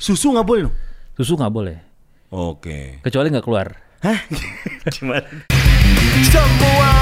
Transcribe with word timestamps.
Susu 0.00 0.32
nggak 0.32 0.48
boleh 0.48 0.62
dong? 0.64 0.76
Susu 1.12 1.36
nggak 1.36 1.52
boleh. 1.52 1.76
Oke. 2.32 3.04
Kecuali 3.04 3.28
nggak 3.28 3.44
keluar. 3.44 3.68
Hah? 4.00 4.16
Gimana? 4.96 5.28
Semua 6.24 6.92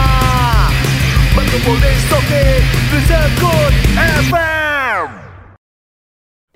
berkumpul 1.31 1.79
di 1.79 1.93
Soke 2.11 2.45
Sekut 3.07 3.75
FM 4.03 5.07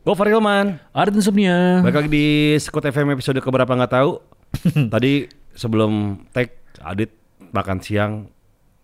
Gue 0.02 0.14
Farilman. 0.18 0.82
Art 0.90 1.14
Insomnia. 1.14 1.78
Balik 1.78 1.94
lagi 1.94 2.10
di 2.10 2.26
Sekut 2.58 2.82
FM 2.82 3.14
episode 3.14 3.38
keberapa 3.38 3.70
nggak 3.78 4.02
tahu. 4.02 4.18
Tadi 4.98 5.30
sebelum 5.54 6.26
tag 6.34 6.58
Adit 6.82 7.14
makan 7.54 7.78
siang 7.78 8.26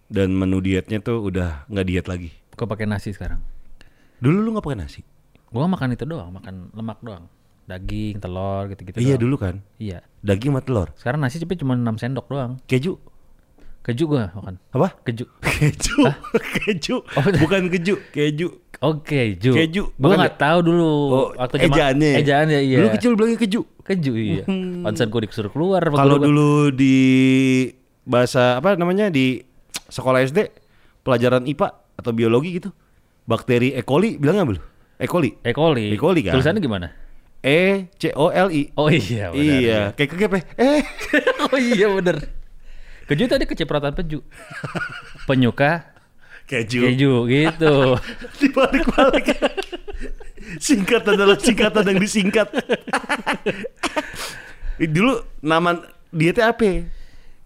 dan 0.06 0.30
menu 0.30 0.62
dietnya 0.62 1.02
tuh 1.02 1.26
udah 1.26 1.66
nggak 1.66 1.86
diet 1.90 2.06
lagi. 2.06 2.30
Gue 2.54 2.70
pakai 2.70 2.86
nasi 2.86 3.10
sekarang. 3.10 3.42
Dulu 4.22 4.46
lu 4.46 4.54
nggak 4.54 4.62
pakai 4.62 4.78
nasi? 4.78 5.02
Gue 5.50 5.66
makan 5.66 5.98
itu 5.98 6.06
doang, 6.06 6.30
makan 6.30 6.70
lemak 6.70 7.02
doang. 7.02 7.26
Daging, 7.68 8.16
telur 8.16 8.72
gitu-gitu. 8.72 8.96
iya 8.96 9.14
doang. 9.14 9.22
dulu 9.28 9.34
kan. 9.36 9.54
Iya. 9.76 10.00
Daging 10.24 10.56
sama 10.56 10.60
telur. 10.64 10.88
Sekarang 10.96 11.20
nasi 11.20 11.36
tapi 11.36 11.52
cuma 11.60 11.76
6 11.76 12.00
sendok 12.00 12.26
doang. 12.32 12.56
Keju. 12.64 12.96
Keju 13.84 14.04
gue 14.08 14.24
makan. 14.32 14.56
Apa? 14.72 14.96
Keju. 15.04 15.28
Keju. 15.60 15.96
keju. 16.64 16.96
Oh, 17.04 17.22
Bukan 17.24 17.68
keju, 17.68 18.00
keju. 18.12 18.48
Oke, 18.80 19.36
keju. 19.36 19.52
Keju. 19.52 19.82
Gue 19.96 20.08
Makan 20.08 20.18
nggak 20.24 20.36
tahu 20.40 20.58
dulu. 20.64 20.88
Oh, 21.08 21.28
waktu 21.36 21.56
zaman- 21.60 21.76
ejaannya. 21.76 22.10
Ejaannya 22.20 22.58
iya. 22.64 22.76
Dulu 22.80 22.88
kecil 22.96 23.10
bilangnya 23.16 23.38
keju. 23.40 23.60
Keju 23.84 24.12
iya. 24.16 24.44
Pantesan 24.84 25.08
gue 25.08 25.20
disuruh 25.28 25.52
keluar. 25.52 25.84
Kalau 25.84 26.16
gua. 26.16 26.24
dulu 26.24 26.52
di 26.72 26.96
bahasa 28.08 28.56
apa 28.56 28.80
namanya 28.80 29.12
di 29.12 29.44
sekolah 29.88 30.24
SD 30.24 30.48
pelajaran 31.04 31.44
IPA 31.44 31.68
atau 32.00 32.12
biologi 32.16 32.60
gitu 32.60 32.72
bakteri 33.24 33.76
E. 33.76 33.84
coli 33.84 34.16
bilangnya 34.16 34.44
belum? 34.44 34.64
E. 35.00 35.04
coli. 35.04 35.30
E. 35.44 35.52
coli. 35.52 35.92
E. 35.92 35.96
coli 35.96 36.20
kan? 36.24 36.32
Tulisannya 36.36 36.60
gimana? 36.60 36.88
E 37.38 37.86
C 37.94 38.10
O 38.18 38.34
L 38.34 38.48
I. 38.50 38.74
Oh 38.74 38.90
iya, 38.90 39.30
benar. 39.30 39.38
iya, 39.38 39.80
kayak 39.94 40.10
kegep 40.10 40.32
ya. 40.34 40.42
Eh, 40.58 40.82
oh 41.46 41.58
iya 41.58 41.86
bener. 41.86 42.16
Keju 43.08 43.24
tadi 43.24 43.44
kecipratan 43.48 43.94
peju. 43.94 44.20
Penyuka 45.24 45.86
keju. 46.44 46.80
keju 46.84 47.12
gitu. 47.30 47.74
Dibalik-balik. 48.42 49.38
singkatan 50.58 51.14
adalah 51.14 51.38
singkatan 51.38 51.84
yang 51.88 52.00
disingkat. 52.02 52.48
dulu 54.96 55.22
nama 55.40 55.78
dietnya 56.10 56.50
apa? 56.50 56.84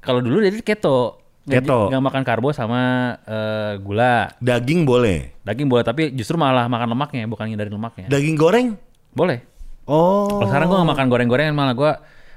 Kalau 0.00 0.24
dulu 0.24 0.40
jadi 0.40 0.56
keto. 0.64 1.20
Keto. 1.44 1.90
Nggak 1.92 2.02
makan 2.02 2.22
karbo 2.24 2.48
sama 2.50 3.14
eh, 3.28 3.76
gula. 3.78 4.34
Daging 4.40 4.88
boleh. 4.88 5.36
Daging 5.44 5.68
boleh 5.68 5.84
tapi 5.84 6.10
justru 6.16 6.40
malah 6.40 6.64
makan 6.64 6.96
lemaknya 6.96 7.28
bukan 7.28 7.52
dari 7.54 7.68
lemaknya. 7.68 8.08
Daging 8.08 8.34
goreng? 8.40 8.68
boleh. 9.12 9.44
Oh. 9.92 10.24
Kalau 10.32 10.48
sekarang 10.48 10.66
gue 10.66 10.78
gak 10.78 10.90
makan 10.90 11.06
goreng-gorengan 11.06 11.52
malah 11.52 11.74
gue 11.74 11.92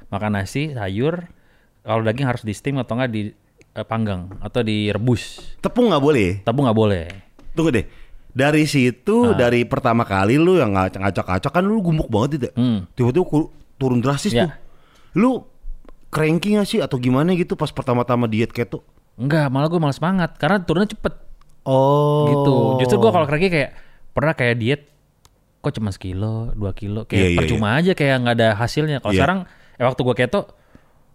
makan 0.05 0.31
nasi, 0.33 0.69
sayur. 0.69 1.23
Kalau 1.79 2.01
daging 2.01 2.27
harus 2.27 2.41
di 2.41 2.51
steam 2.51 2.75
atau 2.75 2.93
enggak 2.93 3.09
di 3.09 3.21
eh, 3.71 3.83
panggang 3.83 4.27
atau 4.39 4.59
direbus. 4.59 5.55
Tepung 5.57 5.87
nggak 5.87 6.01
boleh. 6.01 6.29
Tapi 6.41 6.57
nggak 6.57 6.75
boleh. 6.75 7.05
Tunggu 7.51 7.71
deh. 7.71 7.85
Dari 8.29 8.63
situ, 8.65 9.31
Ah. 9.31 9.37
dari 9.37 9.63
pertama 9.63 10.03
kali 10.03 10.35
lu 10.35 10.55
yang 10.55 10.71
ngac- 10.71 10.95
ngacak-ngacak 10.97 11.47
kan 11.49 11.63
lu 11.63 11.79
gemuk 11.79 12.07
banget 12.07 12.29
tidak? 12.37 12.51
Hmm. 12.53 12.83
Tiba-tiba 12.91 13.23
turun 13.75 13.99
drastis 13.99 14.31
Ya. 14.31 14.43
tuh. 14.43 14.51
Lu 15.15 15.31
cranky 16.09 16.55
gak 16.55 16.65
sih 16.65 16.79
atau 16.79 16.95
gimana 16.95 17.31
gitu 17.31 17.53
pas 17.53 17.67
pertama-tama 17.67 18.25
diet 18.25 18.49
keto? 18.49 18.83
Enggak, 19.15 19.47
malah 19.47 19.67
gue 19.67 19.77
malah 19.77 19.95
semangat 19.95 20.35
karena 20.35 20.59
turunnya 20.59 20.89
cepet 20.89 21.15
Oh. 21.63 22.27
gitu. 22.27 22.55
Justru 22.79 22.97
gue 22.97 23.09
kalau 23.09 23.23
kaki 23.25 23.47
kayak 23.47 23.71
pernah 24.11 24.31
kayak 24.31 24.55
diet 24.55 24.81
kok 25.65 25.73
cuma 25.73 25.89
sekilo, 25.89 26.53
dua 26.53 26.71
kilo, 26.71 27.03
kayak 27.03 27.17
Iya, 27.17 27.27
iya, 27.33 27.37
percuma 27.41 27.67
aja 27.73 27.91
kayak 27.91 28.15
nggak 28.21 28.35
ada 28.37 28.49
hasilnya. 28.53 28.97
Kalau 29.01 29.11
Iya. 29.11 29.19
sekarang, 29.19 29.39
eh 29.75 29.83
waktu 29.83 30.01
gue 30.01 30.15
keto 30.15 30.41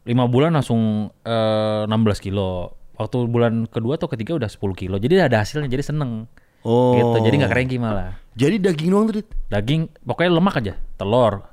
lima 0.02 0.26
bulan 0.26 0.50
langsung 0.50 1.14
eh, 1.22 1.82
16 1.86 1.94
kilo. 2.18 2.74
Waktu 2.98 3.16
bulan 3.24 3.64
kedua 3.64 3.94
atau 3.94 4.10
ketiga 4.10 4.34
udah 4.34 4.50
10 4.50 4.74
kilo. 4.74 4.98
Jadi 4.98 5.14
ada 5.16 5.40
hasilnya, 5.40 5.70
jadi 5.70 5.86
seneng. 5.86 6.27
Oh. 6.60 6.92
Gitu. 6.92 7.16
Jadi 7.24 7.34
nggak 7.39 7.52
cranky 7.55 7.77
malah. 7.78 8.18
Jadi 8.34 8.58
daging 8.58 8.90
doang 8.90 9.06
tuh? 9.08 9.24
Daging, 9.48 9.89
pokoknya 10.02 10.30
lemak 10.34 10.55
aja. 10.58 10.74
Telur. 10.98 11.46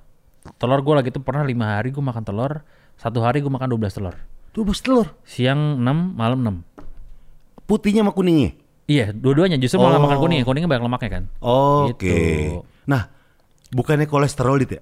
Telur 0.58 0.80
gue 0.82 0.94
lagi 0.96 1.10
tuh 1.12 1.22
pernah 1.22 1.44
lima 1.44 1.78
hari 1.78 1.94
gue 1.94 2.02
makan 2.02 2.24
telur. 2.24 2.66
Satu 2.98 3.22
hari 3.22 3.40
gue 3.40 3.48
makan 3.48 3.70
12 3.70 3.94
telur. 3.94 4.16
Tuh 4.52 4.66
bos 4.66 4.82
telur. 4.82 5.14
Siang 5.24 5.78
6, 5.78 6.18
malam 6.18 6.40
6. 6.42 6.56
Putihnya 7.64 8.02
sama 8.04 8.12
kuningnya? 8.12 8.56
Iya, 8.88 9.12
dua-duanya 9.12 9.60
justru 9.60 9.78
malah 9.78 10.00
Oh. 10.00 10.04
makan 10.04 10.18
kuning. 10.18 10.44
Kuningnya 10.44 10.72
banyak 10.72 10.84
lemaknya 10.84 11.10
kan. 11.12 11.24
Oke. 11.44 12.08
Gitu. 12.08 12.64
Nah, 12.88 13.12
bukannya 13.70 14.08
kolesterol 14.08 14.56
Dit 14.60 14.72
ya? 14.74 14.82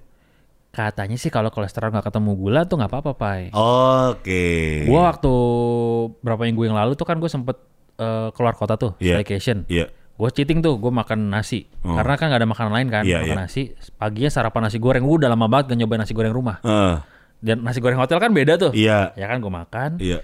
Katanya 0.70 1.16
sih 1.16 1.32
kalau 1.32 1.48
kolesterol 1.48 1.88
nggak 1.88 2.06
ketemu 2.06 2.30
gula 2.36 2.60
tuh 2.64 2.76
nggak 2.76 2.90
apa-apa, 2.92 3.12
Pai. 3.12 3.40
Oke. 3.50 4.84
Gua 4.84 5.08
waktu 5.08 5.32
berapa 6.20 6.42
minggu 6.44 6.68
yang 6.68 6.76
lalu 6.76 6.92
tuh 6.94 7.04
kan 7.04 7.16
gue 7.16 7.28
sempet 7.28 7.56
eh, 7.96 8.28
keluar 8.30 8.52
kota 8.52 8.76
tuh, 8.76 8.92
Iya. 9.00 9.24
vacation. 9.24 9.64
Iya. 9.66 9.88
Gue 10.16 10.28
cheating 10.28 10.60
tuh, 10.60 10.76
gue 10.76 10.88
makan 10.88 11.28
nasi. 11.28 11.64
Oh. 11.80 11.96
Karena 11.96 12.16
kan 12.16 12.28
nggak 12.28 12.40
ada 12.40 12.48
makanan 12.48 12.72
lain 12.72 12.88
kan, 12.88 13.02
Iya, 13.04 13.20
makan 13.20 13.28
iya. 13.32 13.36
nasi. 13.40 13.62
Paginya 13.96 14.28
sarapan 14.28 14.68
nasi 14.68 14.76
goreng. 14.76 15.04
Gue 15.04 15.16
udah 15.20 15.32
lama 15.32 15.48
banget 15.48 15.72
gak 15.72 15.78
nyobain 15.80 16.00
nasi 16.00 16.12
goreng 16.12 16.32
rumah. 16.32 16.60
Heeh. 16.60 16.94
Dan 17.40 17.64
nasi 17.64 17.80
goreng 17.80 17.96
hotel 17.96 18.20
kan 18.20 18.32
beda 18.32 18.56
tuh. 18.56 18.72
Iya. 18.76 19.16
Ya 19.16 19.26
kan 19.28 19.40
gue 19.40 19.48
makan. 19.48 19.90
Iya. 19.96 20.20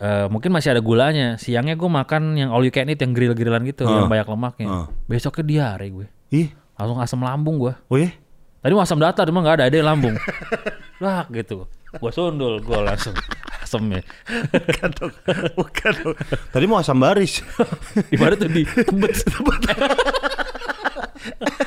Eh, 0.00 0.26
mungkin 0.32 0.52
masih 0.52 0.72
ada 0.72 0.80
gulanya. 0.80 1.36
Siangnya 1.36 1.76
gue 1.76 1.86
makan 1.86 2.36
yang 2.36 2.48
all 2.48 2.64
you 2.64 2.72
can 2.72 2.88
eat, 2.88 3.00
yang 3.00 3.12
grill-grillan 3.12 3.64
gitu, 3.64 3.84
Ah. 3.84 4.04
yang 4.04 4.08
banyak 4.08 4.28
lemaknya. 4.28 4.66
Ah. 4.68 4.86
Besoknya 5.04 5.44
diare 5.44 5.86
gue. 5.88 6.06
Ih, 6.32 6.48
Langsung 6.82 6.98
asam 6.98 7.22
lambung 7.22 7.56
gue. 7.58 7.72
oh 7.86 7.94
ya? 7.96 8.10
Tadi 8.58 8.72
mau 8.72 8.82
asam 8.82 8.98
datar, 8.98 9.26
cuma 9.26 9.38
nggak 9.38 9.54
ada, 9.58 9.64
ada 9.66 9.76
yang 9.76 9.88
lambung. 9.88 10.14
Wah 11.02 11.26
gitu. 11.30 11.66
Gue 11.92 12.10
sundul, 12.10 12.58
gue 12.58 12.78
langsung 12.78 13.14
asemnya. 13.62 14.02
Bukan 14.50 14.90
dong. 14.92 15.12
Bukan 15.54 15.92
dong. 15.98 16.14
Tadi 16.50 16.64
mau 16.66 16.78
asam 16.78 16.98
baris. 16.98 17.42
Di 18.10 18.18
mana 18.18 18.34
tuh 18.34 18.46
di 18.46 18.62
tebet. 18.66 19.14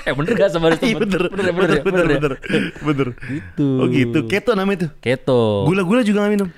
eh 0.06 0.12
bener 0.12 0.32
gak 0.36 0.48
asam 0.52 0.62
baris 0.62 0.80
Iya 0.80 0.96
tebet? 0.96 1.08
bener, 1.08 1.22
bener, 1.32 1.46
ya, 1.46 1.54
bener, 1.54 1.70
ya, 1.72 1.82
bener, 1.84 2.06
ya. 2.06 2.20
bener, 2.20 2.34
bener. 2.82 3.08
Gitu. 3.24 3.68
Oh 3.80 3.88
gitu, 3.88 4.20
keto 4.28 4.52
namanya 4.52 4.88
tuh. 4.88 4.92
Keto. 5.00 5.42
Gula-gula 5.66 6.04
juga 6.04 6.24
gak 6.24 6.34
minum. 6.34 6.50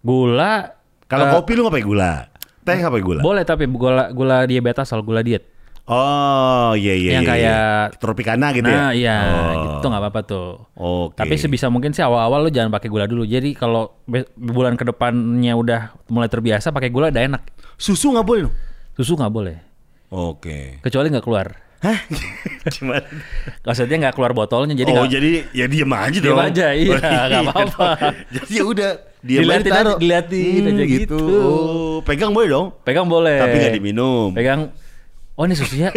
Gula. 0.00 0.76
Kalau 1.08 1.24
eh, 1.24 1.32
kopi 1.32 1.52
lu 1.56 1.64
ngapain 1.64 1.84
gula? 1.84 2.12
Teh 2.62 2.76
ngapain 2.78 3.00
gula? 3.00 3.20
Boleh 3.20 3.44
tapi 3.44 3.64
gula 3.66 4.12
gula 4.12 4.44
diabetes 4.44 4.84
soal 4.86 5.00
gula 5.00 5.20
diet. 5.20 5.44
Oh 5.88 6.72
iya 6.74 6.92
iya. 6.92 7.10
Yang 7.14 7.24
iya, 7.24 7.30
kayak- 7.30 7.48
iya. 7.48 7.64
Tropicana 7.96 8.46
gitu 8.50 8.62
nah 8.62 8.92
ya. 8.92 8.92
iya, 8.94 9.16
Oh. 9.24 9.52
gitu 9.74 9.86
nggak 9.86 10.02
apa-apa 10.02 10.20
tuh. 10.22 10.48
Oke. 10.74 11.16
Tapi 11.16 11.34
sebisa 11.34 11.66
mungkin 11.66 11.90
sih 11.90 12.00
awal-awal 12.00 12.44
lu 12.44 12.50
jangan 12.50 12.68
pakai 12.68 12.86
gula 12.86 13.04
dulu. 13.04 13.24
Jadi 13.24 13.52
kalau 13.52 13.96
bulan 14.34 14.74
ke 14.74 14.84
depannya 14.84 15.52
udah 15.52 15.80
mulai 16.06 16.26
terbiasa 16.26 16.68
pakai 16.68 16.88
gula 16.88 17.08
udah 17.08 17.24
enak. 17.26 17.42
susu 17.74 18.10
nggak 18.10 18.22
boleh? 18.22 18.50
Susu 18.92 19.14
nggak 19.14 19.30
boleh. 19.30 19.56
Oke. 20.08 20.76
Kecuali 20.78 21.08
nggak 21.08 21.22
keluar. 21.22 21.46
Hah? 21.78 21.94
Gimana? 22.74 23.06
Maksudnya 23.62 23.96
nggak 23.98 24.12
keluar 24.12 24.34
botolnya 24.34 24.74
jadi 24.74 24.90
oh 24.90 24.98
nggak- 24.98 25.12
jadi 25.14 25.30
ya 25.52 25.66
diem 25.66 25.86
aja 25.88 26.18
Diem 26.18 26.26
dong. 26.28 26.42
aja, 26.42 26.66
iya, 26.74 26.90
Oh, 26.90 26.98
nggak 26.98 27.42
apa-apa. 27.46 27.86
jadi 28.34 28.50
ya 28.50 28.64
udah 28.66 28.90
diem 29.18 29.40
Diliatin 29.40 29.70
aja 29.72 29.94
diliatin 29.94 30.62
aja 30.66 30.84
gitu. 30.84 31.20
Oh, 31.22 31.96
pegang 32.02 32.34
boleh 32.34 32.48
dong. 32.50 32.66
pegang 32.82 33.06
boleh. 33.06 33.38
Tapi 33.38 33.54
nggak 33.56 33.74
diminum. 33.74 34.28
Pegang. 34.34 34.60
Oh 35.38 35.46
ini 35.46 35.54
susunya. 35.54 35.94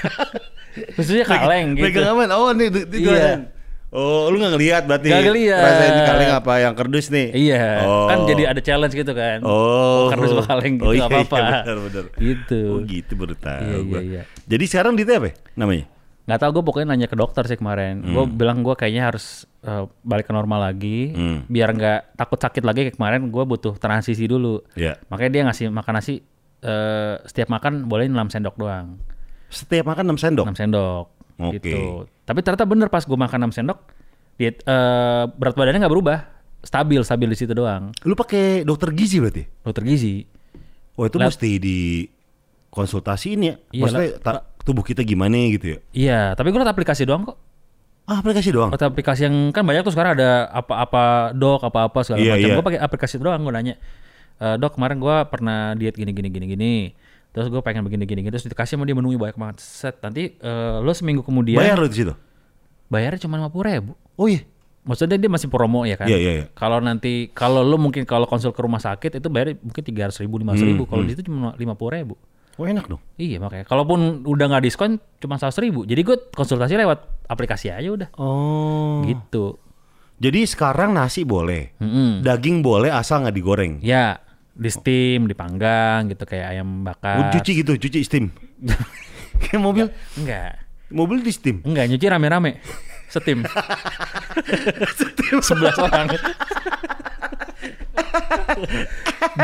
susunya 0.96 1.24
kaleng 1.26 1.74
gitu. 1.74 1.90
Pegang 1.90 2.14
aman. 2.14 2.28
Oh 2.30 2.54
nih 2.54 2.68
di, 2.70 2.80
di 2.86 2.98
Iya. 3.02 3.50
Oh 3.90 4.30
lu 4.30 4.38
nggak 4.38 4.54
ngelihat 4.54 4.82
berarti? 4.86 5.10
Nggak 5.10 5.22
ngeliat. 5.26 5.62
Rasain 5.66 5.90
di 5.90 6.02
kaleng 6.06 6.30
apa 6.30 6.52
yang 6.62 6.74
kerdus 6.78 7.06
nih? 7.10 7.26
Iya, 7.34 7.82
Oh. 7.82 8.06
kan 8.06 8.22
jadi 8.22 8.42
ada 8.54 8.60
challenge 8.62 8.94
gitu 8.94 9.10
kan. 9.10 9.42
Oh, 9.42 10.06
kardus 10.14 10.30
sama 10.30 10.46
kaleng 10.46 10.78
gitu 10.78 10.86
oh, 10.86 10.94
iya, 10.94 11.10
apa-apa. 11.10 11.36
Iya, 11.42 11.50
benar, 11.66 11.78
benar. 11.82 12.04
Gitu. 12.14 12.60
Oh 12.70 12.78
gitu 12.86 13.12
baru 13.18 13.34
tahu. 13.34 13.58
Iya, 13.66 13.74
iya, 13.74 13.82
gua. 13.82 14.00
iya. 14.06 14.22
Jadi 14.46 14.64
sekarang 14.70 14.94
di 14.94 15.02
apa 15.02 15.26
ya 15.26 15.34
namanya? 15.58 15.84
Nggak 16.30 16.38
tahu 16.38 16.50
gue 16.54 16.62
pokoknya 16.62 16.86
nanya 16.94 17.08
ke 17.10 17.16
dokter 17.18 17.42
sih 17.50 17.58
kemarin. 17.58 18.06
Gue 18.06 18.24
bilang 18.30 18.62
gue 18.62 18.78
kayaknya 18.78 19.10
harus 19.10 19.50
eh, 19.66 19.84
balik 20.06 20.30
ke 20.30 20.32
normal 20.32 20.70
lagi, 20.70 21.10
Hmm. 21.10 21.38
biar 21.50 21.74
nggak 21.74 22.14
takut 22.14 22.38
sakit 22.38 22.62
lagi 22.62 22.86
kayak 22.86 22.94
kemarin. 22.94 23.26
Gue 23.34 23.42
butuh 23.42 23.74
transisi 23.74 24.30
dulu. 24.30 24.62
Iya. 24.78 25.02
Makanya 25.10 25.30
dia 25.34 25.42
ngasih 25.50 25.66
makan 25.66 25.98
nasi 25.98 26.22
eh, 26.60 27.14
setiap 27.24 27.48
makan 27.48 27.84
boleh 27.84 28.06
6 28.06 28.16
sendok 28.30 28.54
doang. 28.54 29.00
Setiap 29.48 29.84
makan 29.84 30.12
6 30.12 30.20
sendok. 30.20 30.46
6 30.46 30.56
sendok. 30.56 31.06
Oke. 31.40 31.56
Gitu. 31.58 31.78
Tapi 32.22 32.38
ternyata 32.40 32.64
bener 32.64 32.86
pas 32.86 33.00
gue 33.00 33.16
makan 33.16 33.48
6 33.48 33.56
sendok, 33.56 33.78
diet, 34.36 34.60
eh, 34.60 35.24
berat 35.26 35.54
badannya 35.54 35.80
nggak 35.80 35.90
berubah. 35.90 36.18
Stabil, 36.60 37.00
stabil 37.00 37.24
di 37.26 37.36
situ 37.36 37.50
doang. 37.50 37.88
Lu 38.04 38.12
pakai 38.12 38.62
dokter 38.62 38.92
gizi 38.92 39.16
berarti? 39.16 39.42
Dokter 39.64 39.80
gizi. 39.82 40.20
Oh 40.94 41.04
itu 41.04 41.16
Lab- 41.16 41.32
mesti 41.32 41.50
di 41.56 42.04
konsultasiin 42.68 43.40
ya. 43.40 43.54
Iya, 43.70 43.82
Maksudnya 43.82 44.08
ta- 44.20 44.44
tubuh 44.60 44.84
kita 44.84 45.00
gimana 45.00 45.34
gitu 45.50 45.66
ya. 45.66 45.78
Iya, 45.90 46.20
tapi 46.34 46.52
gue 46.52 46.60
liat 46.60 46.68
aplikasi 46.68 47.02
doang 47.02 47.24
kok. 47.24 47.40
Ah 48.04 48.18
aplikasi 48.18 48.50
doang. 48.50 48.70
Atau 48.70 48.86
aplikasi 48.86 49.24
yang 49.24 49.50
kan 49.50 49.62
banyak 49.62 49.80
tuh 49.80 49.90
sekarang 49.90 50.18
ada 50.18 50.50
apa-apa 50.50 51.30
dok, 51.32 51.64
apa-apa 51.64 52.02
segala 52.02 52.20
Iya, 52.20 52.32
macam. 52.34 52.44
iya. 52.44 52.54
Gue 52.54 52.64
pakai 52.66 52.80
aplikasi 52.80 53.14
doang 53.16 53.40
gue 53.40 53.52
nanya. 53.52 53.74
"E, 54.40 54.56
dok 54.56 54.74
kemarin 54.74 54.96
gue 54.96 55.16
pernah 55.28 55.76
diet 55.76 55.94
gini 55.94 56.10
gini 56.10 56.28
gini 56.32 56.46
gini. 56.48 56.74
Terus 57.30 57.46
gue 57.46 57.62
pengen 57.62 57.86
begini 57.86 58.08
gini, 58.10 58.26
gini. 58.26 58.32
terus 58.34 58.42
dikasih 58.42 58.74
sama 58.74 58.82
dia 58.82 58.96
menu 58.96 59.14
banyak 59.14 59.38
banget. 59.38 59.62
Set 59.62 60.02
nanti 60.02 60.34
eh, 60.34 60.76
lo 60.82 60.90
seminggu 60.90 61.22
kemudian 61.22 61.62
Bayar 61.62 61.78
lu 61.78 61.86
di 61.86 62.02
situ. 62.02 62.14
bayarnya 62.90 63.22
cuma 63.22 63.38
lima 63.38 63.46
ribu. 63.46 63.94
Oh 64.18 64.26
iya. 64.26 64.42
Maksudnya 64.82 65.14
dia 65.20 65.30
masih 65.30 65.46
promo 65.46 65.84
ya 65.86 65.94
kan? 65.94 66.08
Iya, 66.10 66.18
iya, 66.18 66.32
iya. 66.42 66.44
Kalau 66.56 66.82
nanti 66.82 67.30
kalau 67.30 67.62
lu 67.62 67.78
mungkin 67.78 68.02
kalau 68.02 68.26
konsul 68.26 68.50
ke 68.50 68.58
rumah 68.64 68.82
sakit 68.82 69.22
itu 69.22 69.28
bayar 69.30 69.54
mungkin 69.62 69.82
tiga 69.84 70.10
ratus 70.10 70.18
ribu, 70.24 70.40
lima 70.42 70.56
ribu. 70.58 70.82
Hmm, 70.82 70.90
Kalau 70.90 71.02
di 71.06 71.10
situ 71.14 71.30
cuma 71.30 71.52
lima 71.54 71.76
ribu. 71.78 72.18
Oh 72.58 72.66
enak 72.66 72.90
dong. 72.90 72.98
Iya 73.14 73.38
makanya. 73.38 73.64
Kalaupun 73.68 74.26
udah 74.26 74.46
nggak 74.50 74.64
diskon 74.66 74.98
cuma 75.22 75.38
seratus 75.38 75.60
ribu. 75.62 75.86
Jadi 75.86 76.00
gue 76.02 76.16
konsultasi 76.34 76.74
lewat 76.80 76.98
aplikasi 77.30 77.70
aja 77.70 77.88
udah. 77.88 78.08
Oh. 78.18 79.06
Gitu. 79.06 79.54
Jadi 80.20 80.44
sekarang 80.44 80.92
nasi 80.92 81.24
boleh, 81.24 81.72
Mm-mm. 81.80 82.20
daging 82.20 82.60
boleh 82.60 82.92
asal 82.92 83.24
nggak 83.24 83.36
digoreng. 83.36 83.72
Ya 83.80 84.20
di 84.60 84.68
steam, 84.68 85.24
dipanggang 85.24 86.04
gitu 86.06 86.22
kayak 86.22 86.52
ayam 86.52 86.68
Oh, 86.78 86.84
bakar. 86.84 87.32
cuci 87.32 87.64
gitu, 87.64 87.72
cuci 87.74 88.04
steam. 88.04 88.28
Kayak 89.40 89.56
mobil, 89.58 89.86
Enggak. 90.14 90.60
mobil 90.92 91.18
di 91.18 91.32
steam. 91.32 91.64
Enggak, 91.64 91.88
nyuci 91.88 92.04
rame-rame. 92.04 92.60
Setim. 93.08 93.40
Sebelas 95.40 95.80
orang. 95.80 96.12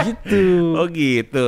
gitu. 0.03 0.45
Oh 0.77 0.87
gitu. 0.87 1.47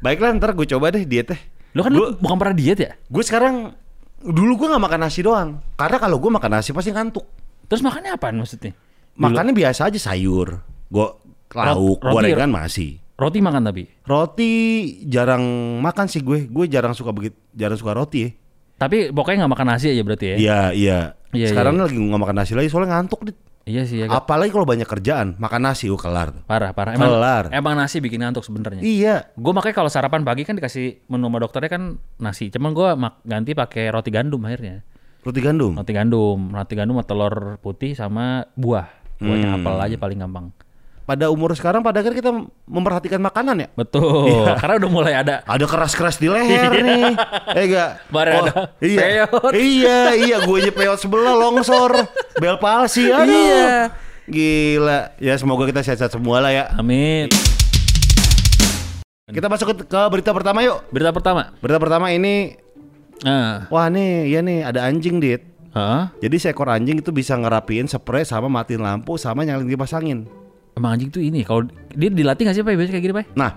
Baiklah 0.00 0.32
ntar 0.34 0.54
gue 0.54 0.66
coba 0.66 0.88
deh 0.90 1.04
dietnya. 1.04 1.36
Lo 1.72 1.84
kan 1.84 1.92
Gua- 1.92 2.10
lu 2.10 2.16
bukan 2.16 2.36
pernah 2.36 2.56
diet 2.56 2.78
ya? 2.80 2.90
Gue 3.06 3.20
sekarang 3.20 3.76
dulu 4.20 4.52
gue 4.56 4.68
nggak 4.70 4.80
makan 4.82 5.00
nasi 5.02 5.20
doang. 5.20 5.60
Karena 5.76 5.98
kalau 5.98 6.16
gue 6.16 6.30
makan 6.30 6.50
nasi 6.52 6.72
pasti 6.72 6.90
ngantuk. 6.90 7.26
Terus 7.68 7.84
makannya 7.84 8.16
apaan 8.16 8.36
maksudnya? 8.36 8.72
Makannya 9.14 9.52
biasa 9.52 9.92
aja 9.92 10.00
sayur, 10.00 10.64
gue 10.88 11.06
lauk, 11.52 11.98
Roti- 12.00 12.14
gorengan 12.32 12.48
masih. 12.48 12.99
Roti 13.20 13.38
makan 13.38 13.62
tapi. 13.62 13.84
Roti 14.08 14.50
jarang 15.04 15.44
makan 15.78 16.08
sih 16.08 16.24
gue. 16.24 16.48
Gue 16.48 16.64
jarang 16.66 16.96
suka 16.96 17.12
begitu, 17.12 17.36
jarang 17.52 17.76
suka 17.76 17.92
roti 17.92 18.18
ya. 18.24 18.30
Tapi 18.80 19.12
pokoknya 19.12 19.44
nggak 19.44 19.52
makan 19.52 19.66
nasi 19.76 19.92
aja 19.92 20.00
berarti 20.00 20.26
ya? 20.26 20.36
Iya 20.40 20.60
iya. 20.72 20.98
Iya, 21.30 21.52
Sekarang 21.52 21.76
iya. 21.76 21.84
lagi 21.84 22.00
nggak 22.00 22.22
makan 22.24 22.36
nasi 22.40 22.52
lagi 22.56 22.72
soalnya 22.72 22.96
ngantuk 22.96 23.28
dit. 23.28 23.36
Iya 23.68 23.84
sih 23.84 24.00
ya. 24.00 24.08
Kak. 24.08 24.24
Apalagi 24.24 24.50
kalau 24.50 24.64
banyak 24.64 24.88
kerjaan, 24.88 25.36
makan 25.36 25.60
nasi, 25.62 25.92
oh 25.92 26.00
kelar. 26.00 26.32
Parah, 26.48 26.72
parah. 26.72 26.96
Emang, 26.96 27.12
Kelar. 27.12 27.44
emang 27.52 27.76
nasi 27.76 28.00
bikin 28.00 28.24
ngantuk 28.24 28.40
sebenarnya. 28.40 28.80
Iya. 28.80 29.28
Gue 29.36 29.52
makanya 29.52 29.76
kalau 29.76 29.92
sarapan 29.92 30.24
pagi 30.24 30.48
kan 30.48 30.56
dikasih 30.56 31.04
menu 31.06 31.28
sama 31.28 31.38
dokternya 31.44 31.70
kan 31.70 31.82
nasi. 32.16 32.48
Cuman 32.48 32.72
gue 32.72 32.88
ganti 33.28 33.52
pakai 33.52 33.92
roti 33.92 34.08
gandum 34.08 34.40
akhirnya. 34.48 34.80
Roti 35.20 35.40
gandum. 35.44 35.76
Roti 35.76 35.92
gandum, 35.92 36.40
roti 36.50 36.74
gandum 36.74 36.96
sama 36.96 37.04
telur 37.04 37.34
putih 37.60 37.92
sama 37.92 38.48
buah. 38.56 38.88
Buahnya 39.20 39.48
Hmm. 39.52 39.56
apel 39.60 39.74
aja 39.76 39.96
paling 40.00 40.18
gampang. 40.18 40.46
Pada 41.10 41.26
umur 41.26 41.50
sekarang 41.58 41.82
pada 41.82 41.98
akhirnya 41.98 42.22
kita 42.22 42.30
memperhatikan 42.70 43.18
makanan 43.18 43.66
ya. 43.66 43.68
Betul. 43.74 44.46
Karena 44.62 44.78
udah 44.78 44.90
mulai 44.94 45.14
ada 45.18 45.42
Ada 45.42 45.66
keras-keras 45.66 46.22
di 46.22 46.30
leher 46.30 46.70
nih. 46.70 47.18
Eh 47.50 47.64
enggak. 47.66 47.90
Baru 48.14 48.30
ada 48.46 48.78
iya. 48.78 49.26
peot. 49.26 49.50
Iya, 49.50 49.98
iya 50.14 50.36
gue 50.38 50.56
aja 50.62 50.70
peot 50.70 50.98
sebelah 51.02 51.34
longsor. 51.34 52.06
Bel 52.38 52.62
palsi 52.62 53.10
aduh. 53.10 53.26
Iya. 53.26 53.90
Gila. 54.30 55.18
Ya 55.18 55.34
semoga 55.34 55.66
kita 55.66 55.82
sehat-sehat 55.82 56.14
semua 56.14 56.38
lah 56.38 56.54
ya. 56.54 56.70
Amin. 56.78 57.26
Kita 59.26 59.50
masuk 59.50 59.74
ke, 59.74 59.90
ke 59.90 60.00
berita 60.14 60.30
pertama 60.30 60.62
yuk. 60.62 60.78
Berita 60.94 61.10
pertama. 61.10 61.50
Berita 61.58 61.82
pertama 61.82 62.14
ini 62.14 62.54
Nah, 63.20 63.68
wah 63.68 63.90
nih, 63.92 64.32
ya 64.32 64.40
nih 64.40 64.64
ada 64.64 64.88
anjing, 64.88 65.20
Dit. 65.20 65.44
Heeh. 65.76 66.02
Jadi 66.24 66.36
seekor 66.40 66.72
anjing 66.72 67.02
itu 67.02 67.12
bisa 67.12 67.36
ngerapiin 67.36 67.84
spray 67.84 68.24
sama 68.24 68.48
matiin 68.48 68.80
lampu 68.80 69.20
sama 69.20 69.44
nyalin 69.44 69.68
kipas 69.68 69.92
angin. 69.92 70.39
Emang 70.74 70.94
anjing 70.94 71.10
tuh 71.10 71.20
ini 71.20 71.42
kalau 71.42 71.66
dia 71.90 72.08
dilatih 72.08 72.42
nggak 72.46 72.56
sih 72.56 72.62
pak 72.62 72.72
biasanya 72.72 72.94
kayak 72.94 73.04
gini 73.04 73.14
pak? 73.14 73.26
Nah, 73.34 73.50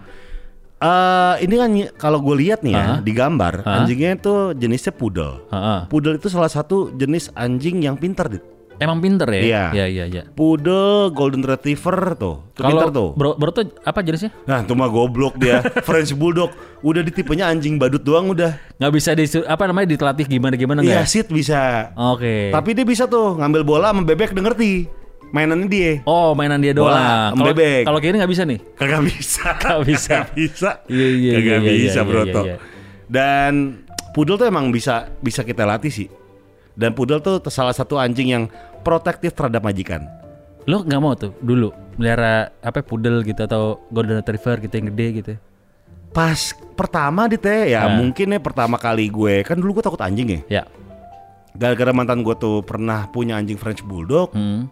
eh 0.78 1.36
ini 1.42 1.56
kan 1.56 1.70
kalau 1.96 2.20
gue 2.20 2.36
lihat 2.38 2.60
nih 2.62 2.74
ya 2.74 2.84
Hah? 2.84 3.00
di 3.00 3.12
gambar, 3.12 3.54
Hah? 3.64 3.84
anjingnya 3.84 4.18
itu 4.18 4.34
jenisnya 4.54 4.92
poodle. 4.92 5.46
Heeh. 5.48 5.80
Poodle 5.88 6.18
itu 6.18 6.28
salah 6.28 6.50
satu 6.50 6.92
jenis 6.92 7.32
anjing 7.34 7.80
yang 7.80 7.96
pintar, 7.96 8.28
Dit. 8.28 8.44
Emang 8.82 8.98
pinter 9.00 9.30
ya? 9.30 9.40
Iya. 9.40 9.64
Iya 9.72 9.86
iya 9.88 10.06
iya. 10.10 10.24
Poodle, 10.34 11.14
golden 11.14 11.46
retriever 11.46 12.18
tuh, 12.18 12.42
tuh 12.52 12.64
pintar 12.66 12.90
tuh. 12.90 13.14
bro, 13.14 13.38
bro 13.38 13.54
tuh 13.54 13.70
apa 13.80 14.02
jenisnya? 14.02 14.34
Nah, 14.44 14.66
tuh 14.66 14.74
mah 14.74 14.90
goblok 14.90 15.38
dia. 15.38 15.62
French 15.88 16.12
bulldog, 16.12 16.52
udah 16.82 17.00
di 17.00 17.14
tipenya 17.14 17.48
anjing 17.48 17.78
badut 17.78 18.02
doang 18.02 18.34
udah. 18.34 18.58
Nggak 18.82 18.92
bisa 18.92 19.14
di 19.14 19.24
apa 19.46 19.64
namanya 19.70 19.88
ditelatih 19.88 20.26
gimana 20.26 20.58
gimana 20.58 20.82
Iya, 20.82 21.00
nggak? 21.00 21.08
sit 21.08 21.28
bisa. 21.30 21.94
Oke. 21.96 22.50
Tapi 22.50 22.70
dia 22.74 22.84
bisa 22.84 23.06
tuh 23.06 23.38
ngambil 23.38 23.62
bola 23.62 23.94
sama 23.94 24.02
bebek 24.04 24.34
udah 24.34 24.52
ngerti. 24.52 24.74
Mainannya 25.34 25.66
dia. 25.66 25.92
Oh 26.06 26.38
mainan 26.38 26.62
dia 26.62 26.78
Bola, 26.78 26.94
doang. 26.94 27.32
Kalau 27.34 27.48
bebek. 27.50 27.82
kalau 27.84 27.98
kayak 27.98 28.12
ini 28.14 28.18
nggak 28.22 28.32
bisa 28.32 28.44
nih. 28.46 28.60
Kagak 28.78 29.02
bisa. 29.02 29.46
Kagak 29.58 29.80
bisa. 29.82 30.14
Kagak 30.14 30.30
bisa. 30.38 30.70
Iya, 30.86 31.08
iya, 31.10 31.32
Kagak 31.34 31.42
iya, 31.42 31.58
iya, 31.58 31.82
bisa, 31.82 32.00
iya, 32.00 32.06
Bro. 32.06 32.22
iya, 32.22 32.34
iya. 32.46 32.56
Dan 33.10 33.54
poodle 34.14 34.38
tuh 34.38 34.46
emang 34.46 34.70
bisa 34.70 35.10
bisa 35.20 35.42
kita 35.42 35.66
latih 35.66 35.90
sih. 35.90 36.08
Dan 36.74 36.94
poodle 36.94 37.18
tuh 37.18 37.42
salah 37.50 37.74
satu 37.74 37.98
anjing 37.98 38.30
yang 38.30 38.44
protektif 38.82 39.34
terhadap 39.34 39.66
majikan. 39.66 40.06
Lo 40.64 40.80
nggak 40.80 41.02
mau 41.02 41.18
tuh 41.18 41.34
dulu 41.42 41.74
melihara 41.98 42.54
apa 42.62 42.80
pudel 42.80 43.22
gitu 43.22 43.42
atau 43.42 43.82
golden 43.90 44.22
retriever 44.22 44.62
gitu 44.62 44.74
yang 44.76 44.88
gede 44.94 45.08
gitu? 45.18 45.34
Pas 46.10 46.38
pertama 46.78 47.26
di 47.26 47.42
teh 47.42 47.74
ya 47.74 47.90
Nah. 47.90 47.98
mungkin 47.98 48.32
ya 48.32 48.40
pertama 48.40 48.78
kali 48.78 49.10
gue 49.10 49.42
kan 49.42 49.58
dulu 49.58 49.82
gue 49.82 49.84
takut 49.84 49.98
anjing 49.98 50.30
ya. 50.30 50.62
Ya. 50.62 50.64
Gara-gara 51.54 51.90
mantan 51.90 52.22
gue 52.22 52.34
tuh 52.34 52.62
pernah 52.62 53.10
punya 53.10 53.38
anjing 53.38 53.58
French 53.58 53.82
bulldog, 53.82 54.30
Hmm. 54.34 54.70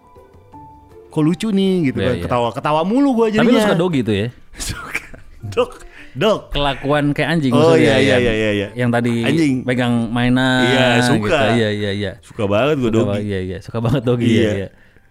Kok 1.12 1.22
lucu 1.22 1.48
nih 1.50 1.74
gitu 1.86 2.00
Iya, 2.00 2.08
kan. 2.08 2.16
iya. 2.16 2.24
Ketawa-ketawa 2.24 2.82
mulu 2.82 3.10
gue 3.14 3.28
Tapi 3.30 3.36
jadinya. 3.38 3.54
lo 3.54 3.62
suka 3.62 3.76
doggy 3.76 4.02
tuh 4.02 4.16
ya? 4.16 4.28
Suka. 4.72 5.04
Dok, 5.44 5.72
dok. 6.14 6.40
Kelakuan 6.50 7.12
kayak 7.12 7.30
anjing 7.30 7.52
Oh, 7.52 7.74
iya, 7.74 7.98
iya, 7.98 8.16
yang- 8.16 8.22
iya, 8.22 8.34
iya, 8.34 8.52
iya. 8.54 8.68
Yang 8.74 8.90
tadi 8.92 9.14
Anjing. 9.22 9.54
pegang 9.62 9.94
mainan 10.08 10.64
Iya, 10.64 10.88
suka. 11.04 11.20
gitu. 11.20 11.46
Iya 11.54 11.70
iya 11.70 11.92
iya. 11.92 12.12
Suka 12.22 12.44
banget 12.46 12.76
gue 12.80 12.92
dog. 12.92 13.08
banget, 13.10 13.24
Iya 13.26 13.40
iya, 13.42 13.58
suka 13.60 13.78
banget 13.78 14.02
doggy 14.02 14.26
Iya. 14.26 14.40
iya. 14.40 14.52
iya. 14.56 14.68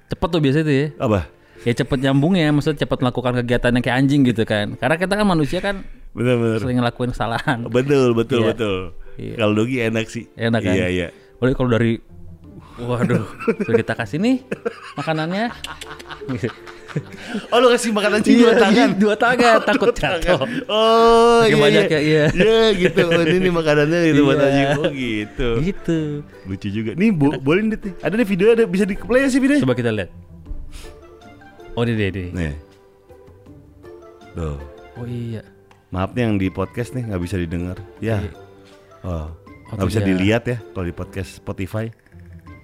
Cepet 0.07 0.29
tuh 0.29 0.41
biasanya 0.41 0.65
tuh 0.65 0.75
ya. 0.75 0.87
Apa? 0.99 1.21
Ya 1.61 1.73
cepet 1.75 1.99
nyambung 2.01 2.35
ya, 2.35 2.49
maksudnya 2.49 2.81
cepet 2.81 2.99
melakukan 2.99 3.33
kegiatan 3.37 3.71
yang 3.71 3.85
kayak 3.85 3.97
anjing 3.99 4.21
gitu 4.25 4.43
kan. 4.43 4.67
Karena 4.75 4.97
kita 4.97 5.13
kan 5.13 5.27
manusia 5.27 5.61
kan 5.61 5.85
Bener-bener. 6.11 6.57
sering 6.59 6.79
ngelakuin 6.79 7.11
kesalahan. 7.11 7.59
Betul, 7.69 8.17
betul, 8.17 8.41
Iya. 8.41 8.49
betul. 8.51 8.77
Iya. 9.15 9.35
Kalau 9.37 9.53
dogi 9.53 9.77
enak 9.79 10.07
sih. 10.07 10.25
Enak 10.33 10.61
kan? 10.63 10.73
Iya, 10.73 10.87
iya. 10.89 11.07
Boleh 11.37 11.53
kalau 11.53 11.71
dari 11.71 12.01
Waduh, 12.81 13.25
sudah 13.61 13.79
kita 13.79 13.95
kasih 13.95 14.19
nih 14.19 14.37
makanannya. 14.95 15.53
Oh, 17.49 17.63
lu 17.63 17.71
kasih 17.71 17.95
makan 17.95 18.19
anjing 18.19 18.35
dua 18.35 18.51
Iya, 18.51 18.59
tangan. 18.59 18.89
dua 18.99 19.15
tangan, 19.15 19.59
takut 19.63 19.89
Dua 19.89 20.01
tangan. 20.01 20.19
jatuh. 20.19 20.49
Oh, 20.67 21.39
Saking 21.41 21.55
iya, 21.55 21.63
banyak 21.63 21.85
iya. 21.85 21.93
ya, 21.93 22.01
iya. 22.03 22.25
Iya, 22.35 22.61
gitu. 22.75 23.01
Oh, 23.07 23.23
ini 23.23 23.37
nih 23.39 23.53
makanannya 23.55 23.99
gitu 24.11 24.21
buat 24.25 24.37
Iya. 24.37 24.47
anjing. 24.49 24.69
Oh, 24.75 24.91
gitu. 24.91 25.49
Gitu. 25.63 25.99
Lucu 26.51 26.69
juga. 26.69 26.91
Nih, 26.99 27.11
bo 27.15 27.31
boleh 27.37 27.63
nih. 27.69 27.79
Ada 28.03 28.15
nih 28.17 28.27
video 28.27 28.47
ada 28.51 28.65
bisa 28.67 28.83
di 28.83 28.99
play 28.99 29.23
sih 29.31 29.39
videonya. 29.39 29.63
Coba 29.63 29.77
kita 29.79 29.91
lihat. 29.95 30.11
Oh, 31.79 31.87
dia. 31.87 31.95
dia. 31.95 32.11
Nih. 32.11 32.55
Tuh. 34.33 34.59
Oh 34.97 35.07
iya. 35.07 35.47
Maaf 35.91 36.11
nih 36.13 36.23
yang 36.23 36.35
di 36.37 36.51
podcast 36.51 36.91
nih 36.93 37.07
nggak 37.07 37.23
bisa 37.23 37.39
didengar. 37.39 37.79
Ya. 37.99 38.19
Oh. 39.03 39.31
Oh, 39.71 39.79
Nggak 39.79 39.87
bisa 39.87 40.01
dilihat 40.03 40.43
ya 40.45 40.59
kalau 40.75 40.83
di 40.83 40.95
podcast 40.95 41.39
Spotify. 41.39 41.87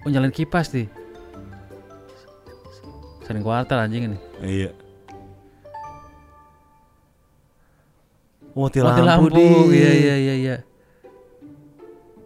Oh, 0.07 0.09
nyalain 0.09 0.31
kipas 0.31 0.71
nih. 0.71 0.87
Sering 3.27 3.43
kuartal 3.43 3.83
anjing 3.83 4.07
ini. 4.07 4.19
Iya. 4.39 4.71
Oh, 8.55 8.71
mati 8.71 8.79
lampu, 8.79 9.03
lampu. 9.03 9.35
Dit. 9.35 9.75
Iya 9.75 9.91
iya 9.93 10.15
iya 10.17 10.35
iya. 10.39 10.57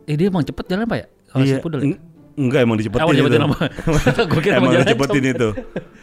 Eh 0.04 0.14
dia 0.14 0.28
emang 0.28 0.44
cepet 0.44 0.64
jalan 0.68 0.84
Pak 0.84 0.98
ya? 0.98 1.06
Kalau 1.26 1.42
Iya. 1.42 1.56
pudel. 1.58 1.80
Eng- 1.82 2.02
Enggak 2.36 2.60
emang 2.62 2.76
dicepetin 2.76 3.04
Oh, 3.04 3.10
dicepetin 3.10 3.40
lama. 3.42 3.58
Gua 4.30 4.40
kira 4.40 4.54
emang 4.56 4.72
dicepetin 4.74 5.22
cepet. 5.22 5.34
itu. 5.34 5.48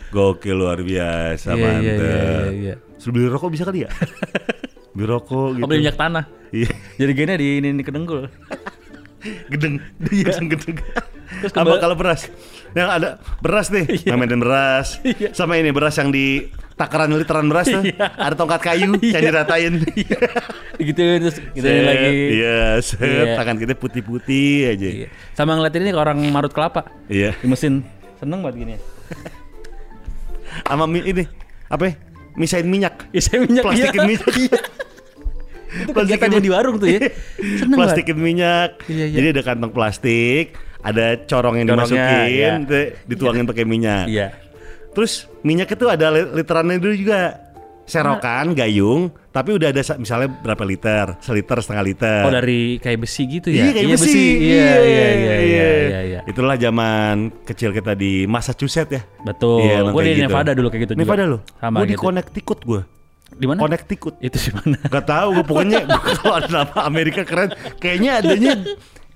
Gokil 0.08 0.56
luar 0.56 0.80
biasa, 0.80 1.50
Iya, 1.52 1.58
iya, 1.58 1.68
mantep. 1.68 1.98
iya, 1.98 2.52
iya. 2.54 2.76
Suruh 2.98 3.14
beli 3.14 3.26
rokok 3.28 3.50
bisa 3.54 3.64
kali 3.64 3.86
ya? 3.86 3.90
beli 4.94 5.06
rokok 5.08 5.58
gitu. 5.58 5.64
Oh, 5.64 5.68
beli 5.68 5.82
minyak 5.82 5.94
tanah. 5.96 6.26
Iya. 6.50 6.70
Jadi 6.96 7.12
gini 7.14 7.32
di 7.34 7.48
ini, 7.58 7.68
ini 7.72 7.82
kedengkul. 7.82 8.26
Gedeng. 9.50 9.78
Gedeng, 10.00 10.46
gedeng. 10.50 10.78
Terus 11.28 11.52
Apa 11.54 11.76
kalau 11.78 11.96
beras? 12.00 12.32
Yang 12.72 12.88
ada 12.88 13.10
beras 13.44 13.68
nih, 13.68 13.86
ngamen 14.08 14.40
beras. 14.40 14.88
Iya. 15.04 15.30
Sama 15.36 15.60
ini 15.60 15.76
beras 15.76 15.96
yang 16.00 16.08
di 16.08 16.48
takaran 16.78 17.12
literan 17.12 17.50
beras 17.52 17.68
tuh. 17.68 17.84
Iya. 17.84 18.16
Ada 18.16 18.36
tongkat 18.38 18.62
kayu 18.64 18.96
yang 19.02 19.24
diratain. 19.24 19.74
gitu 20.78 21.02
terus 21.20 21.36
gitu 21.52 21.68
Set, 21.68 21.84
lagi. 21.84 22.08
Iya, 22.38 22.60
set. 22.80 23.02
Iya. 23.04 23.24
Tangan 23.36 23.58
kita 23.60 23.74
putih-putih 23.76 24.72
aja. 24.72 24.88
Iya. 24.88 25.08
Sama 25.36 25.58
ngeliatin 25.58 25.84
ini 25.84 25.92
orang 25.92 26.18
marut 26.32 26.54
kelapa 26.56 26.88
Iya. 27.12 27.36
di 27.42 27.48
mesin. 27.50 27.84
Seneng 28.18 28.40
banget 28.46 28.56
gini. 28.64 28.74
Sama 30.64 30.86
ini 30.90 31.24
apa 31.68 31.84
ya? 31.92 31.94
Misain 32.38 32.66
minyak. 32.66 33.10
Isinya 33.12 33.44
minyak 33.46 33.64
Plastikin 33.66 34.00
iya. 34.00 34.08
minyak. 34.08 34.34
Iya. 34.38 34.60
Itu 35.68 35.92
kegiatannya 35.94 36.40
di 36.40 36.50
warung 36.50 36.76
tuh 36.80 36.88
ya. 36.88 37.12
Seneng 37.60 37.76
banget. 37.76 38.00
plastikin 38.00 38.18
minyak. 38.18 38.70
Iya, 38.88 39.06
iya. 39.12 39.16
Jadi 39.20 39.28
ada 39.36 39.42
kantong 39.44 39.72
plastik, 39.76 40.56
ada 40.80 41.06
corong 41.24 41.56
yang 41.58 41.68
Corongnya, 41.68 42.06
dimasukin, 42.06 42.28
iya. 42.30 42.52
te- 42.64 42.90
dituangin 43.06 43.46
pakai 43.46 43.66
minyak. 43.66 44.06
Iya. 44.08 44.28
Terus 44.92 45.26
minyak 45.42 45.70
itu 45.70 45.86
ada 45.86 46.10
li- 46.10 46.32
literannya 46.34 46.78
dulu 46.78 46.96
juga. 46.96 47.22
serokan, 47.88 48.52
gayung, 48.52 49.16
tapi 49.32 49.56
udah 49.56 49.72
ada 49.72 49.80
sa- 49.80 49.96
misalnya 49.96 50.28
berapa 50.28 50.60
liter, 50.68 51.16
seliter 51.24 51.56
setengah 51.64 51.84
liter. 51.88 52.20
Oh 52.28 52.34
dari 52.36 52.84
kayak 52.84 53.00
besi 53.00 53.24
gitu 53.32 53.48
ya? 53.48 53.64
Iya 53.64 53.72
kayak 53.80 53.90
besi. 53.96 54.28
Iya 54.44 54.72
iya 54.76 54.76
iya 54.84 55.08
iya 55.08 55.36
iya. 55.40 56.00
iya. 56.04 56.20
Itulah 56.28 56.60
zaman 56.60 57.32
kecil 57.48 57.72
kita 57.72 57.96
di 57.96 58.28
Massachusetts 58.28 58.92
ya. 58.92 59.08
Betul. 59.24 59.64
Iya, 59.64 59.88
gue 59.88 60.02
di 60.04 60.12
gitu. 60.20 60.24
Nevada 60.28 60.52
dulu 60.52 60.68
kayak 60.68 60.84
gitu 60.84 60.94
Nevada 61.00 61.24
juga. 61.24 61.32
lo? 61.32 61.38
Sama 61.64 61.76
Gue 61.80 61.88
di 61.88 61.96
gitu. 61.96 62.04
Connecticut 62.04 62.60
gue. 62.68 62.82
Di 63.40 63.46
mana? 63.48 63.60
Connecticut. 63.64 64.14
Itu 64.20 64.36
di 64.36 64.52
mana? 64.52 64.78
Gak 64.84 65.06
tahu 65.08 65.28
gue 65.40 65.46
pokoknya 65.48 65.78
gua 65.88 66.02
kalau 66.04 66.34
ada 66.44 66.50
nama 66.52 66.78
Amerika 66.84 67.22
keren. 67.24 67.50
Kayaknya 67.80 68.12
adanya 68.20 68.52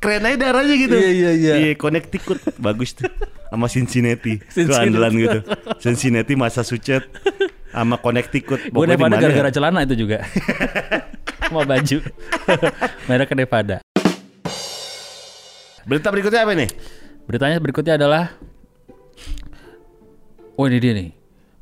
keren 0.01 0.25
aja 0.25 0.37
daerahnya 0.41 0.75
gitu. 0.81 0.97
Iya, 0.97 1.11
iya, 1.13 1.31
iya. 1.37 1.53
Iya 1.61 1.73
Connecticut 1.77 2.41
bagus 2.57 2.97
tuh. 2.97 3.05
Sama 3.53 3.69
Cincinnati. 3.69 4.41
Itu 4.41 4.65
Cincinnati. 4.65 4.87
andalan 4.89 5.13
gitu. 5.13 5.39
Cincinnati 5.77 6.33
Massachusetts 6.33 7.07
sama 7.69 8.01
Connecticut. 8.01 8.59
Gue 8.73 8.85
di 8.89 8.97
mana 8.97 9.21
gara-gara 9.21 9.47
ya? 9.47 9.53
celana 9.53 9.79
itu 9.87 9.95
juga. 9.95 10.25
Sama 11.47 11.67
baju. 11.67 11.97
Mereka 13.07 13.25
ke 13.27 13.35
Nevada. 13.35 13.77
Berita 15.83 16.07
berikutnya 16.11 16.47
apa 16.47 16.53
nih? 16.55 16.69
Beritanya 17.27 17.57
berikutnya 17.59 17.93
adalah 17.99 18.35
Oh 20.59 20.67
ini 20.67 20.77
dia 20.83 20.93
nih 20.93 21.09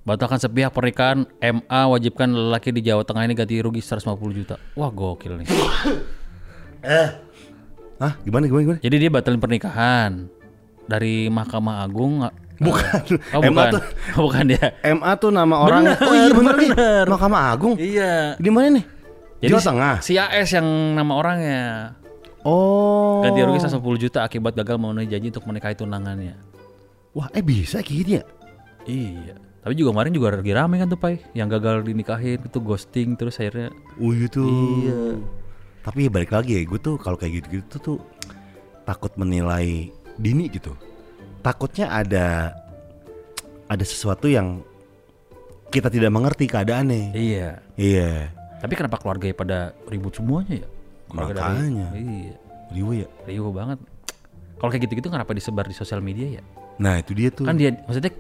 Batalkan 0.04 0.42
sepihak 0.42 0.74
pernikahan 0.74 1.30
MA 1.40 1.82
wajibkan 1.94 2.32
lelaki 2.32 2.74
di 2.74 2.82
Jawa 2.82 3.06
Tengah 3.06 3.30
ini 3.30 3.38
ganti 3.38 3.62
rugi 3.62 3.80
150 3.80 4.18
juta 4.34 4.56
Wah 4.74 4.90
gokil 4.90 5.40
nih 5.40 5.48
Hah? 8.00 8.16
Gimana 8.22 8.48
gimana 8.48 8.62
gimana? 8.64 8.80
Jadi 8.80 8.96
dia 8.98 9.10
batalin 9.10 9.38
pernikahan 9.38 10.32
Dari 10.86 11.28
Mahkamah 11.28 11.84
Agung 11.84 12.24
Bukan. 12.58 13.04
Oh 13.32 13.40
MA 13.42 13.48
bukan 13.50 13.68
tuh- 13.72 13.86
Oh 14.16 14.22
bukan 14.26 14.44
dia 14.46 14.66
MA 14.86 15.12
tuh 15.16 15.32
nama 15.32 15.56
orang. 15.58 15.84
Bener, 15.86 15.96
oh 16.02 16.14
iya 16.14 16.28
bener 16.30 16.56
nih. 16.56 16.70
bener. 16.70 17.06
Mahkamah 17.08 17.42
Agung. 17.50 17.74
Iya 17.76 18.36
Di 18.36 18.50
mana 18.50 18.68
nih? 18.74 18.86
Jawa 19.42 19.62
Tengah. 19.62 19.96
Si 20.00 20.16
AS 20.16 20.50
yang 20.52 20.68
nama 20.92 21.14
orangnya 21.14 21.96
Oh. 22.42 23.20
Ganti 23.20 23.40
rugi 23.42 23.60
110 23.60 23.80
juta 23.98 24.24
akibat 24.24 24.52
gagal 24.54 24.76
memenuhi 24.76 25.08
janji 25.08 25.28
untuk 25.28 25.44
menikahi 25.44 25.76
tunangannya 25.76 26.40
Wah, 27.12 27.28
eh 27.30 27.40
bisa 27.40 27.80
kayak 27.80 27.88
gini 27.98 28.12
ya? 28.16 28.24
Iya 28.86 29.36
Tapi 29.60 29.76
juga 29.76 29.92
kemarin 29.92 30.12
juga 30.12 30.32
lagi 30.34 30.52
rame 30.52 30.80
kan 30.80 30.88
tuh 30.88 30.96
Pai 30.96 31.20
Yang 31.32 31.48
gagal 31.56 31.76
dinikahin 31.84 32.40
itu 32.42 32.60
ghosting 32.60 33.16
terus 33.16 33.36
akhirnya 33.36 33.72
Oh 33.96 34.12
gitu. 34.12 34.44
Iya. 34.82 35.00
Tapi 35.80 36.06
ya 36.06 36.12
balik 36.12 36.32
lagi 36.32 36.60
ya, 36.60 36.62
gue 36.62 36.80
tuh 36.80 36.96
kalau 36.96 37.16
kayak 37.16 37.42
gitu-gitu 37.42 37.76
tuh 37.80 37.98
takut 38.84 39.14
menilai 39.16 39.90
dini 40.16 40.50
gitu. 40.50 40.76
Takutnya 41.40 41.88
ada 41.90 42.52
ada 43.66 43.86
sesuatu 43.86 44.26
yang 44.26 44.60
kita 45.70 45.88
tidak 45.88 46.10
mengerti 46.10 46.50
keadaannya. 46.50 47.14
Iya 47.14 47.62
Iya. 47.78 48.34
Tapi 48.60 48.74
kenapa 48.76 49.00
keluarga 49.00 49.30
pada 49.32 49.72
ribut 49.88 50.12
semuanya 50.12 50.66
ya? 50.66 50.68
Keluarga 51.08 51.32
dari- 51.32 51.40
Makanya. 51.40 51.88
Iya 51.96 52.36
Riwa 52.70 52.94
ya. 52.94 53.08
Riuh 53.26 53.50
banget 53.50 53.80
Kalau 54.60 54.70
kayak 54.70 54.84
gitu-gitu 54.86 55.08
kenapa 55.08 55.32
disebar 55.32 55.66
di 55.66 55.74
sosial 55.74 56.04
media 56.04 56.38
ya? 56.38 56.44
Nah 56.78 57.00
itu 57.00 57.16
dia 57.16 57.32
tuh. 57.32 57.48
Kan 57.48 57.56
dia 57.56 57.72
maksudnya 57.88 58.12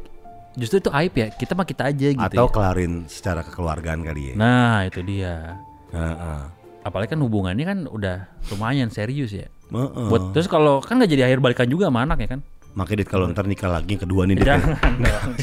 justru 0.55 0.79
itu 0.79 0.89
aib 0.89 1.13
ya 1.13 1.27
Kita 1.29 1.53
mah 1.53 1.67
kita 1.67 1.91
aja 1.91 2.07
gitu 2.09 2.23
Atau 2.23 2.47
ya 2.47 2.53
kelarin 2.55 2.93
secara 3.05 3.43
kekeluargaan 3.43 4.01
kali 4.01 4.21
ya. 4.31 4.35
Nah 4.37 4.87
itu 4.87 5.03
dia 5.03 5.59
Heeh. 5.91 6.41
Apalagi 6.89 7.13
kan 7.13 7.21
hubungannya 7.21 7.65
kan 7.65 7.79
udah 7.85 8.27
lumayan 8.49 8.89
serius 8.89 9.31
ya 9.31 9.47
Heeh. 9.69 10.09
Buat 10.09 10.33
terus 10.33 10.49
kalau 10.49 10.81
kan 10.81 10.97
nggak 10.97 11.11
jadi 11.13 11.29
akhir 11.29 11.39
balikan 11.45 11.69
juga 11.69 11.93
sama 11.93 12.01
anak 12.01 12.25
ya 12.25 12.29
kan? 12.37 12.41
Makanya 12.71 12.97
Dit, 12.97 13.09
kalau 13.09 13.25
ntar 13.27 13.43
nikah 13.43 13.67
lagi 13.67 13.91
yang 13.91 14.01
kedua 14.01 14.23
nih 14.23 14.35
Dit, 14.35 14.45
Jangan 14.45 14.77
dong. 14.95 15.33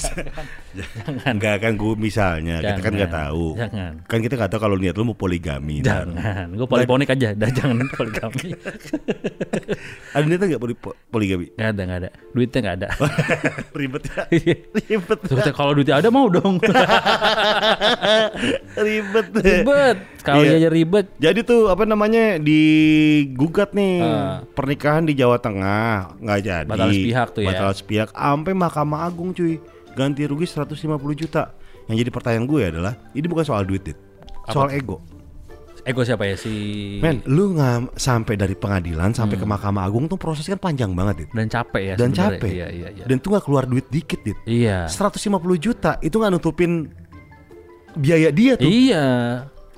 Enggak 1.27 1.57
kan 1.59 1.73
gue 1.75 1.93
misalnya 1.95 2.57
kita 2.61 2.81
kan 2.81 2.93
nggak 2.93 3.09
Jangan. 3.09 3.27
tahu. 3.27 3.47
Jangan. 3.57 3.93
Kan 4.05 4.19
kita 4.21 4.35
nggak 4.35 4.51
tahu 4.51 4.61
kalau 4.61 4.77
niat 4.77 4.95
lu 4.95 5.05
mau 5.05 5.15
poligami. 5.15 5.81
Jangan. 5.81 6.47
Gue 6.51 6.67
poliponik 6.67 7.09
aja. 7.09 7.33
Dah 7.33 7.51
jangan 7.51 7.83
poligami. 7.93 8.47
Ada 10.15 10.25
niatnya 10.25 10.47
nggak 10.49 10.63
poli- 10.63 10.81
poligami? 11.07 11.47
Gak 11.53 11.69
ada, 11.69 11.83
gak 11.83 11.99
ada. 11.99 12.09
Duitnya 12.31 12.61
gak 12.63 12.77
ada. 12.77 12.89
Ribet 13.79 14.03
ya. 14.07 14.23
Iya. 14.31 14.55
Ribet. 14.87 15.19
Terus 15.23 15.47
kalau 15.53 15.73
duitnya 15.73 15.97
ada 15.97 16.09
mau 16.09 16.27
dong. 16.27 16.57
Ribet. 18.77 19.27
ribet. 19.35 19.97
Kalau 20.21 20.43
Iya. 20.43 20.59
aja 20.59 20.69
ribet. 20.69 21.07
Jadi 21.17 21.41
tuh 21.43 21.69
apa 21.69 21.85
namanya 21.85 22.37
digugat 22.37 23.73
nih 23.73 23.95
Ah. 23.99 24.43
pernikahan 24.49 25.03
di 25.03 25.15
Jawa 25.15 25.39
Tengah 25.39 26.19
nggak 26.19 26.41
jadi. 26.41 26.67
Batal 26.67 26.91
sepihak 27.17 27.29
tuh 27.33 27.41
ya. 27.41 27.49
Batal 27.57 27.73
sepihak 27.73 28.09
sampai 28.13 28.53
Mahkamah 28.53 29.01
Agung 29.09 29.33
cuy. 29.33 29.57
Ganti 29.97 30.29
rugi 30.29 30.45
150 30.45 30.77
juta. 31.17 31.57
Yang 31.89 31.97
jadi 32.05 32.11
pertanyaan 32.13 32.45
gue 32.45 32.61
adalah 32.69 32.93
ini 33.17 33.25
bukan 33.25 33.49
soal 33.49 33.65
duit, 33.65 33.81
Dit. 33.81 33.97
Soal 34.53 34.77
ego. 34.77 35.01
Ego 35.87 36.03
siapa 36.03 36.27
ya 36.27 36.35
si 36.35 36.51
Men, 36.99 37.23
lu 37.31 37.55
nggak 37.55 37.95
sampai 37.95 38.35
dari 38.35 38.59
pengadilan 38.59 39.15
sampai 39.15 39.39
ke 39.39 39.47
Mahkamah 39.47 39.87
Agung 39.87 40.11
tuh 40.11 40.19
proses 40.19 40.43
kan 40.43 40.59
panjang 40.59 40.91
banget, 40.93 41.25
Dit. 41.25 41.29
dan 41.31 41.47
capek 41.47 41.83
ya 41.83 41.95
Dan 41.95 42.11
capek. 42.11 42.51
Iya, 42.51 42.69
iya, 42.75 42.89
iya. 42.91 43.05
Dan 43.07 43.23
tuh 43.23 43.39
nggak 43.39 43.47
keluar 43.47 43.65
duit 43.71 43.87
dikit, 43.87 44.19
Dit. 44.27 44.35
Iya. 44.45 44.91
150 44.91 45.31
juta 45.57 45.95
itu 46.03 46.19
nggak 46.19 46.33
nutupin 46.35 46.91
biaya 47.95 48.35
dia 48.35 48.59
tuh. 48.59 48.67
Iya. 48.67 49.07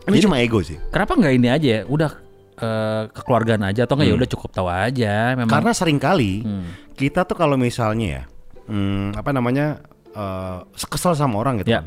Ini 0.08 0.16
Jadi, 0.16 0.24
cuma 0.24 0.40
ego 0.40 0.64
sih. 0.64 0.80
kenapa 0.88 1.12
nggak 1.12 1.32
ini 1.36 1.48
aja 1.52 1.68
ya? 1.68 1.80
Udah 1.84 2.10
eh, 2.58 3.02
kekeluargaan 3.08 3.62
aja 3.64 3.84
atau 3.84 3.94
enggak 3.94 4.08
ya 4.08 4.16
udah 4.16 4.28
cukup 4.28 4.50
tahu 4.50 4.66
aja 4.66 5.14
memang. 5.32 5.46
Hmm. 5.46 5.54
Karena 5.54 5.70
sering 5.72 5.96
kali 5.96 6.42
Hmm. 6.42 6.66
kita 6.92 7.22
tuh 7.22 7.34
kalau 7.34 7.54
misalnya 7.54 8.06
ya, 8.08 8.22
hmm, 8.66 9.14
apa 9.14 9.30
namanya, 9.30 9.78
eh, 10.10 10.58
kesel 10.84 11.14
sama 11.14 11.38
orang 11.38 11.58
gitu. 11.58 11.70
Ya. 11.70 11.86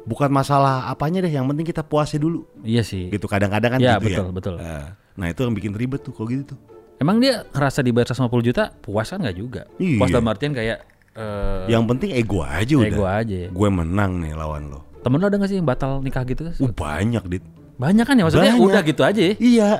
Bukan 0.00 0.28
masalah 0.28 0.86
apanya 0.86 1.20
deh, 1.20 1.30
yang 1.30 1.44
penting 1.46 1.64
kita 1.64 1.80
puasnya 1.80 2.18
dulu. 2.18 2.44
Iya 2.60 2.80
sih. 2.80 3.08
Gitu 3.08 3.24
kadang-kadang 3.24 3.76
kan 3.76 3.80
Ya, 3.80 3.96
gitu 3.96 4.06
betul, 4.06 4.24
ya. 4.24 4.32
betul. 4.32 4.54
Eh, 4.58 4.86
nah 5.14 5.26
itu 5.26 5.40
yang 5.40 5.52
bikin 5.52 5.72
ribet 5.72 6.00
tuh 6.00 6.12
kalau 6.12 6.26
gitu 6.26 6.52
tuh. 6.52 6.58
Emang 6.96 7.16
dia 7.16 7.44
ngerasa 7.46 7.80
dibayar 7.80 8.08
150 8.08 8.44
juta 8.44 8.72
puas 8.74 9.06
kan 9.06 9.20
nggak 9.20 9.34
juga? 9.34 9.62
Iya. 9.76 9.96
Puas 9.96 10.08
dalam 10.10 10.26
artian 10.26 10.52
kayak 10.52 10.78
eh, 11.10 11.64
Yang 11.66 11.84
penting 11.86 12.10
ego 12.12 12.40
aja 12.40 12.74
udah. 12.74 12.86
ego 12.86 13.04
aja. 13.04 13.36
ya. 13.38 13.48
Gue 13.48 13.68
menang 13.68 14.20
nih 14.20 14.32
lawan 14.32 14.68
lo. 14.68 14.80
Temen 15.00 15.16
lo 15.16 15.26
ada 15.26 15.36
gak 15.36 15.48
sih 15.48 15.56
yang 15.56 15.64
batal 15.64 15.98
nikah 15.98 16.24
gitu? 16.24 16.44
Uh 16.54 16.68
banyak 16.70 17.24
dit. 17.26 17.44
Banyak 17.76 18.04
kan 18.04 18.12
ya 18.14 18.24
maksudnya 18.26 18.52
Banyak. 18.52 18.66
udah 18.68 18.80
gitu 18.84 19.02
aja 19.02 19.20
ya? 19.22 19.32
Iya. 19.34 19.70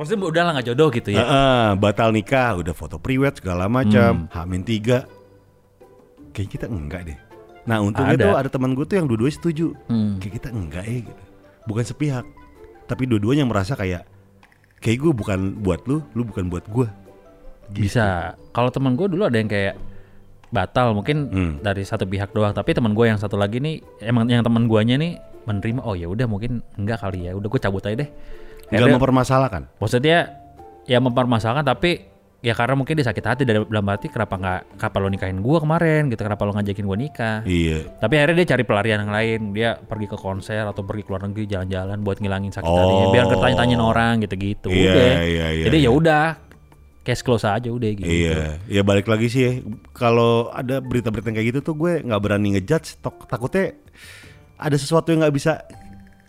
Maksudnya 0.00 0.24
udah 0.24 0.42
lah 0.42 0.52
gak 0.56 0.66
jodoh 0.72 0.88
gitu 0.88 1.12
ya? 1.12 1.20
Heeh, 1.20 1.66
batal 1.76 2.08
nikah, 2.08 2.56
udah 2.56 2.72
foto 2.72 2.96
priwet 2.96 3.36
segala 3.36 3.68
macam, 3.68 4.24
Hmm. 4.24 4.32
Hamin 4.32 4.64
tiga. 4.64 5.04
Kayak 6.32 6.56
kita 6.56 6.66
enggak 6.66 7.04
deh. 7.04 7.18
Nah 7.68 7.84
untungnya 7.84 8.16
Ada. 8.16 8.24
tuh 8.24 8.36
ada 8.40 8.48
teman 8.48 8.72
gue 8.72 8.88
tuh 8.88 8.96
yang 8.96 9.04
dua-duanya 9.04 9.36
setuju. 9.36 9.76
Hmm. 9.92 10.16
Kayak 10.16 10.40
kita 10.40 10.48
enggak 10.50 10.84
ya 10.88 10.98
gitu. 11.04 11.22
Bukan 11.68 11.84
sepihak. 11.84 12.24
Tapi 12.88 13.02
dua-duanya 13.04 13.44
merasa 13.44 13.76
kayak 13.76 14.08
kayak 14.80 14.98
gue 14.98 15.12
bukan 15.12 15.60
buat 15.60 15.84
lu, 15.84 16.00
lu 16.16 16.24
bukan 16.24 16.48
buat 16.48 16.64
gue. 16.64 16.88
Bisa. 17.70 18.34
Kalau 18.50 18.72
teman 18.72 18.96
gue 18.96 19.04
dulu 19.04 19.28
ada 19.28 19.36
yang 19.36 19.52
kayak 19.52 19.76
batal 20.48 20.96
mungkin 20.96 21.28
Hmm. 21.28 21.52
dari 21.60 21.84
satu 21.84 22.08
pihak 22.08 22.32
doang. 22.32 22.56
Tapi 22.56 22.72
teman 22.72 22.96
gue 22.96 23.04
yang 23.04 23.20
satu 23.20 23.36
lagi 23.36 23.60
nih 23.60 23.84
emang 24.00 24.26
yang 24.26 24.40
teman 24.40 24.64
guanya 24.64 24.96
nih 24.96 25.20
menerima. 25.44 25.84
Oh 25.84 25.92
ya 25.92 26.08
udah 26.08 26.24
mungkin 26.24 26.64
enggak 26.74 27.04
kali 27.04 27.28
ya. 27.28 27.36
Udah 27.36 27.46
gue 27.46 27.60
cabut 27.60 27.84
aja 27.84 28.00
deh. 28.00 28.10
Enggak 28.70 28.78
Akhirnya- 28.86 28.96
mempermasalahkan. 28.96 29.62
Maksudnya 29.76 30.18
ya 30.86 30.98
mempermasalahkan 30.98 31.66
tapi 31.66 32.06
ya 32.40 32.56
karena 32.56 32.72
mungkin 32.72 32.96
dia 32.96 33.04
sakit 33.04 33.20
hati 33.20 33.42
dari 33.44 33.60
dalam 33.60 33.84
hati 33.84 34.08
kenapa 34.08 34.34
nggak 34.34 34.60
kapan 34.80 35.00
lo 35.02 35.08
nikahin 35.10 35.38
gua 35.40 35.60
kemarin 35.60 36.08
gitu 36.08 36.24
kenapa 36.24 36.48
lo 36.48 36.56
ngajakin 36.56 36.88
gua 36.88 36.96
nikah 36.96 37.44
Iya. 37.44 38.00
tapi 38.00 38.16
akhirnya 38.16 38.36
dia 38.40 38.48
cari 38.48 38.64
pelarian 38.64 38.98
yang 39.04 39.12
lain 39.12 39.40
dia 39.52 39.76
pergi 39.76 40.08
ke 40.08 40.16
konser 40.16 40.64
atau 40.64 40.80
pergi 40.80 41.04
ke 41.04 41.12
luar 41.12 41.28
negeri 41.28 41.44
jalan-jalan 41.44 42.00
buat 42.00 42.16
ngilangin 42.16 42.48
sakit 42.50 42.64
Oh. 42.64 42.80
hatinya 42.80 43.06
biar 43.12 43.24
ketanya-tanyain 43.28 43.82
orang 43.84 44.14
gitu-gitu 44.24 44.72
Iya, 44.72 44.88
udah 44.88 45.04
iya, 45.20 45.46
iya, 45.52 45.64
jadi 45.68 45.76
iya. 45.76 45.84
ya 45.84 45.90
udah 45.92 46.24
cash 47.00 47.20
close 47.20 47.44
aja 47.44 47.68
udah 47.68 47.90
gitu 47.92 48.08
Iya, 48.08 48.56
ya 48.64 48.80
balik 48.80 49.04
lagi 49.04 49.28
sih 49.28 49.42
ya. 49.44 49.52
Kalau 49.92 50.48
ada 50.48 50.80
berita-berita 50.80 51.28
kayak 51.28 51.46
gitu 51.46 51.60
tuh 51.60 51.74
gue 51.74 52.00
nggak 52.00 52.20
berani 52.20 52.56
ngejudge. 52.56 53.00
Tok, 53.00 53.24
takutnya 53.26 53.76
ada 54.56 54.76
sesuatu 54.76 55.08
yang 55.08 55.20
nggak 55.20 55.34
bisa 55.34 55.60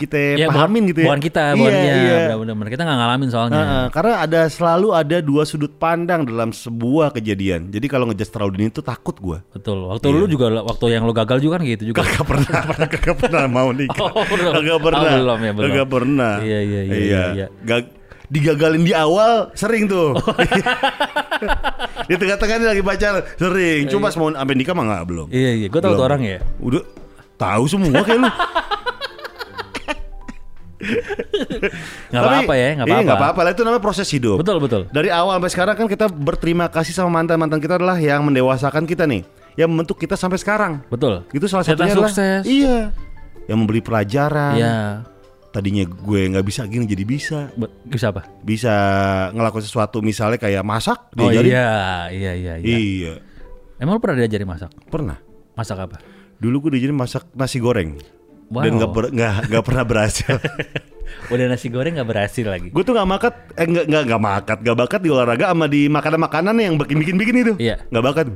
kita 0.01 0.17
Ya, 0.35 0.47
pahamin 0.49 0.81
bukan, 0.81 0.89
gitu 0.89 0.99
ya. 0.99 1.05
bukan 1.05 1.21
kita 1.21 1.43
iya, 1.45 1.57
bukan 1.57 1.71
iya. 1.71 1.93
iya. 1.93 2.35
benar-benar 2.41 2.69
kita 2.73 2.83
nggak 2.89 2.97
ngalamin 2.97 3.29
soalnya 3.29 3.61
Heeh, 3.61 3.85
karena 3.93 4.13
ada 4.25 4.41
selalu 4.49 4.87
ada 4.91 5.17
dua 5.21 5.43
sudut 5.45 5.71
pandang 5.77 6.25
dalam 6.25 6.49
sebuah 6.49 7.13
kejadian. 7.13 7.69
Jadi 7.69 7.85
kalau 7.85 8.09
ngejudge 8.09 8.31
terlalu 8.33 8.51
dini 8.57 8.69
itu 8.69 8.81
takut 8.81 9.13
gue. 9.15 9.37
betul 9.53 9.77
waktu 9.85 10.09
lu 10.09 10.25
juga 10.25 10.49
waktu 10.65 10.85
yang 10.89 11.05
lu 11.05 11.13
gagal 11.13 11.37
juga 11.37 11.61
kan 11.61 11.63
gitu 11.69 11.93
juga 11.93 12.01
Kagak 12.01 12.25
pernah, 12.25 12.59
pernah 12.73 12.87
kagak 12.89 13.15
pernah 13.21 13.43
mau 13.45 13.69
nikah. 13.69 14.09
Oh, 14.09 14.25
belum. 14.25 14.51
Kagak 14.57 14.79
pernah. 14.81 15.01
Oh, 15.05 15.17
belum 15.21 15.39
ya, 15.39 15.51
belum. 15.53 15.69
Kagak 15.69 15.87
pernah. 15.87 16.33
Iya, 16.41 16.59
iya, 16.65 16.81
iya, 16.81 16.97
iya, 16.97 17.23
iya. 17.37 17.47
Gag- 17.61 17.93
digagalin 18.31 18.87
di 18.87 18.95
awal 18.95 19.51
sering 19.53 19.91
tuh. 19.91 20.15
Oh. 20.15 20.23
di 22.09 22.15
tengah-tengah 22.15 22.55
ini 22.63 22.67
lagi 22.71 22.81
pacaran 22.81 23.23
sering. 23.35 23.81
Cuma 23.91 24.07
mau 24.15 24.31
sampai 24.31 24.55
nikah 24.55 24.71
mah 24.71 24.85
nggak 24.87 25.03
belum. 25.03 25.27
iya 25.35 25.51
iya 25.59 25.67
gue 25.67 25.81
tahu 25.83 25.93
tuh 25.99 26.05
orang 26.07 26.21
ya 26.23 26.39
Udah 26.63 26.79
tahu 27.35 27.63
semua 27.67 27.99
kayak 28.01 28.23
lu. 28.23 28.29
nggak 32.11 32.21
apa-apa 32.21 32.53
ya 32.53 32.69
nggak 32.73 32.85
Iya, 32.85 32.93
apa-apa 32.93 33.05
nggak 33.05 33.19
apa-apa 33.19 33.39
lah 33.41 33.51
itu 33.51 33.61
namanya 33.61 33.81
proses 33.81 34.07
hidup. 34.07 34.37
betul 34.37 34.57
betul 34.57 34.81
Dari 34.87 35.09
awal 35.09 35.37
sampai 35.37 35.51
sekarang 35.51 35.75
kan 35.75 35.87
kita 35.87 36.05
berterima 36.07 36.65
kasih 36.67 36.91
sama 36.91 37.09
mantan-mantan 37.13 37.57
kita 37.57 37.75
adalah 37.75 37.95
yang 37.95 38.21
mendewasakan 38.21 38.83
kita 38.83 39.03
nih, 39.03 39.21
yang 39.55 39.67
membentuk 39.67 39.97
kita 39.97 40.13
sampai 40.13 40.35
sekarang. 40.35 40.81
betul 40.87 41.23
Itu 41.29 41.45
salah 41.45 41.63
satunya 41.63 41.91
adalah 41.91 42.09
sukses. 42.09 42.43
iya. 42.43 42.89
yang 43.43 43.57
memberi 43.57 43.79
pelajaran. 43.79 44.55
Iya. 44.55 44.77
Tadinya 45.51 45.83
gue 45.83 46.21
nggak 46.29 46.45
bisa 46.45 46.63
gini 46.63 46.85
jadi 46.85 47.03
bisa. 47.03 47.51
Be- 47.51 47.67
Bisa 47.85 48.09
apa? 48.09 48.23
Bisa 48.39 48.71
ngelakuin 49.29 49.59
sesuatu 49.61 49.99
misalnya 49.99 50.37
kayak 50.37 50.63
masak 50.63 51.11
Oh 51.11 51.27
diajarin. 51.27 51.51
iya, 51.51 51.71
iya, 52.07 52.31
iya, 52.33 52.53
iya. 52.55 52.71
Iya, 52.71 53.13
Emang 53.75 53.95
lu 53.95 53.99
pernah 53.99 54.17
diajarin 54.17 54.47
masak? 54.47 54.71
pernah. 54.87 55.19
Masak 55.51 55.77
apa? 55.81 55.97
Dulu 56.37 56.55
gue 56.63 56.79
diajarin 56.79 56.95
masak 56.95 57.27
nasi 57.33 57.59
goreng. 57.59 57.99
Wow. 58.51 58.61
Dan 58.61 58.71
nggak 58.75 58.91
ber- 58.91 59.11
nggak 59.11 59.33
nggak 59.47 59.63
pernah 59.63 59.83
berhasil. 59.87 60.35
Udah 61.31 61.45
nasi 61.47 61.67
goreng 61.67 61.95
nggak 61.95 62.09
berhasil 62.09 62.43
lagi. 62.43 62.67
gue 62.67 62.83
tuh 62.83 62.91
nggak 62.91 63.07
makat, 63.09 63.33
eh 63.53 63.63
nggak 63.63 63.85
nggak 63.87 64.03
nggak 64.05 64.21
makat, 64.21 64.57
nggak 64.59 64.77
bakat 64.77 64.99
di 64.99 65.09
olahraga 65.09 65.45
sama 65.47 65.65
di 65.65 65.87
makanan-makanan 65.87 66.55
yang 66.57 66.75
bikin 66.75 66.97
bikin 66.99 67.15
bikin 67.15 67.35
itu. 67.37 67.53
Iya. 67.57 67.79
Nggak 67.87 68.03
bakat. 68.03 68.27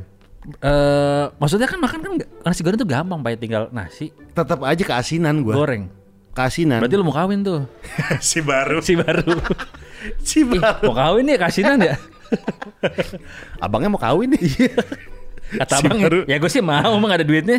Eh, 0.56 1.26
maksudnya 1.36 1.66
kan 1.66 1.80
makan 1.80 2.00
kan 2.00 2.12
nasi 2.46 2.62
goreng 2.62 2.78
tuh 2.78 2.86
gampang, 2.86 3.20
pak 3.20 3.36
tinggal 3.36 3.68
nasi 3.70 4.14
Tetap 4.32 4.62
aja 4.62 4.84
keasinan 4.86 5.42
gue. 5.42 5.52
goreng. 5.52 5.92
Keasinan. 6.32 6.80
Berarti 6.80 6.96
lu 6.96 7.04
mau 7.04 7.16
kawin 7.16 7.40
tuh. 7.42 7.68
si 8.24 8.40
baru. 8.40 8.80
Si 8.80 8.96
baru. 8.96 9.36
Si 10.22 10.46
Ih, 10.46 10.62
baru. 10.62 10.86
mau 10.86 10.96
kawin 10.96 11.26
nih 11.26 11.36
kasinan 11.36 11.82
ya? 11.82 11.98
Abangnya 13.58 13.90
mau 13.90 13.98
kawin 13.98 14.30
nih. 14.30 14.70
Kata 15.58 15.82
Si 15.82 15.82
abang, 15.82 15.98
baru. 15.98 16.20
ya 16.30 16.38
gue 16.38 16.52
sih 16.52 16.62
mau, 16.62 16.94
emang 16.94 17.10
ada 17.10 17.26
duitnya. 17.26 17.58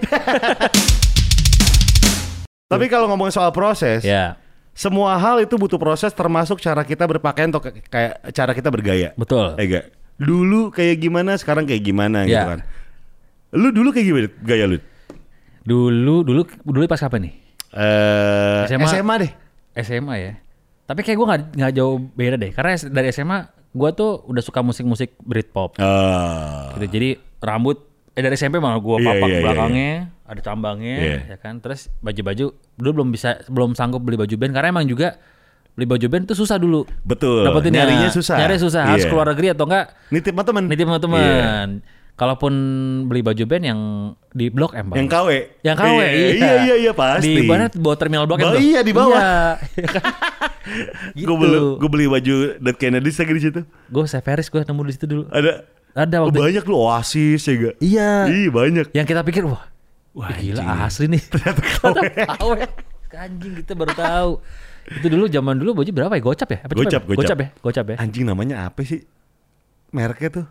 Tapi 2.66 2.90
kalau 2.90 3.06
ngomongin 3.06 3.30
soal 3.30 3.54
proses, 3.54 4.02
ya, 4.02 4.34
semua 4.74 5.14
hal 5.14 5.38
itu 5.38 5.54
butuh 5.54 5.78
proses 5.78 6.10
termasuk 6.10 6.58
cara 6.58 6.82
kita 6.82 7.06
berpakaian 7.06 7.54
atau 7.54 7.62
kayak 7.62 8.18
cara 8.34 8.50
kita 8.58 8.68
bergaya. 8.74 9.14
betul. 9.14 9.54
Eh 9.54 9.70
gak? 9.70 9.84
Dulu 10.18 10.74
kayak 10.74 10.98
gimana, 10.98 11.38
sekarang 11.38 11.62
kayak 11.62 11.86
gimana 11.86 12.26
gitu 12.26 12.34
Ya. 12.34 12.58
kan. 12.58 12.60
Lu 13.54 13.70
dulu 13.70 13.94
kayak 13.94 14.06
gimana 14.10 14.26
gaya 14.42 14.66
lu? 14.66 14.78
Dulu, 15.62 16.26
dulu, 16.26 16.42
dulu 16.66 16.84
pas 16.90 16.98
kapan 16.98 17.30
nih? 17.30 17.34
Eh 17.70 18.62
SMA. 18.66 18.86
SMA. 18.90 19.14
deh. 19.22 19.32
SMA 19.78 20.14
ya. 20.18 20.32
Tapi 20.90 21.00
kayak 21.06 21.16
gue 21.18 21.26
nggak 21.54 21.72
jauh 21.76 22.02
beda 22.18 22.34
deh. 22.34 22.50
Karena 22.50 22.74
dari 22.90 23.14
SMA 23.14 23.46
gue 23.70 23.90
tuh 23.94 24.26
udah 24.26 24.42
suka 24.42 24.66
musik-musik 24.66 25.14
Britpop. 25.22 25.78
Ah. 25.78 26.74
Gitu. 26.74 26.86
Jadi 26.90 27.08
rambut 27.38 27.78
eh 28.16 28.22
dari 28.24 28.32
SMP 28.32 28.56
malah 28.56 28.80
gue 28.80 28.96
Iya, 28.96 29.06
papak 29.06 29.28
iya, 29.28 29.34
iya, 29.36 29.42
belakangnya, 29.44 29.90
ada 30.24 30.40
cambangnya, 30.40 30.96
Iya. 30.96 31.18
ya 31.28 31.36
kan. 31.36 31.60
Terus 31.60 31.92
baju-baju 32.00 32.46
dulu 32.74 32.90
belum 32.96 33.08
bisa 33.12 33.44
belum 33.46 33.76
sanggup 33.76 34.00
beli 34.00 34.16
baju 34.16 34.34
band 34.34 34.52
karena 34.52 34.72
emang 34.72 34.88
juga 34.88 35.20
beli 35.76 35.84
baju 35.84 36.06
band 36.08 36.24
tuh 36.24 36.34
susah 36.34 36.56
dulu. 36.56 36.88
Betul. 37.04 37.44
Dapetinnya 37.44 37.84
Nyarinya 37.84 38.08
susah. 38.08 38.40
Nyari 38.40 38.56
susah, 38.56 38.82
harus 38.88 39.04
Iya. 39.04 39.10
keluar 39.12 39.26
negeri 39.28 39.52
atau 39.52 39.68
enggak 39.68 39.92
Nitip 40.08 40.32
sama 40.32 40.42
temen. 40.42 40.64
nitip 40.64 40.86
sama 40.88 40.96
Iya. 40.96 41.04
teman. 41.04 41.68
Kalaupun 42.16 42.52
beli 43.12 43.20
baju 43.20 43.44
band 43.44 43.64
yang 43.68 43.80
di 44.32 44.48
Blok 44.48 44.72
M. 44.72 44.88
Yang 44.96 45.08
KW. 45.12 45.28
Yang 45.60 45.76
KW, 45.76 45.98
iya. 46.00 46.28
Iya 46.32 46.52
iya 46.56 46.74
iya 46.80 46.92
pasti. 46.96 47.28
Di 47.28 47.44
mana 47.44 47.68
bawah 47.68 47.98
terminal 48.00 48.24
Blok 48.24 48.40
M 48.40 48.56
iya, 48.56 48.80
di 48.80 48.96
bawah. 48.96 49.20
Iya. 49.20 50.00
gitu. 51.20 51.28
Gue 51.28 51.36
beli 51.36 51.58
gue 51.76 51.90
beli 51.92 52.06
baju 52.08 52.34
Dead 52.56 52.76
Kennedy 52.80 53.12
lagi 53.12 53.32
di 53.32 53.42
situ. 53.44 53.60
Gue 53.86 54.08
Severis 54.08 54.48
gue 54.48 54.64
nemu 54.64 54.80
di 54.82 54.92
situ 54.96 55.04
dulu. 55.04 55.22
Ada 55.28 55.68
Ada 55.96 56.20
oh, 56.20 56.28
waktu 56.28 56.36
banyak 56.44 56.64
lu 56.68 56.76
Oasis 56.76 57.40
ya 57.48 57.52
gak? 57.56 57.74
Iya. 57.80 58.10
Iya 58.28 58.48
banyak. 58.52 58.86
Yang 58.92 59.06
kita 59.08 59.22
pikir 59.24 59.42
wah, 59.48 59.64
Wah, 60.12 60.32
gila 60.36 60.84
asli 60.84 61.08
nih. 61.08 61.20
Ternyata 61.32 61.60
KW. 61.60 62.52
Anjing 63.16 63.52
kita 63.64 63.72
baru 63.72 63.92
tahu. 63.96 64.30
Itu 64.92 65.06
dulu 65.08 65.24
zaman 65.28 65.56
dulu 65.56 65.80
baju 65.80 65.90
berapa 65.92 66.12
ya? 66.16 66.22
Gocap 66.22 66.48
ya? 66.52 66.58
Apa? 66.68 66.72
Gocap, 66.76 67.02
gocap. 67.08 67.20
Gocap 67.24 67.38
ya? 67.40 67.48
Gocap 67.64 67.84
ya? 67.88 67.96
Anjing 67.96 68.24
namanya 68.28 68.68
apa 68.68 68.84
sih? 68.84 69.04
Mereknya 69.92 70.44
tuh. 70.44 70.46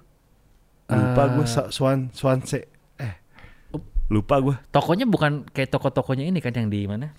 Lupa 0.85 1.21
Eh. 1.25 1.27
gue 1.37 1.45
Swan 1.73 2.09
Swanse. 2.09 2.65
Eh. 2.97 3.13
Lupa 4.09 4.37
gue. 4.41 4.55
Tokonya 4.69 5.05
bukan 5.05 5.45
kayak 5.49 5.69
toko-tokonya 5.73 6.25
ini 6.29 6.41
kan 6.41 6.53
yang 6.53 6.69
di 6.69 6.85
mana? 6.89 7.13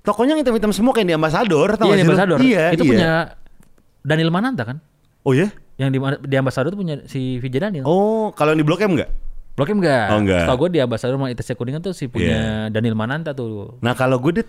Tokonya 0.00 0.36
yang 0.36 0.40
hitam-hitam 0.44 0.72
semua 0.72 0.92
kayak 0.96 1.12
di 1.12 1.16
Ambasador 1.16 1.76
tau 1.76 1.92
Iya, 1.92 1.96
di? 1.96 2.02
Ambassador. 2.08 2.38
Iya, 2.40 2.64
Itu 2.72 2.84
iya. 2.84 2.92
punya 2.92 3.10
Daniel 4.00 4.32
Mananta 4.32 4.64
kan? 4.64 4.80
Oh 5.24 5.36
ya? 5.36 5.52
Yang 5.80 5.88
di 5.90 5.98
di 6.28 6.36
Ambassador 6.36 6.68
itu 6.68 6.76
punya 6.76 6.96
si 7.08 7.40
Vijay 7.40 7.60
Daniel. 7.64 7.88
Oh, 7.88 8.36
kalau 8.36 8.52
yang 8.52 8.60
di 8.60 8.66
Blok 8.68 8.84
M 8.84 9.00
enggak? 9.00 9.08
Blok 9.56 9.72
M 9.72 9.80
enggak? 9.80 10.06
Oh, 10.12 10.18
enggak. 10.20 10.44
Setahu 10.44 10.58
gue 10.60 10.70
di 10.76 10.80
Ambassador 10.84 11.16
sama 11.16 11.32
ITC 11.32 11.48
Kuningan 11.56 11.80
tuh 11.80 11.96
si 11.96 12.04
punya 12.04 12.68
Daniel 12.68 12.92
Mananta 12.92 13.32
tuh. 13.32 13.80
Nah, 13.80 13.96
kalau 13.96 14.20
gue 14.20 14.44
dit 14.44 14.48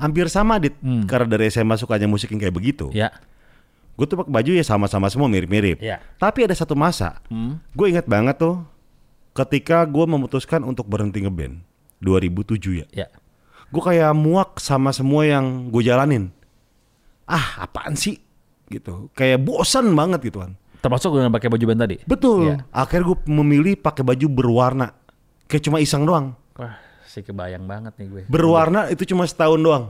hampir 0.00 0.26
sama 0.32 0.56
dit 0.56 0.72
Hmm. 0.80 1.04
karena 1.04 1.36
dari 1.36 1.52
SMA 1.52 1.76
sukanya 1.76 2.08
musik 2.08 2.32
yang 2.32 2.40
kayak 2.40 2.56
begitu. 2.56 2.88
Ya. 2.96 3.12
Gue 3.94 4.08
tuh 4.08 4.18
pakai 4.18 4.32
baju 4.32 4.50
ya 4.56 4.64
sama-sama 4.64 5.06
semua 5.06 5.28
mirip-mirip. 5.28 5.78
Iya. 5.78 6.00
Tapi 6.16 6.48
ada 6.48 6.56
satu 6.56 6.72
masa, 6.74 7.20
Hmm. 7.28 7.60
gue 7.76 7.86
ingat 7.92 8.08
banget 8.08 8.40
tuh 8.40 8.64
ketika 9.36 9.84
gue 9.84 10.02
memutuskan 10.08 10.64
untuk 10.64 10.88
berhenti 10.88 11.20
ngeband 11.20 11.60
2007 12.00 12.80
ya. 12.82 12.86
Ya. 12.90 13.06
Gue 13.68 13.84
kayak 13.84 14.16
muak 14.16 14.56
sama 14.58 14.90
semua 14.90 15.28
yang 15.28 15.68
gue 15.68 15.84
jalanin. 15.84 16.32
Ah, 17.28 17.68
apaan 17.68 17.94
sih? 17.94 18.18
Gitu. 18.80 19.08
Kayak 19.14 19.38
bosan 19.44 19.94
banget 19.94 20.20
gitu 20.26 20.42
kan. 20.42 20.58
Termasuk 20.82 21.16
dengan 21.16 21.32
pakai 21.32 21.48
baju 21.48 21.64
band 21.64 21.80
tadi. 21.80 21.96
Betul. 22.04 22.52
Iya. 22.52 22.56
Akhirnya 22.68 23.14
gue 23.14 23.18
memilih 23.30 23.74
pakai 23.80 24.04
baju 24.04 24.26
berwarna. 24.28 24.92
Kayak 25.48 25.62
cuma 25.70 25.78
iseng 25.80 26.04
doang. 26.04 26.36
Wah, 26.60 26.76
sih 27.08 27.24
kebayang 27.24 27.64
banget 27.64 27.96
nih 27.96 28.06
gue. 28.10 28.22
Berwarna 28.28 28.92
itu 28.92 29.08
cuma 29.08 29.24
setahun 29.24 29.60
doang. 29.62 29.84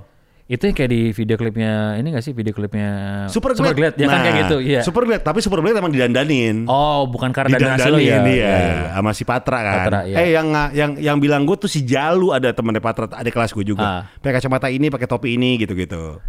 Itu 0.44 0.68
yang 0.68 0.76
kayak 0.76 0.90
di 0.92 1.02
video 1.16 1.40
klipnya 1.40 1.96
ini 1.96 2.12
gak 2.12 2.20
sih 2.20 2.36
video 2.36 2.52
klipnya 2.52 3.24
Super 3.32 3.56
Glad. 3.56 3.72
Glad 3.80 3.94
ya 3.96 4.12
kan 4.12 4.12
Nah, 4.12 4.24
kayak 4.28 4.36
gitu 4.44 4.56
iya. 4.60 4.80
Super 4.84 5.08
Glad, 5.08 5.24
tapi 5.24 5.40
Super 5.40 5.64
Glad 5.64 5.80
emang 5.80 5.88
didandanin. 5.88 6.68
Oh 6.68 7.08
bukan 7.08 7.32
karena 7.32 7.56
dari 7.56 7.64
hasil 7.64 7.96
Didandanin 7.96 8.28
ya. 8.28 8.28
iya, 8.28 8.52
iya. 8.60 8.88
sama 8.92 9.10
si 9.16 9.24
Patra 9.24 9.58
kan. 9.64 9.76
Patra, 9.88 10.00
iya. 10.04 10.16
Eh 10.20 10.36
yang 10.36 10.52
yang 10.76 10.90
yang 11.00 11.16
bilang 11.16 11.48
gue 11.48 11.56
tuh 11.56 11.70
si 11.72 11.80
Jalu 11.88 12.36
ada 12.36 12.52
temannya 12.52 12.84
Patra, 12.84 13.08
ada 13.08 13.24
kelas 13.24 13.56
gue 13.56 13.64
juga. 13.64 13.88
Ah. 13.88 14.02
Pakai 14.20 14.36
kacamata 14.36 14.68
ini, 14.68 14.92
pakai 14.92 15.08
topi 15.08 15.32
ini 15.32 15.56
gitu-gitu. 15.64 16.20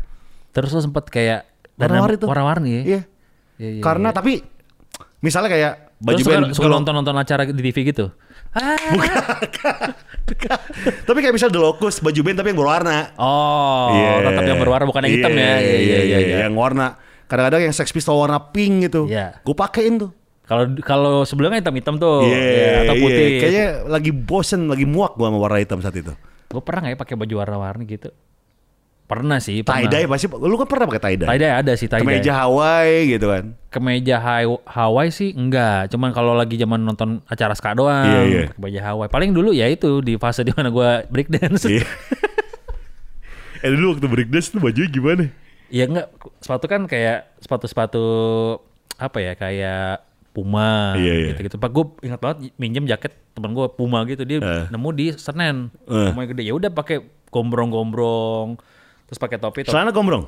Terus 0.55 0.71
lo 0.71 0.79
sempet 0.79 1.11
kayak 1.11 1.43
Warna-warni 1.75 2.15
tuh. 2.17 2.27
warna-warni 2.27 2.69
ya. 2.69 2.81
Iya. 2.81 3.01
Iya, 3.55 3.69
iya, 3.79 3.81
Karena 3.83 4.09
iya. 4.11 4.15
tapi 4.15 4.33
misalnya 5.19 5.49
kayak 5.49 5.73
baju 5.95 6.11
Terus 6.13 6.27
suka, 6.27 6.33
band 6.35 6.45
suka 6.51 6.65
kalau- 6.65 6.77
nonton-nonton 6.79 7.15
acara 7.15 7.41
di 7.47 7.61
TV 7.61 7.77
gitu. 7.88 8.05
Ah. 8.55 8.75
tapi 11.07 11.17
kayak 11.19 11.33
misalnya 11.35 11.53
The 11.55 11.61
Locust 11.61 11.97
baju 12.01 12.19
band 12.21 12.38
tapi 12.39 12.47
yang 12.51 12.59
berwarna. 12.59 13.13
Oh, 13.19 13.91
Iya. 13.91 14.11
tetap 14.31 14.43
yang 14.45 14.59
berwarna 14.59 14.85
bukan 14.85 15.01
yang 15.05 15.13
hitam 15.13 15.31
ya. 15.33 15.53
Iya, 15.59 15.77
iya, 15.77 15.99
iya. 16.01 16.17
iya. 16.19 16.38
Yang 16.47 16.55
warna 16.55 16.85
kadang-kadang 17.25 17.61
yang 17.63 17.73
Sex 17.75 17.89
Pistol 17.91 18.17
warna 18.17 18.39
pink 18.39 18.88
gitu. 18.88 19.07
Iya. 19.07 19.39
Gue 19.41 19.55
pakein 19.55 19.99
tuh. 19.99 20.11
Kalau 20.45 20.63
kalau 20.85 21.13
sebelumnya 21.25 21.57
hitam-hitam 21.57 21.97
tuh, 21.97 22.21
Iya, 22.21 22.38
ya, 22.38 22.69
atau 22.85 22.95
putih. 23.01 23.27
Kayaknya 23.41 23.65
lagi 23.89 24.11
bosen, 24.13 24.69
lagi 24.69 24.85
muak 24.85 25.17
gua 25.17 25.33
sama 25.33 25.41
warna 25.41 25.57
hitam 25.57 25.81
saat 25.81 25.97
itu. 25.97 26.13
Gue 26.45 26.61
pernah 26.61 26.85
gak 26.85 26.93
ya 26.93 26.99
pakai 27.01 27.15
baju 27.17 27.33
warna-warni 27.41 27.83
gitu? 27.89 28.13
Pernah 29.05 29.37
sih, 29.37 29.61
Tie 29.61 29.69
pernah. 29.85 29.85
dye 29.85 30.09
pasti 30.09 30.25
lu 30.27 30.57
kan 30.57 30.65
pernah 30.65 30.89
pakai 30.89 31.01
tie 31.03 31.15
dye. 31.15 31.27
Tie 31.27 31.37
dye 31.37 31.51
ada 31.51 31.71
sih 31.73 31.85
tie 31.85 31.95
dye. 31.95 32.01
Kemeja 32.01 32.31
Hawaii 32.35 32.99
gitu 33.07 33.25
kan. 33.27 33.43
Kemeja 33.69 34.17
Haw- 34.17 34.65
Hawaii 34.65 35.09
sih 35.09 35.29
enggak, 35.31 35.89
cuman 35.89 36.09
kalau 36.09 36.33
lagi 36.33 36.55
zaman 36.55 36.81
nonton 36.81 37.21
acara 37.23 37.53
ska 37.53 37.71
doang, 37.71 38.01
Iya, 38.01 38.21
iya. 38.23 38.41
pakai 38.43 38.57
kemeja 38.57 38.81
Hawaii. 38.83 39.07
Paling 39.07 39.29
dulu 39.29 39.51
ya 39.51 39.67
itu 39.67 39.99
di 39.99 40.15
fase 40.15 40.41
di 40.41 40.49
mana 40.49 40.69
gua 40.69 41.05
breakdance. 41.05 41.63
Iya. 41.65 41.85
eh 43.61 43.69
dulu 43.69 43.93
waktu 43.93 44.07
breakdance 44.07 44.49
tuh 44.49 44.59
bajunya 44.59 44.89
gimana? 44.89 45.23
Iya 45.67 45.85
enggak, 45.85 46.07
sepatu 46.39 46.65
kan 46.65 46.81
kayak 46.85 47.29
sepatu-sepatu 47.39 48.03
apa 48.95 49.17
ya 49.19 49.33
kayak 49.33 50.01
Puma 50.29 50.93
Iya, 50.95 51.13
iya. 51.15 51.27
gitu-gitu. 51.31 51.55
Pak 51.55 51.69
gue 51.69 51.85
ingat 52.01 52.19
banget 52.19 52.37
minjem 52.55 52.83
jaket 52.85 53.15
teman 53.31 53.51
gue 53.51 53.69
Puma 53.69 54.03
gitu 54.03 54.23
dia 54.23 54.37
Eh. 54.37 54.65
nemu 54.67 54.89
di 54.91 55.13
Senen. 55.13 55.71
Eh. 55.85 56.09
Puma 56.09 56.21
yang 56.21 56.31
gede. 56.31 56.43
Ya 56.43 56.53
udah 56.53 56.67
pakai 56.69 56.99
gombrong-gombrong 57.29 58.59
terus 59.05 59.17
pakai 59.17 59.37
topi 59.37 59.61
topi 59.61 59.69
Celana 59.69 59.89
gombrong. 59.89 60.25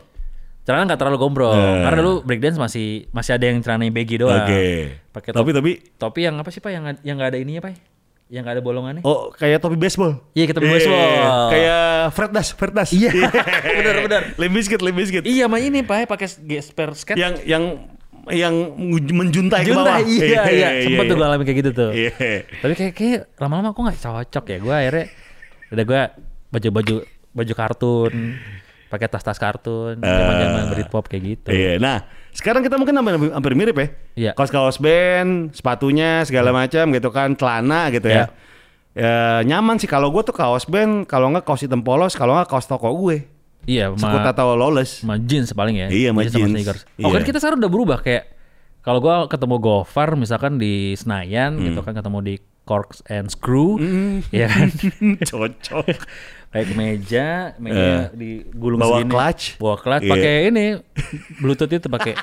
celana 0.62 0.84
nggak 0.84 1.00
terlalu 1.00 1.18
gombrong 1.18 1.56
Eh. 1.56 1.80
karena 1.82 1.98
dulu 1.98 2.16
breakdance 2.22 2.56
masih 2.56 3.08
masih 3.10 3.32
ada 3.34 3.46
yang 3.46 3.58
celana 3.60 3.88
baggy 3.88 4.16
doang 4.18 4.36
Oke. 4.38 5.00
pakai 5.10 5.30
Tapi 5.32 5.40
topi 5.40 5.52
tapi 5.54 5.72
topi 5.96 6.20
yang 6.22 6.36
apa 6.36 6.50
sih 6.50 6.60
pak 6.60 6.70
yang 6.70 6.84
yang 7.02 7.16
nggak 7.16 7.30
ada 7.32 7.40
ininya 7.40 7.62
pak 7.62 7.72
yang 8.28 8.44
nggak 8.44 8.56
ada 8.56 8.62
bolongannya 8.62 9.02
oh 9.02 9.32
kayak 9.32 9.58
topi 9.58 9.74
baseball. 9.74 10.20
Iya, 10.34 10.44
kayak 10.44 10.58
topi 10.58 10.68
Iya, 10.68 10.76
baseball. 10.76 11.08
Kayak 11.48 11.86
Fred 12.12 12.32
Dash, 12.32 12.50
Fred 12.52 12.74
Dash. 12.74 12.92
Iya, 12.92 13.10
benar. 14.04 14.22
Limp 14.36 14.54
Bizkit, 14.54 14.80
Limp 14.82 14.98
Bizkit. 14.98 15.24
iya 15.24 15.48
mah 15.48 15.58
ini 15.58 15.80
pak 15.80 16.04
pakai 16.06 16.28
gesper 16.44 16.92
skate 16.92 17.16
Yang 17.16 17.34
yang 17.46 17.64
yang 18.28 18.56
menjuntai 19.08 19.64
ke 19.64 19.72
bawah. 19.72 20.04
Iya 20.04 20.44
iya 20.52 20.68
sempet 20.84 21.08
tuh 21.08 21.16
gue 21.16 21.24
iya. 21.24 21.32
alami 21.32 21.44
kayak 21.48 21.58
gitu 21.58 21.72
tuh 21.72 21.92
Iya. 21.96 22.12
tapi 22.60 22.74
kayak 22.76 22.94
kayak 22.94 23.20
lama-lama 23.40 23.72
kok 23.72 23.80
nggak 23.82 24.00
cocok 24.04 24.46
ya 24.46 24.58
gue 24.60 24.76
akhirnya 24.76 25.06
udah 25.70 25.84
gue 25.86 26.02
baju-baju 26.50 26.96
baju 27.32 27.54
kartun 27.56 28.14
pakai 28.88 29.08
tas-tas 29.08 29.36
kartun 29.36 30.00
zaman-zaman 30.00 30.72
Britpop 30.72 31.06
kayak 31.06 31.24
gitu 31.26 31.50
Iya, 31.50 31.78
nah 31.78 32.04
sekarang 32.32 32.62
kita 32.62 32.76
mungkin 32.76 32.94
hampir, 32.94 33.14
hampir 33.30 33.54
mirip 33.54 33.76
ya. 33.76 33.88
Iya. 34.14 34.32
Kaos-kaos 34.32 34.78
band, 34.78 35.52
sepatunya 35.52 36.22
segala 36.22 36.50
macam 36.52 36.86
gitu 36.90 37.10
kan, 37.10 37.34
celana 37.34 37.90
gitu 37.90 38.08
ya. 38.08 38.30
Ya, 38.94 39.42
nyaman 39.44 39.78
sih 39.78 39.86
kalau 39.86 40.10
gue 40.10 40.22
tuh 40.22 40.32
kaos 40.32 40.66
band, 40.66 41.06
kalau 41.06 41.30
nggak 41.30 41.44
kaos 41.44 41.62
hitam 41.62 41.82
polos, 41.82 42.14
kalau 42.14 42.34
nggak 42.34 42.48
kaos 42.48 42.66
toko 42.66 42.90
gue. 43.00 43.26
iya 43.66 43.90
Sekut 43.90 44.00
sama 44.00 44.26
atau 44.28 44.54
lowless. 44.54 45.02
sama 45.02 45.18
jeans 45.20 45.52
paling 45.52 45.76
ya 45.78 45.88
Iya, 45.88 46.10
sama 46.10 46.22
sama 46.24 46.32
jeans. 46.32 46.54
sneakers. 46.54 46.82
Iya. 46.96 47.04
oh 47.04 47.12
kan 47.12 47.22
kita 47.22 47.38
sekarang 47.38 47.58
udah 47.58 47.70
berubah 47.70 48.00
kayak 48.00 48.24
Kalau 48.80 48.98
gua 48.98 49.28
ketemu 49.28 49.60
Gofar 49.60 50.16
misalkan 50.16 50.56
di 50.56 50.96
Senayan 50.96 51.58
Hmm. 51.58 51.66
gitu 51.68 51.82
kan 51.82 51.92
ketemu 51.92 52.18
di 52.24 52.36
Corks 52.68 53.00
and 53.08 53.32
Screw, 53.32 53.80
ya 54.30 54.52
kan. 54.52 54.68
Cocok. 55.32 55.88
Kayak 56.48 56.68
meja, 56.76 57.28
meja 57.58 58.12
di 58.12 58.44
gulung 58.52 58.80
Bawa 58.80 59.00
segini. 59.00 59.12
clutch. 59.12 59.44
Bawa 59.56 59.76
clutch 59.76 60.04
Iya. 60.04 60.12
pakai 60.12 60.36
ini 60.48 60.66
Bluetooth 61.40 61.72
itu 61.72 61.88
pakai 61.88 62.14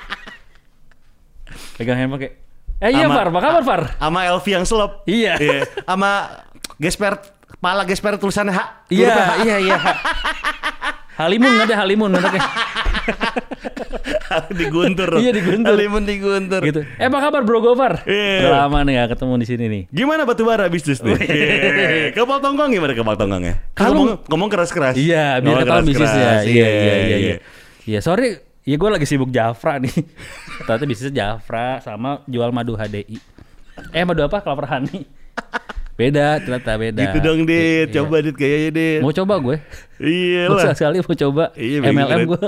pegang 1.75 1.97
handphone 1.97 2.17
pakai. 2.21 2.31
Eh 2.75 2.91
iya 2.91 3.07
Far, 3.07 3.31
apa 3.31 3.39
kabar 3.39 3.63
Far? 3.63 3.81
Sama 3.95 4.19
LV 4.27 4.45
yang 4.45 4.65
selop. 4.65 4.91
Iya. 5.07 5.33
Sama 5.81 6.11
gesper 6.75 7.13
kepala 7.47 7.87
gesper 7.87 8.19
tulisannya 8.19 8.51
H. 8.51 8.59
Iya, 8.91 9.15
iya, 9.41 9.55
iya. 9.61 9.77
Halimun 11.15 11.51
ada 11.55 11.75
Halimun 11.79 12.11
pakai. 12.19 12.41
diguntur. 14.59 15.09
Iya, 15.21 15.31
diguntur. 15.31 15.75
Limun 15.77 16.03
diguntur. 16.03 16.61
gitu. 16.65 16.81
Eh 16.99 17.07
apa 17.07 17.17
kabar 17.23 17.41
Bro 17.47 17.63
Gofar? 17.63 18.03
Iya. 18.03 18.51
Udah 18.51 18.67
lama 18.67 18.83
nih 18.83 18.93
gak 18.99 19.09
ketemu 19.15 19.33
di 19.39 19.45
sini 19.47 19.65
nih. 19.71 19.83
Gimana 19.91 20.27
batu 20.27 20.43
bara 20.43 20.67
bisnis 20.67 20.99
nih? 20.99 21.15
Iya. 21.15 22.11
Kapal 22.11 22.43
tongkong 22.43 22.75
gimana 22.75 22.91
kapal 22.91 23.15
tongkongnya? 23.15 23.55
Kalung. 23.77 24.19
ngomong, 24.19 24.27
ngomong 24.27 24.49
keras-keras. 24.51 24.95
Iya, 24.99 25.39
biar 25.39 25.45
Ngomong 25.45 25.61
ketahuan 25.63 25.85
bisnis 25.87 26.09
ya. 26.09 26.15
keras-keras. 26.15 26.43
Iya, 26.45 26.67
iya, 26.67 26.95
iya, 26.99 27.17
iya. 27.17 27.35
Iya, 27.85 27.99
sorry. 28.03 28.29
Ya 28.65 28.75
gue 28.81 28.89
lagi 28.89 29.05
sibuk 29.05 29.29
Jafra 29.29 29.77
nih. 29.77 29.93
Ternyata 30.65 30.83
bisnisnya 30.89 31.13
Jafra 31.13 31.79
sama 31.79 32.25
jual 32.25 32.49
madu 32.49 32.73
HDI. 32.73 33.17
Eh 33.93 34.03
madu 34.03 34.25
apa? 34.25 34.41
Kelapa 34.41 34.65
honey. 34.67 35.05
Beda, 35.95 36.43
ternyata 36.43 36.75
beda. 36.75 37.01
Gitu 37.07 37.17
dong, 37.23 37.47
Dit. 37.47 37.87
Iya. 37.87 37.95
Coba, 37.95 38.19
Dit, 38.19 38.35
kayaknya, 38.35 38.69
Dit. 38.75 38.99
Mau 38.99 39.15
coba 39.15 39.33
gue. 39.39 39.57
Iya 39.95 40.51
lah. 40.51 40.75
sekali 40.75 40.99
mau 40.99 41.15
coba 41.15 41.43
Iya, 41.55 41.77
MLM 41.87 42.19
gue. 42.27 42.45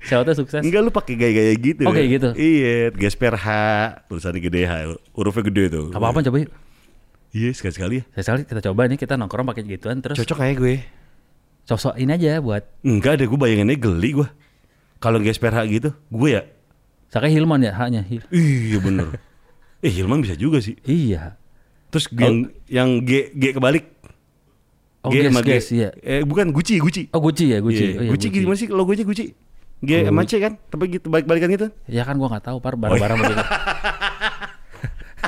Siapa 0.00 0.32
sukses. 0.32 0.64
Enggak 0.64 0.80
lu 0.80 0.88
pakai 0.88 1.14
gaya-gaya 1.14 1.52
gitu. 1.60 1.84
Oh, 1.84 1.92
kayak 1.92 2.08
gitu? 2.08 2.28
Iya, 2.32 2.88
gesper 2.96 3.36
H, 3.36 3.46
tulisannya 4.08 4.40
gede 4.40 4.62
H, 4.64 4.72
hurufnya 5.12 5.44
gede 5.44 5.64
tuh. 5.76 5.92
Apa-apa 5.92 6.24
coba 6.24 6.40
yuk. 6.40 6.50
Iya, 7.36 7.52
sekali-sekali 7.52 8.00
ya. 8.00 8.04
Sekali 8.16 8.48
kita 8.48 8.60
coba 8.64 8.88
nih 8.88 8.96
kita 8.96 9.14
nongkrong 9.20 9.44
pakai 9.44 9.62
gituan 9.68 10.00
terus 10.00 10.16
Cocok 10.16 10.40
kayak 10.40 10.56
gue. 10.56 10.76
sosok 11.68 12.00
ini 12.00 12.16
aja 12.16 12.40
buat 12.40 12.64
Enggak 12.80 13.20
deh, 13.20 13.28
gue 13.28 13.36
bayanginnya 13.36 13.76
geli 13.76 14.24
gue. 14.24 14.28
Kalau 15.04 15.20
gesper 15.20 15.52
H 15.52 15.68
gitu, 15.68 15.92
gue 15.92 16.28
ya. 16.32 16.48
Sakanya 17.12 17.32
Hilman 17.36 17.60
ya. 17.60 17.72
Hil- 17.76 18.24
Iya 18.32 18.78
bener. 18.80 19.20
eh 19.84 19.92
Hilman 19.92 20.24
bisa 20.24 20.32
juga 20.32 20.64
sih. 20.64 20.80
Iya. 20.88 21.36
Terus 21.88 22.06
yang 22.12 22.34
yang 22.66 22.88
G 23.00 23.30
G 23.32 23.52
kebalik. 23.52 23.84
Oh, 25.00 25.10
G 25.10 25.22
sama 25.24 25.40
G. 25.40 25.48
guys, 25.48 25.66
iya. 25.70 25.90
Eh 25.98 26.22
bukan 26.22 26.50
Gucci, 26.50 26.76
Gucci. 26.76 27.06
Oh 27.10 27.20
Gucci 27.20 27.50
ya, 27.50 27.58
Gucci. 27.58 27.84
Iya, 27.86 27.96
Oh, 27.96 28.02
iya, 28.02 28.10
Gucci 28.10 28.26
gimana 28.28 28.56
sih 28.56 28.66
logonya 28.66 29.02
Gucci? 29.02 29.24
G 29.76 29.90
Oh, 29.92 30.08
sama 30.08 30.22
C 30.22 30.32
kan? 30.38 30.58
Tapi 30.58 30.84
gitu 30.90 31.06
balik-balikan 31.06 31.46
gitu. 31.48 31.66
Ya 31.86 32.02
kan 32.02 32.16
gua 32.16 32.26
nggak 32.28 32.44
tahu 32.44 32.58
par 32.58 32.74
barang-barang 32.74 33.16
begitu. 33.16 33.44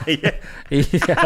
Iya. 0.08 0.30
iya. 0.70 1.16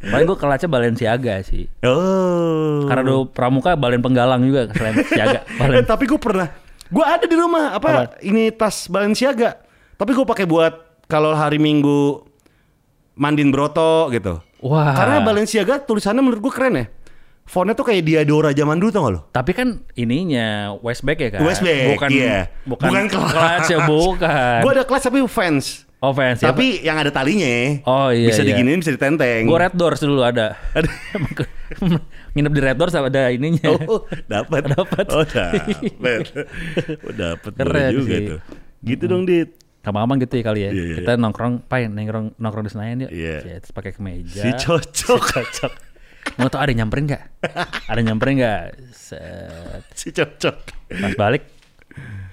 Paling 0.00 0.26
gua 0.26 0.38
kelasnya 0.38 0.68
Balenciaga 0.68 1.42
sih. 1.42 1.66
Oh. 1.82 2.86
Karena 2.86 3.02
do 3.04 3.26
pramuka 3.26 3.74
balen 3.74 4.00
penggalang 4.00 4.40
juga 4.40 4.70
selain 4.70 5.00
Siaga. 5.04 5.40
Eh, 5.50 5.58
Balen. 5.58 5.84
tapi 5.84 6.04
gue 6.06 6.16
pernah. 6.16 6.48
Gue 6.86 7.02
ada 7.02 7.22
di 7.22 7.34
rumah 7.34 7.74
apa, 7.74 7.88
Apa? 7.88 8.02
ini 8.22 8.50
tas 8.50 8.86
Balenciaga. 8.86 9.60
Tapi 9.94 10.10
gue 10.10 10.24
pakai 10.24 10.46
buat 10.46 10.72
kalau 11.06 11.34
hari 11.34 11.58
Minggu 11.58 12.24
mandiin 13.20 13.52
broto 13.52 14.08
gitu. 14.08 14.40
Wah. 14.64 14.96
Karena 14.96 15.20
Balenciaga 15.20 15.84
tulisannya 15.84 16.24
menurut 16.24 16.40
gue 16.40 16.52
keren 16.52 16.74
ya. 16.74 16.86
Fontnya 17.44 17.74
tuh 17.74 17.82
kayak 17.82 18.06
Diadora 18.06 18.54
zaman 18.54 18.78
dulu 18.78 18.90
tau 18.94 19.02
gak 19.04 19.12
lo? 19.12 19.20
Tapi 19.34 19.50
kan 19.50 19.68
ininya 19.98 20.70
Westback 20.80 21.18
ya 21.18 21.28
kan? 21.34 21.40
Westback, 21.42 21.98
bukan, 21.98 22.08
iya. 22.14 22.46
bukan, 22.62 22.86
Bukan 22.88 23.04
kelas. 23.10 23.32
kelas 23.34 23.64
ya 23.66 23.78
bukan. 23.84 24.58
Gue 24.64 24.72
ada 24.72 24.84
kelas 24.86 25.02
tapi 25.02 25.18
fans. 25.26 25.66
oh 25.98 26.14
fans 26.14 26.38
ya. 26.40 26.54
Tapi 26.54 26.78
yang 26.80 26.94
ada 26.96 27.10
talinya. 27.10 27.82
Oh, 27.84 28.14
iya, 28.14 28.30
Bisa 28.30 28.46
iya. 28.46 28.54
diginiin, 28.54 28.78
bisa 28.78 28.94
ditenteng. 28.94 29.50
Gue 29.50 29.58
Red 29.58 29.74
Doors 29.74 29.98
dulu 29.98 30.22
ada. 30.22 30.54
Ada. 30.72 30.86
Nginep 32.38 32.52
di 32.54 32.60
Red 32.62 32.76
Doors 32.78 32.94
ada 32.94 33.22
ininya. 33.34 33.66
Oh, 33.84 34.06
dapat. 34.30 34.70
Dapat. 34.70 35.04
Oh, 35.10 35.26
dapat. 35.26 36.22
Oh, 37.02 37.12
dapat 37.12 37.52
Keren 37.58 37.90
juga 37.92 38.14
sih. 38.14 38.26
tuh. 38.30 38.40
Gitu 38.86 39.04
dong, 39.10 39.26
Dit. 39.26 39.58
Gampang 39.80 40.20
gitu 40.20 40.34
ya 40.36 40.44
kali 40.44 40.60
ya. 40.60 40.70
Iya, 40.70 40.84
iya, 40.84 40.96
Kita 41.00 41.12
nongkrong, 41.16 41.64
pain 41.64 41.88
nongkrong 41.88 42.36
nongkrong 42.36 42.64
di 42.68 42.72
Senayan 42.72 42.96
yuk. 43.08 43.10
Iya. 43.10 43.36
Ya, 43.40 43.56
terus 43.64 43.72
pakai 43.72 43.96
kemeja. 43.96 44.42
Si 44.44 44.50
cocok. 44.60 45.20
cocok. 45.24 45.72
Mau 46.36 46.52
tau 46.52 46.60
ada 46.60 46.68
nyamperin 46.70 47.08
nggak? 47.08 47.22
ada 47.88 48.00
nyamperin 48.04 48.34
nggak? 48.38 48.62
Set. 48.92 49.82
si 49.96 50.12
cocok. 50.12 50.56
Pas 50.90 51.14
balik 51.16 51.48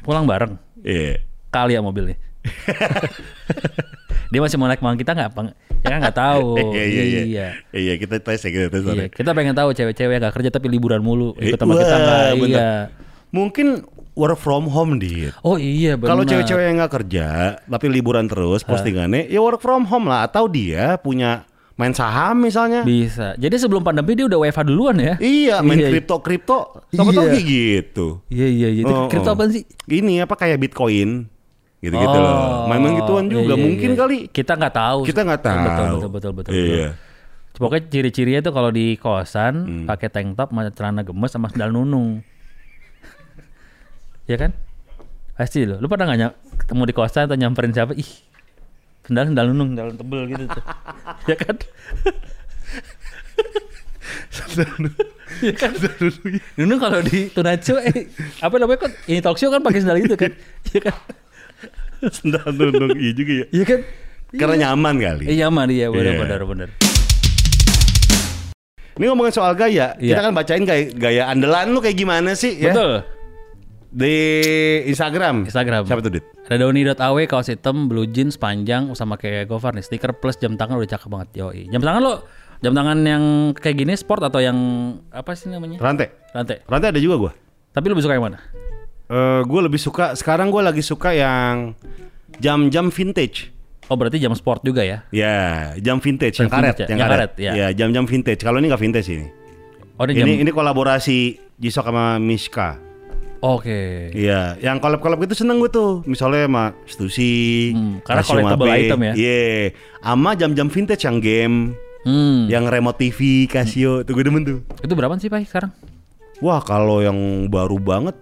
pulang 0.03 0.27
bareng. 0.27 0.59
Iya. 0.83 1.23
Kali 1.47 1.73
ya 1.73 1.81
mobilnya. 1.81 2.19
Dia 4.27 4.43
masih 4.43 4.59
mau 4.59 4.67
naik 4.67 4.83
sama 4.83 4.99
kita 4.99 5.15
nggak? 5.15 5.31
Peng- 5.31 5.55
Ya 5.77 5.87
kan 5.93 5.99
nggak 6.03 6.17
tahu. 6.19 6.47
Iya, 6.75 6.83
iya, 6.83 7.03
iya. 7.03 7.21
Iya. 7.23 7.47
Iya, 7.71 7.93
kita 7.95 8.19
tes 8.19 8.43
ya, 8.43 8.49
kita 8.51 8.67
tes. 8.67 8.83
Iya, 8.83 8.93
Iya. 8.93 9.07
kita 9.07 9.31
pengen 9.31 9.55
tahu 9.55 9.71
cewek-cewek 9.71 10.19
yang 10.19 10.23
gak 10.27 10.35
kerja 10.35 10.49
tapi 10.51 10.67
liburan 10.67 10.99
mulu 10.99 11.31
ikut 11.39 11.55
sama 11.55 11.79
kita 11.79 11.95
nggak? 11.95 12.27
Iya. 12.43 12.71
Mungkin 13.31 13.67
work 14.17 14.41
from 14.41 14.65
home, 14.67 14.97
Dit. 14.97 15.37
Oh 15.45 15.61
iya 15.61 15.93
benar. 15.93 16.17
Kalau 16.17 16.23
cewek-cewek 16.25 16.63
yang 16.65 16.81
nggak 16.81 16.93
kerja 16.97 17.27
tapi 17.61 17.85
liburan 17.87 18.25
terus 18.25 18.65
postingannya 18.65 19.29
ya 19.29 19.37
work 19.37 19.61
from 19.61 19.85
home 19.85 20.09
lah 20.09 20.25
atau 20.25 20.49
dia 20.49 20.97
punya 20.97 21.45
main 21.77 21.93
saham 21.93 22.41
misalnya. 22.41 22.81
bisa. 22.81 23.37
Jadi 23.37 23.53
sebelum 23.61 23.85
pandemi 23.85 24.17
dia 24.17 24.25
udah 24.25 24.41
WFH 24.41 24.65
duluan 24.65 24.97
ya? 24.97 25.13
Iya, 25.21 25.61
main 25.61 25.77
Iya. 25.77 25.93
kripto 25.93 26.17
kripto. 26.25 26.81
Siapa 26.89 27.13
tahu 27.13 27.25
Iya. 27.29 27.33
kayak 27.37 27.45
gitu. 27.45 28.07
Iya 28.33 28.47
iya 28.49 28.69
iya. 28.73 28.83
Oh, 28.89 29.05
Kripto 29.05 29.29
oh. 29.29 29.35
apaan 29.37 29.53
sih? 29.53 29.63
Ini 29.85 30.25
apa 30.25 30.33
kayak 30.33 30.57
Bitcoin 30.57 31.29
gitu-gitu 31.77 32.17
loh. 32.17 32.65
Main-main 32.65 32.97
gituan 32.97 33.29
iya, 33.29 33.33
juga 33.37 33.53
iya, 33.53 33.61
mungkin 33.61 33.89
iya. 33.93 33.99
kali. 34.01 34.17
Kita 34.33 34.57
nggak 34.57 34.73
tahu. 34.73 34.99
Kita 35.05 35.21
nggak 35.21 35.41
tahu. 35.45 35.61
Betul 35.61 35.85
betul 35.93 36.09
betul 36.09 36.31
betul. 36.33 36.51
Iya. 36.57 36.65
betul. 36.89 37.61
Pokoknya 37.61 37.83
ciri-cirinya 37.89 38.41
tuh 38.41 38.53
kalau 38.53 38.69
di 38.73 38.97
kosan 38.97 39.53
Hmm. 39.65 39.85
pakai 39.85 40.09
tank 40.09 40.33
top, 40.33 40.49
celana 40.73 41.01
gemes 41.05 41.29
sama 41.29 41.49
sandal 41.53 41.69
nunung. 41.73 42.25
Ya 44.27 44.37
kan? 44.37 44.51
Pasti 45.33 45.63
lo. 45.63 45.79
Lu 45.79 45.87
pernah 45.87 46.09
nggak 46.09 46.33
ketemu 46.65 46.81
di 46.83 46.93
kosan 46.93 47.25
atau 47.25 47.37
nyamperin 47.37 47.71
siapa? 47.71 47.93
Ih, 47.93 48.09
sandal 49.05 49.31
sandal 49.31 49.45
nunung, 49.53 49.69
sandal 49.73 49.95
tebel 49.95 50.21
gitu 50.27 50.43
tuh. 50.49 50.63
ya 51.25 51.35
kan? 51.43 51.55
Iya 55.37 55.53
kan? 55.53 55.71
Nunung 56.57 56.79
kalau 56.81 56.99
di 57.01 57.29
Show 57.61 57.77
eh, 57.77 58.09
apa 58.41 58.55
namanya 58.57 58.79
kan 58.87 58.91
ini 59.05 59.19
talk 59.21 59.37
show 59.37 59.49
kan 59.49 59.61
pakai 59.61 59.79
sandal 59.81 60.01
itu 60.01 60.15
kan? 60.17 60.31
Iya 60.73 60.79
kan? 60.89 60.95
Sendal 62.09 62.47
nunung 62.51 62.97
iya 62.97 63.11
juga 63.13 63.33
ya. 63.33 63.45
Iya 63.53 63.65
kan? 63.65 63.79
Karena 64.33 64.55
nyaman 64.67 64.95
kali. 64.97 65.23
Iya 65.29 65.47
nyaman 65.47 65.67
iya 65.69 65.87
benar 65.87 66.13
Iya. 66.13 66.19
benar 66.19 66.41
benar. 66.43 66.69
Ini 68.97 69.05
ngomongin 69.07 69.29
soal 69.29 69.53
gaya, 69.53 69.93
kita 69.93 70.09
Iya. 70.09 70.25
kan 70.25 70.33
bacain 70.33 70.65
gaya, 70.65 70.89
gaya 70.89 71.23
andalan 71.29 71.69
lu 71.69 71.77
kayak 71.77 71.93
gimana 71.95 72.33
sih 72.33 72.57
ya? 72.57 72.73
Betul. 72.73 73.05
Di 73.97 74.13
Instagram. 74.93 75.49
Instagram. 75.49 75.89
Siapa 75.89 76.05
tuh, 76.05 76.13
Dit? 76.13 76.25
Ada 76.45 76.69
kaos 77.25 77.49
hitam, 77.49 77.89
blue 77.89 78.05
jeans 78.05 78.37
panjang 78.37 78.93
sama 78.93 79.17
kayak 79.17 79.49
Gofar 79.49 79.73
nih. 79.73 79.81
Stiker 79.81 80.13
plus 80.13 80.37
jam 80.37 80.53
tangan 80.53 80.77
udah 80.77 80.85
cakep 80.85 81.09
banget. 81.09 81.29
Yoi. 81.41 81.65
Jam 81.73 81.81
tangan 81.81 82.01
lo 82.05 82.13
jam 82.61 82.77
tangan 82.77 82.97
yang 83.01 83.23
kayak 83.57 83.73
gini 83.73 83.93
sport 83.97 84.29
atau 84.29 84.37
yang 84.37 84.57
apa 85.09 85.33
sih 85.33 85.49
namanya? 85.49 85.81
Rantai. 85.81 86.13
Rantai. 86.29 86.61
Rantai 86.69 86.93
ada 86.93 87.01
juga 87.01 87.15
gua. 87.17 87.31
Tapi 87.73 87.89
lu 87.89 87.97
lebih 87.97 88.05
suka 88.05 88.13
yang 88.13 88.25
mana? 88.29 88.37
Eh, 89.07 89.41
gue 89.49 89.61
lebih 89.65 89.81
suka 89.81 90.05
sekarang 90.13 90.53
gue 90.53 90.61
lagi 90.61 90.83
suka 90.85 91.15
yang 91.17 91.73
jam-jam 92.37 92.93
vintage. 92.93 93.49
Oh 93.89 93.95
berarti 93.97 94.19
jam 94.21 94.35
sport 94.37 94.61
juga 94.61 94.83
ya? 94.85 95.07
Ya, 95.15 95.73
jam 95.79 95.97
vintage 96.03 96.37
yang 96.43 96.51
Jam 96.51 96.59
karet, 96.59 96.75
vintage 96.75 96.81
ya? 96.83 96.87
yang 96.91 96.99
Yang 96.99 97.09
karet. 97.09 97.17
karet, 97.17 97.33
ya. 97.39 97.51
Ya, 97.55 97.67
jam-jam 97.73 98.05
vintage. 98.05 98.41
Kalau 98.45 98.61
ini 98.61 98.67
nggak 98.69 98.83
vintage 98.83 99.09
ini. 99.09 99.27
Oh 99.97 100.03
ini 100.05 100.13
jam. 100.13 100.25
Ini 100.29 100.33
ini 100.45 100.51
kolaborasi 100.53 101.17
Jisok 101.57 101.89
sama 101.89 102.21
Miska. 102.21 102.86
Oke. 103.39 104.09
Iya, 104.11 104.57
yang 104.57 104.77
collab-collab 104.77 105.21
itu 105.21 105.37
seneng 105.37 105.61
gue 105.61 105.69
tuh. 105.69 106.01
Misalnya 106.03 106.49
sama 106.49 106.63
Stussy, 106.83 107.71
Hmm, 107.71 108.01
karena 108.01 108.21
collectible 108.21 108.67
item 108.67 108.99
ya? 109.03 109.13
Iya, 109.13 109.45
sama 109.99 110.29
jam-jam 110.33 110.67
vintage 110.67 111.05
yang 111.05 111.17
game, 111.17 111.55
Hmm. 112.01 112.47
yang 112.47 112.65
remote 112.65 112.97
TV, 112.97 113.45
Casio, 113.45 114.01
tuh 114.01 114.13
gue 114.13 114.25
demen 114.25 114.41
tuh. 114.41 114.59
Itu 114.81 114.97
berapa 114.97 115.13
sih 115.17 115.29
Pak 115.29 115.45
sekarang? 115.45 115.71
Wah, 116.39 116.61
kalau 116.61 117.01
yang 117.01 117.17
baru 117.47 117.77
banget 117.77 118.17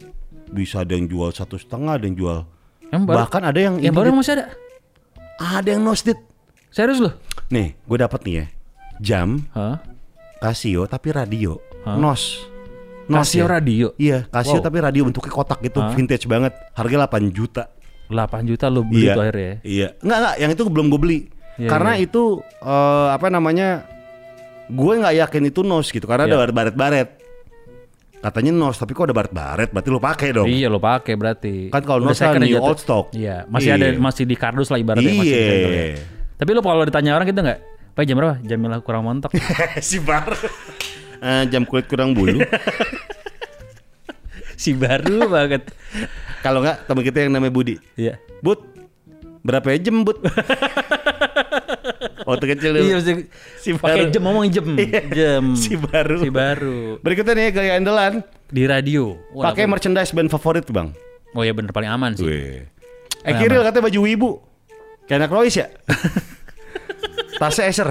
bisa 0.48 0.82
ada 0.82 0.96
yang 0.96 1.06
jual 1.06 1.32
satu 1.32 1.56
setengah, 1.56 1.96
ada 1.96 2.06
yang 2.06 2.16
jual. 2.16 2.40
Yang 2.92 3.02
baru? 3.06 3.18
Bahkan 3.24 3.42
ada 3.44 3.60
yang 3.60 3.76
Yang 3.80 3.96
baru 3.96 4.10
masih 4.12 4.34
ada? 4.36 4.46
ada 5.36 5.68
yang 5.68 5.84
nosdit. 5.84 6.16
Serius 6.72 7.00
loh? 7.00 7.16
Nih, 7.48 7.76
gue 7.78 7.98
dapat 7.98 8.20
nih 8.24 8.36
ya. 8.36 8.46
Jam 9.00 9.44
Hah? 9.52 9.84
Casio 10.40 10.88
tapi 10.88 11.12
radio. 11.12 11.60
Hah? 11.84 12.00
Nos. 12.00 12.48
Nos 13.06 13.30
Casio 13.30 13.46
ya. 13.46 13.50
radio? 13.52 13.88
Iya, 13.96 14.26
Casio 14.28 14.58
Wow. 14.58 14.66
tapi 14.66 14.78
radio 14.82 15.02
bentuknya 15.06 15.30
kotak 15.30 15.60
gitu, 15.62 15.78
Hah? 15.78 15.94
vintage 15.94 16.26
banget. 16.26 16.54
Harga 16.74 16.96
8 17.06 17.30
juta. 17.30 17.70
8 18.10 18.46
juta 18.46 18.66
lo 18.70 18.82
beli 18.82 19.06
iya. 19.06 19.14
tuh 19.14 19.22
akhirnya 19.22 19.46
ya? 19.46 19.56
Iya. 19.62 19.88
Enggak, 20.02 20.18
enggak, 20.18 20.36
yang 20.42 20.52
itu 20.54 20.62
belum 20.70 20.86
gue 20.90 21.00
beli. 21.02 21.20
Iya, 21.56 21.70
karena 21.70 21.92
iya. 21.98 22.06
itu 22.06 22.24
eh, 22.42 23.08
apa 23.14 23.28
namanya? 23.30 23.70
Gue 24.66 24.94
nggak 24.98 25.16
yakin 25.22 25.44
itu 25.46 25.62
nos 25.62 25.88
gitu 25.90 26.06
karena 26.06 26.26
Iya. 26.26 26.42
ada 26.42 26.54
baret-baret. 26.54 27.10
Katanya 28.18 28.52
Norse 28.58 28.82
tapi 28.82 28.98
kok 28.98 29.06
ada 29.06 29.14
baret-baret, 29.14 29.70
berarti 29.70 29.90
lo 29.94 30.02
pakai 30.02 30.30
dong. 30.34 30.50
Iya 30.50 30.66
lo 30.66 30.82
pakai 30.82 31.14
berarti. 31.14 31.70
Kan 31.70 31.86
kalau 31.86 32.02
Norse 32.02 32.26
kan 32.26 32.42
new 32.42 32.58
tuh. 32.58 32.66
old 32.66 32.80
stock. 32.82 33.06
Iya, 33.14 33.46
masih 33.46 33.70
Iya. 33.70 33.78
ada 33.78 33.88
masih 34.02 34.24
di 34.26 34.34
kardus 34.34 34.74
lah 34.74 34.82
ibaratnya 34.82 35.06
masih 35.06 35.30
Iya. 35.30 35.38
disegel 35.38 35.70
ya. 35.70 35.86
Tapi 36.36 36.50
lo 36.52 36.62
kalau 36.62 36.82
ditanya 36.82 37.14
orang 37.14 37.30
gitu 37.30 37.42
nggak? 37.46 37.60
Pak 37.94 38.04
jam 38.04 38.16
berapa? 38.18 38.36
Jamilah 38.42 38.80
kurang 38.82 39.06
montok. 39.06 39.30
si 39.86 40.02
bar. 40.02 40.26
Eh, 41.22 41.44
jam 41.52 41.64
kulit 41.64 41.88
kurang 41.88 42.16
bulu. 42.16 42.42
si 44.62 44.72
baru 44.74 45.28
banget. 45.28 45.68
Kalau 46.42 46.64
nggak 46.64 46.88
teman 46.88 47.04
kita 47.04 47.18
yang 47.26 47.32
namanya 47.36 47.54
Budi. 47.54 47.76
Iya. 47.98 48.22
Bud, 48.40 48.62
berapa 49.42 49.74
ya 49.76 49.90
jam 49.90 50.06
Bud? 50.06 50.22
Waktu 52.26 52.46
kecil 52.58 52.72
dulu. 52.74 52.86
Iya 52.90 52.98
Si 53.62 53.70
pakai 53.78 54.10
jam 54.10 54.22
ngomong 54.26 54.50
jam. 54.50 54.66
Iya, 54.74 55.02
Jam. 55.14 55.54
si 55.54 55.78
baru. 55.78 56.18
Si 56.22 56.30
baru. 56.34 56.98
Berikutnya 57.02 57.34
nih 57.38 57.48
gaya 57.54 57.72
andalan. 57.78 58.26
Di 58.50 58.66
radio. 58.66 59.14
Pakai 59.34 59.70
merchandise 59.70 60.14
band 60.14 60.34
favorit 60.34 60.66
bang. 60.70 60.90
Oh 61.38 61.46
ya 61.46 61.54
bener 61.54 61.70
paling 61.70 61.92
aman 61.92 62.18
sih. 62.18 62.26
Wih. 62.26 62.66
Eh 63.26 63.34
Kiril 63.38 63.62
katanya 63.62 63.86
baju 63.90 64.00
wibu. 64.06 64.32
Kayak 65.06 65.26
anak 65.26 65.32
Royce 65.34 65.58
ya? 65.62 65.68
Tasnya 67.42 67.70
Acer. 67.70 67.90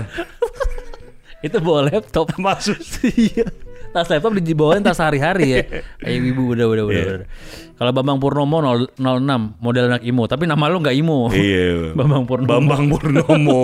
Itu 1.44 1.60
bawa 1.60 1.92
laptop. 1.92 2.32
Maksud. 2.40 2.80
Iya. 3.12 3.46
tas 3.94 4.10
laptop 4.10 4.34
dibawain 4.40 4.82
tas 4.82 4.98
sehari-hari 4.98 5.54
ya. 5.54 5.58
Kayak 6.02 6.18
ibu 6.34 6.56
udah 6.56 6.66
udah 6.66 6.84
udah. 6.88 6.96
Iya. 6.96 7.14
udah. 7.20 7.28
Kalau 7.74 7.90
Bambang 7.92 8.18
Purnomo 8.18 8.58
0- 8.64 8.96
06 8.96 9.60
model 9.60 9.84
anak 9.92 10.02
imo, 10.02 10.24
tapi 10.24 10.48
nama 10.48 10.64
lu 10.72 10.80
nggak 10.80 10.96
imo. 10.96 11.28
Iya. 11.30 11.92
Bambang 11.98 12.24
Purnomo. 12.24 12.48
Bambang 12.48 12.84
Purnomo. 12.88 13.62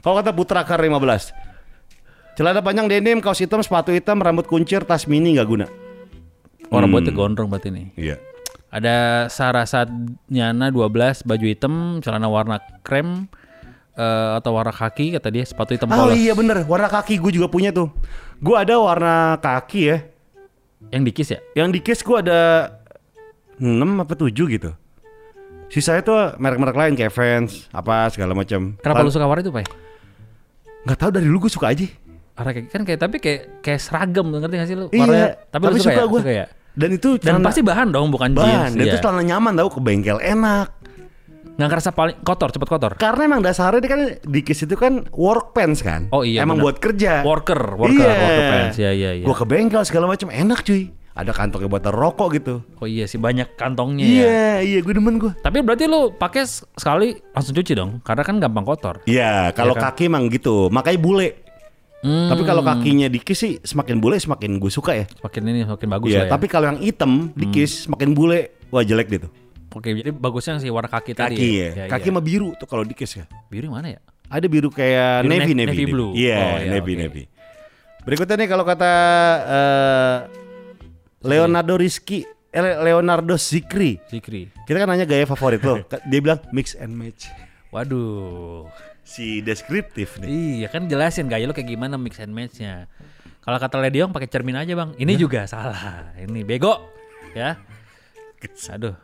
Kalau 0.00 0.14
kata 0.16 0.32
Putra 0.32 0.64
Kar 0.64 0.80
15. 0.80 0.96
Celana 2.38 2.62
panjang 2.62 2.86
denim, 2.86 3.18
kaos 3.18 3.42
hitam, 3.42 3.58
sepatu 3.66 3.90
hitam, 3.90 4.22
rambut 4.22 4.46
kuncir, 4.46 4.86
tas 4.86 5.10
mini 5.10 5.34
nggak 5.34 5.48
guna. 5.50 5.66
Orang 6.70 6.94
buatnya 6.94 7.10
gondrong 7.10 7.50
berarti 7.50 7.74
nih. 7.74 7.86
Iya. 7.98 8.16
Ada 8.68 9.26
Sarasat 9.32 9.88
Nyana 10.28 10.68
12 10.70 11.24
baju 11.24 11.46
hitam, 11.48 11.74
celana 12.04 12.28
warna 12.30 12.60
krem 12.84 13.26
eh, 13.98 14.30
atau 14.38 14.54
warna 14.54 14.70
kaki 14.70 15.18
kata 15.18 15.28
dia, 15.28 15.42
sepatu 15.42 15.74
hitam 15.74 15.90
Oh 15.90 16.06
polos. 16.08 16.14
iya 16.14 16.32
bener, 16.38 16.62
warna 16.64 16.86
kaki 16.86 17.18
gue 17.18 17.32
juga 17.34 17.50
punya 17.50 17.74
tuh. 17.74 17.90
Gue 18.38 18.54
ada 18.54 18.78
warna 18.78 19.34
kaki 19.42 19.80
ya. 19.82 19.98
Yang 20.94 21.02
dikis 21.10 21.28
ya? 21.34 21.38
Yang 21.58 21.68
di 21.74 21.80
case 21.82 22.02
gue 22.06 22.16
ada 22.22 22.40
6 23.58 23.66
apa 23.98 24.14
7 24.14 24.30
gitu. 24.30 24.70
Sisanya 25.68 26.00
tuh 26.00 26.16
merek-merek 26.40 26.76
lain 26.78 26.94
kayak 26.96 27.12
Vans, 27.12 27.66
apa 27.74 28.08
segala 28.08 28.32
macam. 28.32 28.78
Kenapa 28.80 29.02
lu 29.04 29.10
suka 29.12 29.26
warna 29.26 29.42
itu, 29.44 29.52
Pak? 29.52 29.66
Nggak 30.86 30.98
tahu 31.02 31.10
dari 31.12 31.26
dulu 31.28 31.44
gue 31.44 31.52
suka 31.52 31.74
aja. 31.74 31.84
Warna 32.38 32.50
kayak 32.54 32.66
kan 32.70 32.82
kayak 32.86 33.00
tapi 33.02 33.16
kayak 33.18 33.40
kayak 33.60 33.80
seragam 33.82 34.30
ngerti 34.30 34.54
gak 34.54 34.68
sih 34.70 34.76
lu? 34.78 34.86
Iya, 34.94 35.02
Warnanya, 35.02 35.28
tapi, 35.50 35.62
lu 35.66 35.80
suka, 35.82 36.00
ya? 36.00 36.06
gua. 36.06 36.20
Suka 36.22 36.32
ya? 36.32 36.46
Dan 36.78 36.90
itu 36.94 37.08
Dan 37.18 37.42
pasti 37.42 37.60
bahan 37.66 37.90
dong, 37.90 38.14
bukan 38.14 38.38
bahan. 38.38 38.70
jeans. 38.70 38.72
Dan 38.78 38.84
iya. 38.86 38.92
itu 38.94 38.98
celana 39.02 39.22
nyaman 39.26 39.52
tau 39.58 39.66
ke 39.66 39.80
bengkel 39.82 40.18
enak. 40.22 40.70
Nggak 41.56 41.68
ngerasa 41.70 41.90
paling 41.90 42.16
kotor, 42.20 42.50
cepet 42.50 42.68
kotor. 42.68 42.92
Karena 42.94 43.22
emang 43.24 43.40
dasarnya 43.40 43.80
dia 43.80 43.90
kan 43.90 44.02
di 44.20 44.40
case 44.42 44.62
itu 44.62 44.74
kan 44.74 45.08
work 45.10 45.50
pants 45.50 45.80
kan. 45.80 46.06
Oh 46.10 46.22
iya, 46.22 46.42
Emang 46.42 46.58
benar. 46.58 46.64
buat 46.70 46.76
kerja. 46.78 47.12
Worker, 47.22 47.74
worker, 47.74 47.96
iya. 47.96 48.12
worker 48.12 48.44
pants. 48.46 48.76
Iya, 48.76 48.90
iya, 48.92 49.10
iya. 49.14 49.24
Gua 49.24 49.34
ke 49.34 49.44
bengkel 49.44 49.82
segala 49.82 50.06
macam 50.06 50.28
enak 50.28 50.60
cuy. 50.60 50.92
Ada 51.12 51.34
kantongnya 51.34 51.66
buat 51.66 51.82
rokok 51.82 52.28
gitu. 52.32 52.54
Oh 52.78 52.86
iya 52.86 53.02
sih 53.04 53.18
banyak 53.18 53.58
kantongnya 53.58 54.06
ya. 54.06 54.14
Iya, 54.14 54.46
iya 54.62 54.78
gue 54.78 54.94
demen 54.94 55.18
gue. 55.18 55.34
Tapi 55.34 55.66
berarti 55.66 55.90
lu 55.90 56.14
pakai 56.14 56.46
sekali 56.46 57.10
langsung 57.28 57.58
cuci 57.58 57.72
dong, 57.74 57.98
karena 58.00 58.22
kan 58.22 58.38
gampang 58.38 58.62
kotor. 58.62 59.02
Iya, 59.02 59.50
kalau 59.50 59.74
Iya 59.74 59.82
kan? 59.82 59.90
kaki 59.90 60.06
emang 60.06 60.30
gitu. 60.30 60.70
Makanya 60.70 60.98
bule. 61.00 61.28
Hmm, 61.98 62.30
Tapi 62.30 62.46
kalau 62.46 62.62
kakinya 62.62 63.10
dikis 63.10 63.34
sih 63.34 63.52
semakin 63.58 63.98
bule 63.98 64.14
semakin 64.14 64.62
gue 64.62 64.70
suka 64.70 64.94
ya. 64.94 65.10
makin 65.18 65.42
ini 65.42 65.66
makin 65.66 65.88
bagus 65.90 66.14
Iya, 66.14 66.22
ya. 66.22 66.30
tapi 66.30 66.46
kalau 66.46 66.70
yang 66.70 66.78
hitam 66.78 67.34
dikis 67.34 67.90
semakin 67.90 68.14
bule, 68.14 68.54
wah 68.70 68.86
jelek 68.86 69.10
gitu. 69.10 69.26
Oke, 69.68 69.92
jadi 69.92 70.10
bagusnya 70.10 70.56
sih 70.56 70.68
warna 70.68 70.86
kaki, 70.86 71.12
tadi. 71.12 71.34
Kaki 71.34 71.48
ya. 71.52 71.68
ya. 71.74 71.84
Kaki 71.86 72.08
mah 72.08 72.20
biru 72.20 72.56
tuh 72.56 72.64
kalau 72.64 72.82
dikis 72.82 73.14
ya. 73.14 73.24
biru 73.46 73.68
yang 73.68 73.76
mana 73.76 73.88
ya? 73.92 74.00
Ada 74.26 74.44
biru 74.44 74.68
kayak 74.68 75.24
Biru 75.24 75.30
navy 75.30 75.52
na- 75.52 75.58
navy, 75.62 75.70
navy 75.70 75.84
blue. 75.86 76.12
Iya, 76.12 76.36
Oh, 76.36 76.56
iya, 76.56 76.70
navy 76.70 76.92
oke. 76.92 77.00
navy. 77.00 77.22
Berikutnya 78.00 78.36
nih 78.36 78.48
kalau 78.48 78.64
kata 78.64 78.92
eh, 79.44 80.16
Leonardo 81.20 81.74
Rizky, 81.74 82.22
eh, 82.48 82.58
Le- 82.58 82.80
Leonardo 82.82 83.34
Zikri. 83.36 84.00
Zikri. 84.06 84.48
Kita 84.64 84.76
kan 84.78 84.88
nanya 84.88 85.04
gaya 85.04 85.24
favorit 85.24 85.60
lo. 85.60 85.84
Dia 86.04 86.20
bilang 86.20 86.40
mix 86.50 86.72
and 86.74 86.92
match. 86.92 87.28
Waduh. 87.68 88.64
Si 89.02 89.40
deskriptif 89.40 90.16
nih. 90.18 90.28
Iya 90.58 90.68
kan 90.68 90.84
jelasin 90.84 91.26
gaya 91.26 91.44
lu 91.44 91.52
kayak 91.52 91.68
gimana 91.68 91.96
mix 91.96 92.16
and 92.16 92.32
match-nya. 92.32 92.88
Kalau 93.40 93.56
kata 93.56 93.76
Lady 93.78 94.00
Ong 94.00 94.12
pakai 94.12 94.28
cermin 94.28 94.52
aja, 94.54 94.72
Bang. 94.72 94.92
Ini 94.94 95.16
juga 95.16 95.44
salah. 95.44 96.12
Ini 96.14 96.44
bego. 96.44 96.76
Ya. 97.32 97.56
Aduh. 98.70 98.94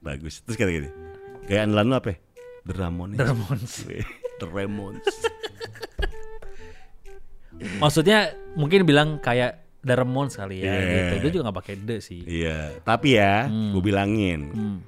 Bagus. 0.00 0.40
Terus 0.44 0.56
kata 0.56 0.70
gini. 0.70 0.88
Gaya 1.44 1.64
andalan 1.64 1.88
lo 1.92 1.96
apa? 1.98 2.08
ya? 2.12 2.16
The 2.64 2.74
Ramones. 2.74 3.16
The 3.16 3.24
Ramones. 3.24 3.72
The 4.40 4.46
Ramones. 4.48 5.14
Maksudnya 7.82 8.34
mungkin 8.58 8.82
bilang 8.82 9.22
kayak 9.22 9.62
The 9.84 9.94
Ramones 9.94 10.34
kali 10.34 10.64
ya 10.64 10.72
Iya. 10.72 10.90
gitu. 10.90 11.14
Dia 11.22 11.30
juga 11.30 11.44
gak 11.52 11.58
pakai 11.60 11.74
the 11.78 11.96
sih. 12.00 12.20
Iya, 12.24 12.80
tapi 12.82 13.14
ya, 13.14 13.46
gue 13.46 13.82
bilangin. 13.84 14.40
Hmm. 14.50 14.78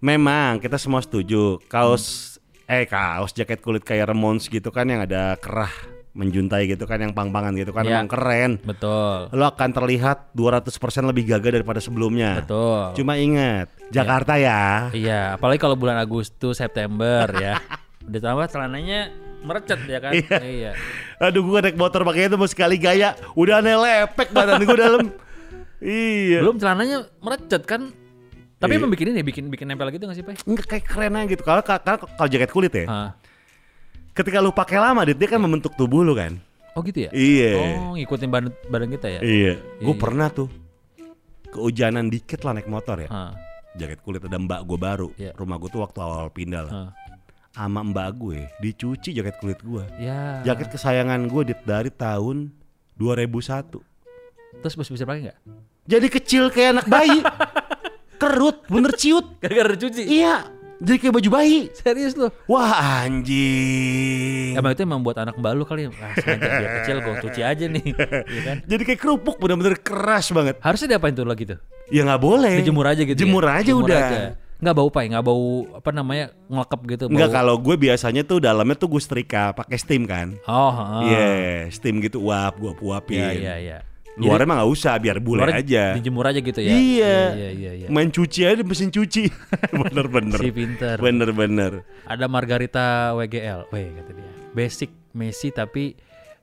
Memang 0.00 0.58
kita 0.58 0.78
semua 0.78 1.02
setuju 1.02 1.58
kaos 1.68 2.36
eh 2.64 2.84
kaos 2.84 3.32
jaket 3.32 3.60
kulit 3.60 3.82
kayak 3.82 4.12
Ramones 4.12 4.46
gitu 4.46 4.70
kan 4.70 4.86
yang 4.86 5.02
ada 5.02 5.34
kerah 5.36 5.72
menjuntai 6.18 6.66
gitu 6.66 6.82
kan 6.82 6.98
yang 6.98 7.14
pang-pangan 7.14 7.54
gitu 7.54 7.70
kan 7.70 7.86
Iya. 7.86 8.02
emang 8.02 8.10
keren. 8.10 8.58
Betul. 8.60 9.30
Lo 9.30 9.46
akan 9.46 9.70
terlihat 9.70 10.34
200% 10.34 10.66
lebih 11.06 11.30
gagah 11.30 11.54
daripada 11.54 11.78
sebelumnya. 11.78 12.42
Betul. 12.42 12.98
Cuma 12.98 13.14
ingat, 13.14 13.70
Jakarta 13.88 14.34
ya. 14.34 14.90
Iya, 14.90 15.38
apalagi 15.38 15.62
kalau 15.62 15.78
bulan 15.78 15.94
Agustus, 15.96 16.58
September 16.58 17.30
ya. 17.32 17.62
Ditambah 18.12 18.50
celananya 18.50 19.14
merecet 19.38 19.78
ya 19.86 19.98
kan? 20.02 20.12
Iya. 20.12 20.38
iya. 20.42 20.70
Aduh 21.22 21.46
gue 21.46 21.58
naik 21.62 21.78
motor 21.78 22.02
pakai 22.02 22.26
itu 22.26 22.34
mau 22.34 22.50
sekali 22.50 22.74
gaya, 22.76 23.14
udah 23.32 23.62
aneh 23.62 23.78
lepek 23.78 24.34
badan 24.34 24.58
gue 24.58 24.74
dalam. 24.76 25.02
Iya. 25.78 26.42
Belum 26.42 26.58
celananya 26.58 27.06
merecet 27.22 27.62
kan? 27.62 27.94
Tapi 28.58 28.74
Iya. 28.74 28.78
emang 28.82 28.90
bikin 28.90 29.14
ini, 29.14 29.22
bikin 29.22 29.44
bikin 29.46 29.70
nempel 29.70 29.86
gitu 29.94 30.02
gak 30.02 30.18
sih, 30.18 30.26
Pak? 30.26 30.42
Enggak 30.42 30.66
kayak 30.66 30.84
keren 30.84 31.14
aja 31.14 31.26
gitu. 31.30 31.42
Kalau 31.46 31.62
kalau 31.62 31.78
kalau 32.10 32.26
jaket 32.28 32.50
kulit 32.50 32.72
ya, 32.74 32.84
Ah. 32.90 33.08
Ketika 34.18 34.42
lu 34.42 34.50
pakai 34.50 34.82
lama 34.82 35.06
dit, 35.06 35.14
dia 35.14 35.30
kan 35.30 35.38
membentuk 35.38 35.78
tubuh 35.78 36.02
lu 36.02 36.18
kan. 36.18 36.34
Oh 36.74 36.82
gitu 36.82 37.06
ya? 37.06 37.10
Iya. 37.14 37.52
Oh, 37.58 37.94
ngikutin 37.94 38.28
badan, 38.30 38.50
badan 38.66 38.90
kita 38.90 39.06
ya? 39.06 39.20
Iya. 39.22 39.52
Gue 39.78 39.94
Iya. 39.94 40.02
pernah 40.02 40.28
tuh 40.30 40.50
kehujanan 41.50 42.10
dikit 42.10 42.42
lah 42.42 42.58
naik 42.58 42.66
motor 42.66 42.98
ya. 43.02 43.08
Ah. 43.10 43.32
Jaket 43.78 44.02
kulit 44.02 44.22
ada 44.22 44.38
mbak 44.38 44.66
gue 44.66 44.78
baru. 44.78 45.08
Iya. 45.14 45.34
Rumah 45.38 45.56
gue 45.58 45.70
tuh 45.70 45.82
waktu 45.86 45.98
awal 46.02 46.30
pindah 46.30 46.62
lah. 46.66 46.72
Ah. 46.74 46.90
Sama 47.54 47.82
mbak 47.82 48.08
gue 48.18 48.46
dicuci 48.58 49.14
jaket 49.14 49.38
kulit 49.38 49.58
gue. 49.62 49.82
Ya. 49.98 50.42
Jaket 50.42 50.74
kesayangan 50.74 51.26
gue 51.26 51.54
dit 51.54 51.60
dari 51.62 51.90
tahun 51.90 52.50
2001. 52.98 53.78
Terus 54.58 54.74
bisa 54.74 54.90
bisa 54.90 55.04
pakai 55.06 55.30
nggak? 55.30 55.38
Jadi 55.88 56.06
kecil 56.10 56.50
kayak 56.50 56.70
anak 56.78 56.86
bayi. 56.90 57.18
Kerut, 58.22 58.66
bener 58.66 58.92
ciut. 58.98 59.38
Gara-gara 59.38 59.78
cuci. 59.78 60.02
Iya. 60.04 60.57
Jadi 60.78 60.96
kayak 61.02 61.14
baju 61.18 61.28
bayi. 61.34 61.58
Serius 61.74 62.14
lu? 62.14 62.30
Wah 62.46 63.02
anjing. 63.02 64.54
Emang 64.54 64.70
itu 64.78 64.82
emang 64.86 65.02
buat 65.02 65.18
anak 65.18 65.34
balu 65.34 65.66
kali 65.66 65.86
ya? 65.86 65.90
Ah, 65.98 66.14
sengaja 66.14 66.46
biar 66.46 66.70
kecil 66.82 66.96
gue 67.02 67.14
cuci 67.26 67.40
aja 67.42 67.64
nih. 67.66 67.86
Iya 68.30 68.40
kan? 68.46 68.56
Jadi 68.62 68.82
kayak 68.86 69.00
kerupuk 69.02 69.42
bener-bener 69.42 69.74
keras 69.82 70.30
banget. 70.30 70.62
Harusnya 70.62 70.94
diapain 70.94 71.18
tuh 71.18 71.26
lagi 71.26 71.50
tuh? 71.50 71.58
Ya 71.90 72.06
nggak 72.06 72.22
boleh. 72.22 72.62
Dijemur 72.62 72.86
aja 72.86 73.02
gitu 73.02 73.18
Jemur 73.18 73.44
ya? 73.50 73.58
aja 73.58 73.72
udah. 73.74 74.08
Nggak 74.58 74.74
bau 74.74 74.90
pai, 74.90 75.06
nggak 75.10 75.24
bau 75.26 75.46
apa 75.74 75.90
namanya 75.90 76.24
ngelekep 76.46 76.80
gitu. 76.94 77.04
Bau... 77.10 77.14
Enggak 77.14 77.30
kalau 77.34 77.54
gue 77.58 77.74
biasanya 77.78 78.22
tuh 78.22 78.38
dalamnya 78.38 78.76
tuh 78.78 78.90
gue 78.90 79.02
setrika 79.02 79.54
pakai 79.54 79.78
steam 79.82 80.06
kan. 80.06 80.38
Oh. 80.46 81.02
Iya, 81.02 81.66
steam 81.74 81.98
gitu 82.02 82.22
uap, 82.22 82.54
gua 82.58 82.74
uapin. 82.78 83.18
Iya, 83.18 83.34
iya, 83.34 83.54
iya. 83.58 83.78
Luarnya 84.18 84.46
mah 84.50 84.56
nggak 84.62 84.70
usah, 84.74 84.92
biar 84.98 85.16
bule 85.22 85.46
Luarnya 85.46 85.62
aja. 85.62 85.84
Dijemur 85.94 86.24
aja 86.26 86.40
gitu 86.42 86.58
ya. 86.58 86.70
Iya. 86.74 87.18
Iya, 87.32 87.48
iya, 87.54 87.72
iya. 87.84 87.88
Main 87.88 88.10
cuci 88.10 88.40
aja 88.42 88.58
di 88.58 88.66
mesin 88.66 88.90
cuci. 88.90 89.30
Bener-bener. 89.86 90.38
Si 90.38 90.50
pinter. 90.50 90.96
Bener-bener. 90.98 91.72
Ada 92.04 92.26
Margarita 92.26 93.14
WGL. 93.14 93.70
Weh 93.70 93.86
kata 93.94 94.10
dia. 94.12 94.30
Basic 94.52 94.90
Messi 95.14 95.54
tapi 95.54 95.94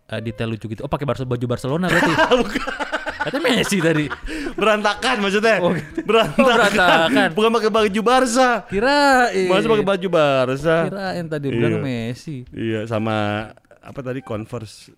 eh, 0.07 0.19
detail 0.23 0.55
lucu 0.55 0.71
gitu. 0.71 0.81
Oh 0.81 0.91
pakai 0.91 1.05
baju 1.05 1.45
Barcelona 1.45 1.91
berarti. 1.91 2.13
Kata 3.25 3.41
Messi 3.41 3.81
tadi. 3.81 4.05
Berantakan 4.53 5.15
maksudnya. 5.17 5.57
Oh, 5.57 5.73
gitu. 5.73 6.05
berantakan. 6.09 6.45
Oh, 6.45 6.45
berantakan. 6.45 7.29
Bukan 7.33 7.49
pakai 7.57 7.71
baju 7.73 7.99
Barca. 8.05 8.49
Kirain. 8.69 9.49
Masa 9.49 9.65
pakai 9.65 9.85
baju 9.85 10.07
Barca. 10.13 10.77
Kirain 10.85 11.25
tadi 11.25 11.45
bilang 11.49 11.81
Iya. 11.81 11.81
Messi. 11.81 12.45
Iya, 12.53 12.85
sama 12.85 13.49
apa 13.81 13.99
tadi 14.05 14.21
Converse 14.21 14.93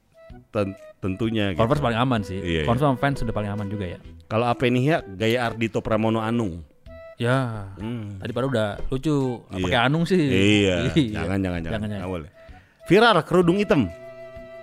ten- 1.08 1.16
tentunya 1.16 1.56
gitu. 1.56 1.60
Converse 1.64 1.80
paling 1.80 1.96
aman 1.98 2.22
sih. 2.22 2.38
Iya, 2.38 2.52
iya. 2.52 2.64
Converse 2.68 2.84
sama 2.84 3.00
fans 3.00 3.18
sudah 3.24 3.32
paling 3.32 3.48
aman 3.48 3.66
juga 3.66 3.88
ya. 3.88 4.00
Kalau 4.28 4.44
apa 4.44 4.68
nih 4.68 4.84
ya 4.84 4.98
gaya 5.08 5.48
Ardito 5.48 5.80
Pramono 5.80 6.20
Anung. 6.20 6.68
Ya. 7.16 7.72
Hmm. 7.80 8.20
Tadi 8.20 8.30
baru 8.30 8.52
udah 8.52 8.78
lucu. 8.88 9.42
Iya. 9.50 9.64
Pakai 9.64 9.80
anung 9.80 10.04
sih. 10.04 10.20
Iya, 10.60 10.92
jangan 10.94 11.40
jangan 11.40 11.60
jangan. 11.64 11.80
jangan. 11.80 11.98
Nggak 11.98 12.12
boleh. 12.12 12.30
Viral 12.86 13.16
kerudung 13.24 13.58
hitam. 13.58 13.88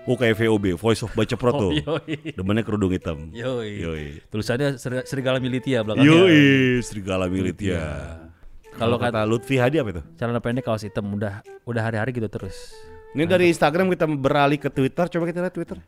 Oh 0.04 0.20
kayak 0.20 0.36
VOB, 0.36 0.76
Voice 0.76 1.00
of 1.00 1.16
Baca 1.16 1.32
Pro 1.32 1.50
tuh. 1.50 1.72
Oh, 1.80 1.96
yoi. 1.96 2.36
Demennya 2.36 2.60
kerudung 2.60 2.92
hitam. 2.92 3.32
Yoi. 3.32 3.80
Yoi. 3.80 4.04
Tulisannya 4.28 4.76
Ser- 4.76 5.08
Serigala 5.08 5.40
Militia 5.40 5.80
belakangnya. 5.80 6.12
Yoi, 6.12 6.40
Serigala 6.78 7.24
Militia. 7.24 7.80
Kalau 8.76 8.96
Kalau 8.96 8.96
kata 9.00 9.24
Lutfi 9.24 9.56
Hadi 9.56 9.80
apa 9.80 9.90
itu? 9.90 10.02
celana 10.14 10.42
pendek 10.42 10.66
kaos 10.66 10.84
hitam 10.84 11.08
udah 11.08 11.40
udah 11.64 11.82
hari-hari 11.82 12.12
gitu 12.12 12.28
terus. 12.28 12.74
Ini 13.14 13.24
dari 13.24 13.46
Instagram 13.46 13.86
kita 13.88 14.04
beralih 14.10 14.58
ke 14.58 14.66
Twitter, 14.68 15.06
coba 15.06 15.24
kita 15.24 15.38
lihat 15.40 15.54
Twitter. 15.54 15.78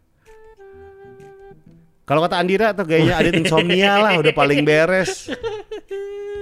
Kalau 2.07 2.23
kata 2.23 2.38
Andira 2.38 2.71
tuh 2.71 2.87
gayanya 2.87 3.19
Adit 3.19 3.35
insomnia 3.35 3.99
lah, 3.99 4.14
udah 4.16 4.31
paling 4.31 4.62
beres. 4.62 5.27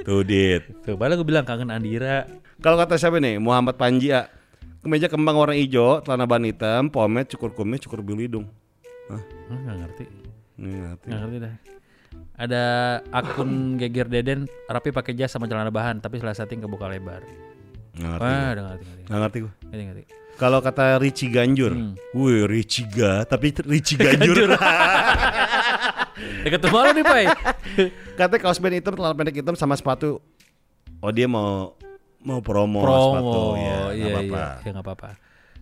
Tuh 0.05 0.20
Dit. 0.20 0.68
Tuh, 0.85 0.92
padahal 0.94 1.16
gue 1.16 1.24
bilang 1.24 1.42
kangen 1.42 1.72
Andira. 1.72 2.29
Kalau 2.61 2.77
kata 2.77 3.00
siapa 3.00 3.16
nih? 3.16 3.40
Muhammad 3.40 3.74
Panji 3.74 4.12
ya. 4.12 4.29
Kemeja 4.85 5.09
kembang 5.09 5.33
warna 5.33 5.57
hijau, 5.57 6.05
celana 6.05 6.29
ban 6.29 6.44
hitam, 6.44 6.92
pomade, 6.92 7.33
cukur 7.33 7.57
kumis, 7.57 7.81
cukur 7.81 8.05
bulu 8.05 8.20
hidung. 8.20 8.44
Hah? 9.09 9.16
Ah, 9.48 9.57
nggak 9.57 9.77
ngerti. 9.81 10.05
Ini 10.61 10.68
ngerti. 10.85 11.07
Nggak 11.09 11.20
ngerti 11.24 11.37
dah. 11.40 11.55
Ada 12.35 12.62
akun 13.09 13.50
Geger 13.81 14.07
Deden 14.07 14.44
rapi 14.68 14.92
pakai 14.92 15.16
jas 15.16 15.33
sama 15.33 15.48
celana 15.48 15.72
bahan 15.72 15.98
tapi 15.98 16.20
setelah 16.20 16.37
setting 16.37 16.61
kebuka 16.61 16.85
lebar. 16.87 17.24
Nggak 17.96 18.11
ngerti. 18.12 18.29
Wah, 18.29 18.48
udah 18.53 18.64
ngerti 18.68 18.85
ngerti. 18.85 19.03
Nggak 19.09 19.18
ngerti 19.18 19.38
gua. 19.40 19.53
Ngerti 19.64 19.85
ngerti. 19.88 20.05
Kalau 20.35 20.59
kata 20.59 20.98
Richie 20.98 21.31
Ganjur, 21.31 21.72
Hmm. 21.72 21.94
wih 22.12 22.42
Richie 22.44 22.90
ga, 22.90 23.22
tapi 23.22 23.55
Richie 23.64 23.94
Ganjur. 24.05 24.53
Deket 26.16 26.61
rumah 26.62 26.81
lo 26.85 26.90
nih, 26.92 27.05
Pai. 27.05 27.24
Katanya 28.18 28.40
kaos 28.40 28.59
band 28.59 28.74
hitam, 28.74 28.94
celana 28.94 29.12
pendek 29.12 29.37
hitam 29.37 29.55
sama 29.55 29.74
sepatu. 29.74 30.22
Oh 30.98 31.11
dia 31.11 31.27
mau 31.27 31.74
mau 32.20 32.40
promo, 32.40 32.81
Promo. 32.81 33.03
sepatu 33.11 33.40
ya, 33.55 33.77
nggak 33.85 33.92
iya, 33.92 34.07
apa-apa. 34.09 34.42
iya. 34.62 34.70
Ya, 34.70 34.81
apa-apa. 34.81 35.11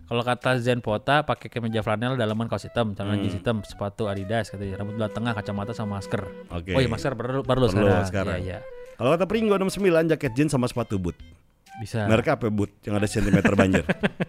Kalau 0.03 0.21
kata 0.21 0.49
Zen 0.59 0.79
Pota 0.79 1.23
pakai 1.23 1.47
kemeja 1.47 1.79
flanel 1.79 2.13
dalaman 2.13 2.45
kaos 2.45 2.63
hitam, 2.63 2.93
celana 2.93 3.15
Hmm. 3.15 3.23
jeans 3.23 3.35
hitam, 3.35 3.57
sepatu 3.63 4.05
Adidas 4.05 4.47
katanya, 4.47 4.77
rambut 4.77 4.95
belah 4.95 5.09
tengah, 5.09 5.33
kacamata 5.33 5.71
sama 5.71 5.97
masker. 5.97 6.21
Oke. 6.49 6.71
Oh 6.71 6.79
iya 6.79 6.87
masker 6.87 7.11
perlu 7.13 7.41
perlu, 7.41 7.67
Perlu 7.67 7.87
sekarang. 7.89 8.05
sekarang. 8.05 8.39
Iya, 8.39 8.59
iya. 8.61 8.93
Kalau 8.93 9.09
kata 9.09 9.25
Pringgo 9.25 9.57
69 9.57 10.05
jaket 10.07 10.31
jeans 10.33 10.51
sama 10.51 10.69
sepatu 10.69 10.95
boot. 10.95 11.17
Bisa. 11.81 12.05
Mereka 12.05 12.37
apa 12.37 12.53
boot 12.53 12.69
yang 12.85 13.01
ada 13.01 13.09
sentimeter 13.09 13.53
banjir? 13.57 13.81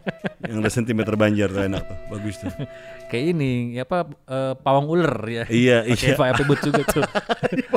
yang 0.49 0.65
ada 0.65 0.71
sentimeter 0.73 1.13
banjir 1.13 1.53
tuh 1.53 1.61
enak 1.69 1.83
tuh, 1.85 1.99
bagus 2.09 2.41
tuh. 2.41 2.49
Kayak 3.13 3.25
ini, 3.37 3.77
ya 3.77 3.85
apa 3.85 4.09
eh, 4.09 4.55
pawang 4.57 4.87
ular 4.89 5.15
ya. 5.29 5.45
Iya, 5.53 5.79
Pakai 5.85 6.09
iya. 6.09 6.17
Pak 6.17 6.45
Boot 6.49 6.61
juga 6.65 6.83
tuh. 6.89 7.05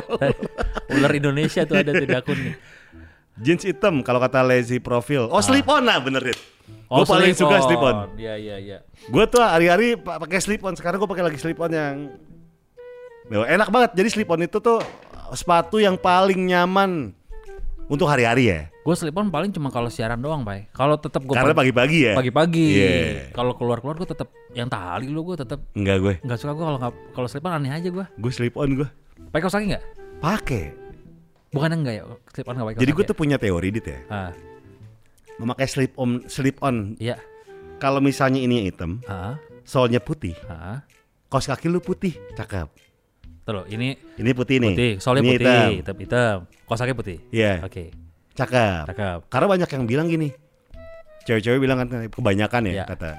ular 0.96 1.12
Indonesia 1.12 1.68
tuh 1.68 1.76
ada 1.84 1.92
di 1.92 2.08
akun 2.08 2.38
nih. 2.40 2.54
Jeans 3.38 3.62
hitam 3.62 4.00
kalau 4.02 4.18
kata 4.18 4.40
lazy 4.42 4.80
profile. 4.80 5.28
Oh, 5.30 5.38
slip 5.44 5.68
on 5.68 5.84
lah 5.84 6.00
bener 6.00 6.24
Dit. 6.24 6.40
Oh, 6.88 7.04
gue 7.04 7.06
paling 7.06 7.36
suka 7.36 7.60
slip 7.62 7.78
on. 7.78 8.16
Iya 8.16 8.34
iya 8.40 8.56
iya. 8.56 8.78
Gue 9.12 9.28
tuh 9.28 9.44
hari-hari 9.44 9.94
pa- 10.00 10.16
pakai 10.18 10.40
slip 10.40 10.64
on. 10.64 10.74
Sekarang 10.74 10.98
gue 10.98 11.06
pakai 11.06 11.28
lagi 11.28 11.38
slip 11.38 11.60
on 11.60 11.70
yang 11.70 12.08
enak 13.30 13.68
banget. 13.68 13.90
Jadi 13.94 14.08
slip 14.10 14.32
on 14.32 14.42
itu 14.42 14.58
tuh 14.58 14.80
sepatu 15.36 15.76
yang 15.78 16.00
paling 16.00 16.40
nyaman 16.48 17.12
untuk 17.88 18.06
hari-hari 18.06 18.44
ya. 18.46 18.60
Gue 18.80 18.94
slip 18.94 19.16
on 19.16 19.28
paling 19.28 19.50
cuma 19.50 19.68
kalau 19.68 19.88
siaran 19.88 20.16
doang, 20.16 20.40
Pak. 20.42 20.72
Kalau 20.72 20.96
tetap 20.96 21.20
gue 21.22 21.32
Karena 21.32 21.52
pagi-pagi 21.52 21.98
ya. 22.02 22.14
pagi-pagi. 22.14 22.66
Iya. 22.70 22.96
Kalau 23.32 23.52
keluar-keluar 23.52 23.96
gue 23.96 24.08
tetap 24.08 24.28
yang 24.52 24.68
tali 24.68 25.08
lu 25.08 25.20
gue 25.22 25.36
tetap 25.36 25.60
Enggak 25.72 25.96
gue. 25.98 26.14
nggak 26.20 26.38
suka 26.38 26.52
gue 26.52 26.64
kalau 26.66 26.78
kalau 27.12 27.28
slip 27.28 27.44
on 27.44 27.52
aneh 27.54 27.68
aja 27.70 27.88
gue. 27.88 28.04
Gue 28.14 28.32
slip 28.32 28.54
on 28.54 28.70
gue. 28.76 28.88
Pakai 29.28 29.42
kaos 29.42 29.54
kaki 29.54 29.66
nggak? 29.68 29.84
Pakai. 30.18 30.64
Bukan 31.48 31.68
enggak 31.74 31.94
ya, 31.94 32.02
slip 32.28 32.44
on 32.44 32.54
nggak 32.54 32.68
pakai 32.68 32.80
Jadi 32.80 32.90
gue 32.92 33.04
tuh 33.04 33.16
punya 33.16 33.36
teori 33.36 33.68
dit 33.70 33.82
ya. 33.82 33.92
ya? 33.92 34.00
Ah, 34.08 34.30
Memakai 35.38 35.64
slip 35.64 35.92
on 35.96 36.24
slip 36.26 36.58
on. 36.60 36.96
iya. 36.96 37.16
Kalau 37.78 38.02
misalnya 38.02 38.36
ini 38.38 38.66
hitam, 38.66 38.98
Ah, 39.04 39.38
soalnya 39.62 39.96
putih, 39.96 40.34
ah. 40.44 40.82
kaos 41.28 41.46
kaki 41.46 41.70
lu 41.70 41.78
putih, 41.78 42.10
cakep. 42.34 42.66
Tuh 43.48 43.64
ini 43.72 43.96
Ini 44.20 44.30
putih 44.36 44.60
nih. 44.60 44.72
putih, 44.76 44.92
soalnya 45.00 45.22
Ini 45.24 45.30
putih, 45.32 45.40
hitam. 45.48 45.68
hitam, 45.80 45.96
hitam. 45.96 46.36
Kaki 46.68 46.92
putih. 46.92 47.16
Iya, 47.32 47.64
Oke, 47.64 47.88
cakep. 48.36 48.84
cakep. 48.92 49.18
Karena 49.32 49.46
banyak 49.48 49.68
yang 49.72 49.84
bilang 49.88 50.04
gini. 50.04 50.28
Cewek-cewek 51.24 51.56
bilang 51.56 51.80
kan 51.80 51.88
kebanyakan 52.12 52.60
ya 52.68 52.72
Iya. 52.72 52.84
kata, 52.84 53.10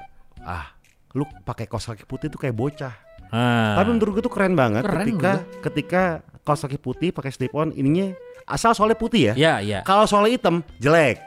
"Ah, 0.46 0.70
lu 1.14 1.26
pakai 1.42 1.66
kaos 1.66 1.82
kaki 1.84 2.06
putih 2.06 2.30
tuh 2.30 2.38
kayak 2.38 2.54
bocah." 2.54 2.94
Ah. 3.30 3.74
Tapi 3.74 3.90
menurut 3.90 4.18
gue 4.18 4.22
tuh 4.22 4.30
keren 4.30 4.54
banget 4.54 4.82
Keren 4.82 5.02
ketika 5.02 5.32
ketika 5.62 6.02
kaos 6.42 6.62
kaki 6.62 6.78
putih 6.78 7.10
pakai 7.10 7.30
slip 7.30 7.50
on 7.50 7.70
ininya 7.70 8.14
asal 8.46 8.70
soalnya 8.70 8.94
putih 8.94 9.30
ya. 9.30 9.34
Iya, 9.34 9.54
iya. 9.62 9.78
Kalau 9.82 10.06
soalnya 10.06 10.38
hitam 10.38 10.62
jelek. 10.78 11.18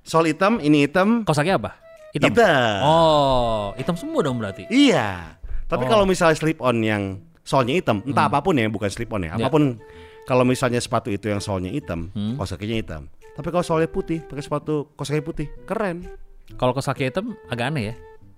Soal 0.00 0.26
hitam, 0.26 0.58
ini 0.58 0.86
hitam, 0.86 1.22
Kaos 1.22 1.34
kaki 1.36 1.50
apa? 1.50 1.76
Hitam. 2.10 2.30
hitam. 2.30 2.78
Oh, 2.82 3.70
hitam 3.74 3.94
semua 3.94 4.22
dong 4.22 4.38
berarti. 4.38 4.66
Iya. 4.66 5.34
Tapi 5.66 5.82
Oh. 5.86 5.90
kalau 5.90 6.04
misalnya 6.06 6.34
slip 6.34 6.58
on 6.58 6.78
yang 6.78 7.18
soalnya 7.50 7.74
hitam, 7.74 7.98
entah 8.06 8.30
apa 8.30 8.38
pun 8.38 8.54
ya, 8.54 8.70
bukan 8.70 8.86
slip 8.86 9.10
on 9.10 9.26
ya, 9.26 9.34
Ya. 9.34 9.42
apa 9.42 9.50
pun. 9.50 9.82
Kalau 10.22 10.46
misalnya 10.46 10.78
sepatu 10.78 11.10
itu 11.10 11.26
yang 11.26 11.42
soalnya 11.42 11.74
hitam, 11.74 12.14
Hmm. 12.14 12.38
kaos 12.38 12.54
kakinya 12.54 12.78
hitam. 12.78 13.02
Tapi 13.34 13.48
kalau 13.50 13.66
soalnya 13.66 13.90
putih, 13.90 14.22
pakai 14.22 14.44
sepatu 14.46 14.86
kaos 14.94 15.10
kaki 15.10 15.22
putih, 15.26 15.46
keren. 15.66 16.06
Kalau 16.54 16.70
kaos 16.70 16.86
kaki 16.86 17.10
hitam 17.10 17.34
agak 17.50 17.74
aneh 17.74 17.82
ya. 17.90 17.94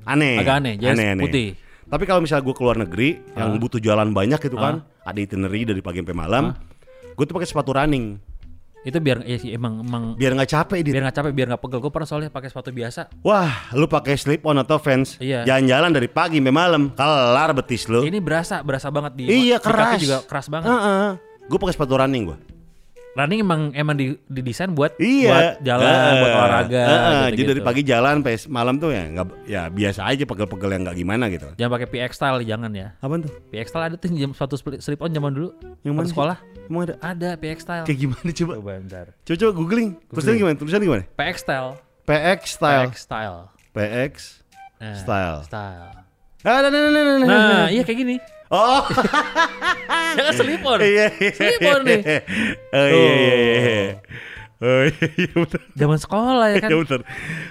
Aneh. 0.09 0.41
Agak 0.41 0.55
aneh, 0.65 0.75
jadi 0.81 1.21
putih. 1.21 1.53
Tapi 1.85 2.09
kalau 2.09 2.25
misalnya 2.25 2.49
gue 2.49 2.57
keluar 2.57 2.81
negeri 2.81 3.21
yang 3.37 3.53
Ah. 3.53 3.61
butuh 3.61 3.77
jalan 3.77 4.17
banyak 4.17 4.41
gitu 4.41 4.57
kan, 4.57 4.81
ada 5.05 5.19
itinerary 5.21 5.69
dari 5.69 5.85
pagi 5.85 6.01
sampai 6.01 6.17
malam, 6.17 6.57
gue 7.13 7.25
tuh 7.29 7.35
pakai 7.37 7.45
sepatu 7.45 7.77
running 7.77 8.17
Itu 8.83 8.99
biar 8.99 9.23
ya 9.23 9.39
sih 9.39 9.55
emang 9.55 9.79
emang 9.79 10.19
biar 10.19 10.35
nggak 10.35 10.51
capek 10.51 10.83
Dit. 10.83 10.91
biar 10.91 11.07
nggak 11.07 11.17
capek, 11.23 11.33
biar 11.33 11.47
nggak 11.55 11.63
pegel. 11.63 11.79
Gue 11.79 11.93
pernah 11.95 12.09
soalnya 12.11 12.31
pakai 12.35 12.51
sepatu 12.51 12.75
biasa. 12.75 13.01
Wah, 13.23 13.71
lu 13.79 13.87
pakai 13.87 14.19
slip 14.19 14.43
on 14.43 14.59
atau 14.59 14.83
fans, 14.83 15.23
Iya. 15.23 15.47
jalan-jalan 15.47 15.91
dari 15.95 16.09
pagi 16.11 16.43
sampai 16.43 16.51
malam, 16.51 16.83
kelar 16.91 17.55
betis 17.55 17.87
lu. 17.87 18.03
Ini 18.03 18.19
berasa 18.19 18.59
berasa 18.67 18.91
banget 18.91 19.15
di 19.15 19.23
iya 19.31 19.57
di 19.57 19.63
kaki 19.63 19.71
keras. 19.71 20.01
juga 20.03 20.19
keras 20.27 20.47
banget. 20.51 20.69
Gue 21.47 21.59
pakai 21.59 21.75
sepatu 21.75 21.95
running 21.95 22.25
gue. 22.27 22.39
Running 23.13 23.45
emang 23.45 23.61
emang 23.73 23.93
di 23.93 24.17
didesain 24.25 24.73
buat 24.73 24.97
Iya. 24.97 25.29
buat 25.29 25.49
jalan, 25.61 25.85
Heeh. 25.85 26.15
buat 26.17 26.33
olahraga. 26.33 26.81
Heeh, 26.81 26.97
gitu-gitu. 26.97 27.29
Jadi 27.37 27.43
dari 27.45 27.61
pagi 27.61 27.83
jalan 27.85 28.15
sampai 28.19 28.35
malam 28.49 28.75
tuh 28.77 28.89
ya 28.89 29.05
nggak 29.05 29.27
ya 29.45 29.63
biasa 29.69 30.01
aja 30.07 30.25
pegel-pegel 30.25 30.71
yang 30.71 30.83
nggak 30.83 30.97
gimana 30.97 31.25
gitu. 31.29 31.49
Jangan 31.55 31.73
pakai 31.77 31.89
PX 31.89 32.11
style 32.15 32.41
jangan 32.43 32.73
ya. 32.73 32.97
Apaan 32.99 33.21
tuh? 33.21 33.33
PX 33.53 33.67
style 33.69 33.85
ada 33.85 33.97
tuh 33.97 34.09
jam 34.11 34.33
sepatu 34.33 34.57
split- 34.57 34.81
slip 34.81 34.97
on 34.99 35.13
zaman 35.13 35.29
dulu. 35.31 35.53
Yang 35.83 35.93
mana 35.93 36.09
sekolah 36.09 36.37
Emang 36.63 36.83
ada? 36.89 36.95
ada 37.05 37.31
PX 37.37 37.59
style. 37.61 37.85
Kayak 37.85 37.99
gimana 38.01 38.29
coba? 38.33 38.53
Coba 38.57 38.71
bentar. 38.73 39.07
Coba 39.23 39.37
coba 39.37 39.53
googling. 39.55 39.89
Tulisannya 40.09 40.39
gimana? 40.39 40.55
Tulisannya 40.57 40.87
gimana? 40.87 41.05
PX 41.13 41.37
style. 41.39 41.69
PX 42.03 42.41
style. 42.51 42.87
PX 42.87 42.97
style. 42.99 43.39
PX 43.71 44.13
Nah, 44.81 44.97
style. 44.97 45.39
Style. 45.45 45.91
Ah, 46.43 46.59
nah, 46.59 46.67
nah, 46.67 46.81
nah, 46.81 46.91
nah, 46.91 47.03
nah, 47.05 47.17
Nah, 47.23 47.39
nah. 47.55 47.67
iya 47.69 47.85
kayak 47.85 47.99
gini. 47.99 48.17
Oh. 48.53 48.85
Jangan 50.17 50.33
slip 50.37 50.61
on. 50.61 50.79
Iya. 50.85 51.07
iya. 51.17 51.33
Slip 51.33 51.61
on 51.65 51.81
nih. 51.89 52.01
Oh 52.77 52.87
iya 52.89 53.13
iya 53.17 53.35
iya. 53.41 53.81
Oh 54.63 54.83
iya 54.85 55.07
iya 55.17 55.33
betul. 55.33 55.61
Zaman 55.73 55.99
sekolah 55.99 56.47
ya 56.53 56.57
kan. 56.61 56.69
Iya 56.69 56.79
betul. 56.85 57.01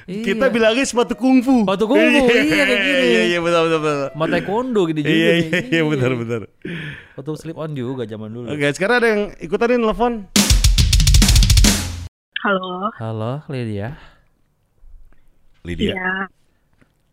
Iya. 0.05 0.23
Kita 0.29 0.45
bilangnya 0.53 0.85
sepatu 0.85 1.13
kungfu. 1.17 1.65
Sepatu 1.65 1.85
kungfu, 1.89 2.21
iya, 2.29 2.63
kayak 2.69 2.79
gini. 2.85 3.01
Iya 3.01 3.21
iya 3.33 3.39
betul 3.41 3.61
betul 3.65 3.79
betul. 3.81 4.07
Mau 4.13 4.25
taekwondo 4.29 4.81
gitu 4.93 4.99
juga. 5.01 5.09
Iya 5.09 5.31
nih. 5.33 5.45
iya 5.49 5.59
iya 5.73 5.81
betul 5.89 6.11
betul. 6.21 6.41
Waktu 7.17 7.31
slip 7.41 7.57
on 7.57 7.71
juga 7.73 8.05
zaman 8.05 8.29
dulu. 8.29 8.45
Oke, 8.53 8.69
sekarang 8.77 8.95
ada 9.01 9.07
yang 9.09 9.23
ikutan 9.41 9.67
nih 9.73 9.77
telepon. 9.81 10.13
Halo. 12.45 12.93
Halo, 13.01 13.31
Lydia. 13.49 13.97
Lydia. 15.65 15.93
Iya. 15.97 16.40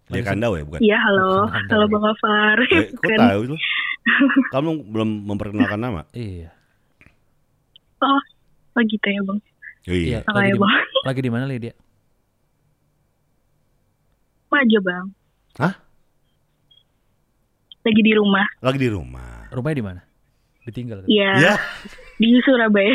Lydia 0.09 0.25
Kandau 0.25 0.53
ya, 0.57 0.65
bukan? 0.65 0.81
Iya, 0.81 0.97
halo. 1.05 1.31
Bukan, 1.49 1.63
Halo. 1.69 1.85
Bang 1.93 2.03
Gafar. 2.09 2.57
Eh, 2.65 2.85
kok 2.97 3.03
Bukan. 3.05 3.19
tahu 3.21 3.41
lu? 3.45 3.57
Kamu 4.49 4.71
belum 4.89 5.09
memperkenalkan 5.29 5.81
nama? 5.81 6.03
Iya. 6.17 6.49
Oh, 8.01 8.21
oh 8.73 8.83
gitu 8.89 9.05
ya, 9.05 9.21
Bang. 9.21 9.41
Oh, 9.89 9.93
iya. 9.93 10.19
Makanya, 10.25 10.33
Lagi 10.33 10.53
di, 10.53 10.61
Bang. 10.61 10.75
lagi 11.09 11.21
di 11.21 11.31
mana 11.31 11.45
Lydia? 11.45 11.75
Aja, 14.49 14.79
Bang. 14.83 15.07
Hah? 15.61 15.75
Lagi 17.85 18.01
di 18.03 18.13
rumah. 18.17 18.47
Lagi 18.65 18.79
di 18.81 18.89
rumah. 18.91 19.47
Rumahnya 19.53 19.77
di 19.77 19.85
mana? 19.85 20.01
Ditinggal. 20.67 21.05
kan? 21.05 21.09
Iya. 21.09 21.31
Ya. 21.37 21.55
Di 22.19 22.29
Surabaya. 22.43 22.93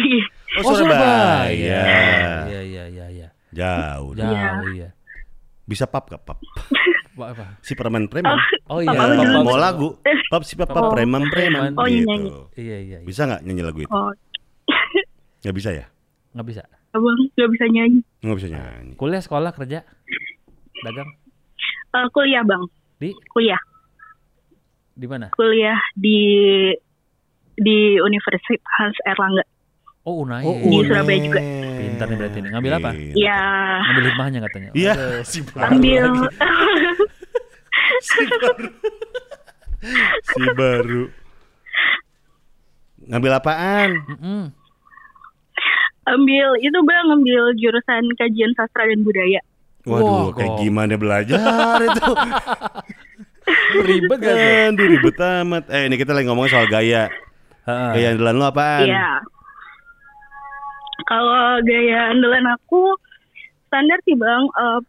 Oh, 0.65 0.73
Surabaya. 0.75 1.49
Iya, 1.49 2.61
iya, 2.65 2.83
iya, 2.89 3.05
iya. 3.09 3.27
Jauh. 3.53 4.11
Jauh, 4.17 4.69
iya. 4.73 4.89
Bisa 5.63 5.85
pap 5.85 6.07
gak 6.07 6.21
pap? 6.21 6.39
Apa? 7.13 7.25
apa? 7.29 7.45
Si 7.61 7.77
preman 7.77 8.09
preman. 8.09 8.33
Oh 8.65 8.81
iya. 8.81 8.89
Papa 8.89 9.05
lu 9.05 9.13
Pap 9.15 9.27
dulu. 9.29 9.45
mau 9.45 9.53
lagu. 9.55 9.89
Pap 10.27 10.41
si 10.41 10.57
pap 10.57 10.65
pap 10.67 10.81
Oh. 10.81 10.91
preman 10.91 11.29
preman 11.29 11.77
Oh, 11.77 11.85
iya, 11.85 12.01
gitu. 12.01 12.09
nyanyi. 12.09 12.29
Iya, 12.55 12.77
iya, 12.81 12.97
iya. 12.97 12.97
Bisa 13.01 13.21
nggak 13.23 13.41
nyanyi 13.43 13.61
lagu 13.61 13.79
itu? 13.79 13.93
Oh, 13.93 14.09
Nggak 15.39 15.53
bisa 15.53 15.69
ya? 15.69 15.85
Nggak 16.33 16.47
bisa. 16.49 16.61
Gak 17.33 17.49
bisa 17.49 17.65
nyanyi. 17.67 18.01
Nggak 18.19 18.37
bisa 18.37 18.49
nyanyi. 18.49 18.91
Kuliah, 18.95 19.21
sekolah, 19.21 19.51
kerja, 19.51 19.85
dagang 20.81 21.09
Eh, 21.93 22.07
kuliah, 22.09 22.41
Bang. 22.41 22.65
di 22.97 23.13
Kuliah. 23.29 23.61
di 24.91 25.05
mana? 25.05 25.29
Kuliah 25.29 25.77
di 25.93 26.17
di 27.53 27.77
Universitas 27.99 28.93
Erlangga. 29.05 29.45
Oh, 30.03 30.27
Unai. 30.27 30.43
Oh, 30.43 30.55
Di 30.59 30.67
Unes. 30.67 30.87
Surabaya 30.91 31.19
juga. 31.19 31.39
Pintar 31.79 32.05
nih 32.11 32.17
berarti 32.19 32.37
nih. 32.39 32.49
Ngambil 32.51 32.73
apa? 32.75 32.89
Iya. 32.91 33.13
Iya. 33.15 33.41
Ngambil 33.79 34.03
hikmahnya 34.05 34.39
katanya. 34.43 34.69
Iya. 34.75 34.93
Si 35.23 35.39
Ambil 35.55 36.03
si 38.03 38.21
baru. 38.29 38.67
si 40.23 40.41
baru. 40.55 41.03
Ngambil 43.03 43.31
apaan? 43.33 43.89
Mm-mm. 44.09 44.43
Ambil 46.03 46.47
itu 46.59 46.79
bang, 46.83 47.07
ambil 47.09 47.55
jurusan 47.55 48.03
kajian 48.19 48.51
sastra 48.55 48.83
dan 48.83 49.07
budaya. 49.07 49.39
Waduh, 49.83 50.03
Wah, 50.03 50.27
kayak 50.35 50.51
kok. 50.51 50.59
gimana 50.63 50.93
belajar 50.95 51.79
itu? 51.79 52.11
Ribet? 53.87 54.19
Aduh, 54.23 54.87
ribet 54.87 55.15
amat. 55.19 55.63
Eh, 55.67 55.91
ini 55.91 55.95
kita 55.95 56.15
lagi 56.15 56.27
ngomongin 56.27 56.51
soal 56.51 56.67
gaya. 56.67 57.11
Heeh. 57.63 57.91
Gaya 57.91 58.07
andalan 58.15 58.35
lu 58.35 58.45
apaan? 58.47 58.87
Iya. 58.87 59.07
Kalau 61.13 61.61
gaya 61.61 62.09
andalan 62.09 62.45
aku 62.49 62.97
standar 63.69 64.01
sih 64.01 64.17
bang, 64.17 64.49
eh, 64.49 64.79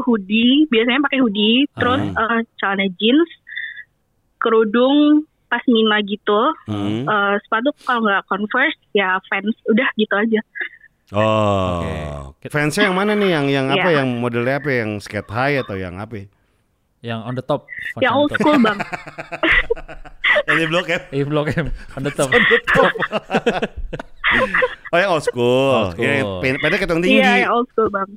hoodie, 0.00 0.64
biasanya 0.72 1.04
pakai 1.04 1.20
hoodie, 1.20 1.68
terus 1.76 2.00
eh, 2.00 2.40
celana 2.56 2.88
jeans, 2.96 3.28
kerudung 4.40 5.28
pasmina 5.46 6.00
gitu, 6.00 6.42
Hmm. 6.64 7.04
eh, 7.04 7.34
sepatu 7.44 7.76
kalau 7.84 8.08
nggak 8.08 8.24
converse 8.24 8.80
ya 8.96 9.20
Vans, 9.28 9.52
udah 9.68 9.88
gitu 10.00 10.14
aja. 10.16 10.40
Oh. 11.12 12.32
Oke. 12.32 12.48
Fansnya 12.48 12.88
yang 12.88 12.96
mana 12.96 13.12
nih? 13.12 13.36
Yang 13.36 13.46
yang 13.52 13.66
apa? 13.68 13.84
Iya. 13.84 14.00
Yang 14.00 14.08
modelnya 14.16 14.54
apa? 14.64 14.70
Yang 14.72 14.90
skate 15.04 15.28
high 15.28 15.60
atau 15.60 15.76
yang 15.76 16.00
apa? 16.00 16.24
Yang 17.04 17.20
on 17.20 17.34
the 17.36 17.44
top. 17.44 17.68
Yang 18.00 18.08
on 18.08 18.16
old 18.16 18.30
the 18.32 18.32
top. 18.32 18.40
school 18.40 18.56
bang. 18.64 18.78
Yang 20.48 20.56
di 20.56 20.66
blok 20.72 20.86
ya? 20.88 20.98
Eh, 21.12 21.24
blok 21.28 21.46
M. 21.52 21.68
On 21.68 22.00
the 22.00 22.12
top. 22.16 22.32
Oh, 24.88 24.98
yang 24.98 25.10
old 25.10 25.22
school. 25.22 25.72
Old 25.88 25.96
Ya, 25.96 26.10
yang 26.14 26.20
school. 26.22 26.40
pen- 26.40 26.60
pendek 26.60 26.80
atau 26.80 26.94
yang 26.94 27.02
tinggi? 27.02 27.18
Iya, 27.18 27.32
yang 27.40 27.52
old 27.52 27.68
school 27.68 27.88
bang. 27.88 28.10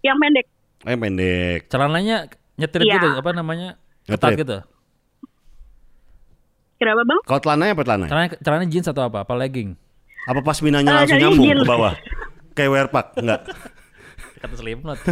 Yang 0.00 0.16
pendek. 0.18 0.46
Oh, 0.78 0.88
yang 0.88 1.00
pendek. 1.00 1.60
Celananya 1.66 2.16
nyetir 2.54 2.80
Iya. 2.82 2.94
gitu, 2.94 3.08
apa 3.16 3.30
namanya? 3.32 3.68
Ketat 4.04 4.32
gitu. 4.34 4.56
Kenapa 6.78 7.02
bang? 7.02 7.20
Kalau 7.24 7.40
celananya 7.40 7.72
apa 7.74 7.82
celana? 7.82 8.06
Celana 8.06 8.26
celana 8.38 8.64
jeans 8.64 8.86
atau 8.86 9.02
apa? 9.02 9.18
Apa 9.22 9.34
legging? 9.34 9.74
Apa 10.24 10.40
pas 10.40 10.58
minanya 10.60 10.86
Eh, 10.86 10.96
langsung 10.96 11.16
jadi 11.16 11.24
nyambung 11.26 11.44
jeans. 11.44 11.58
ke 11.58 11.66
bawah? 11.66 11.94
Kayak 12.52 12.70
wearpack? 12.70 13.06
Enggak. 13.16 13.40
Kata 14.40 14.54
Slipknot. 14.54 14.98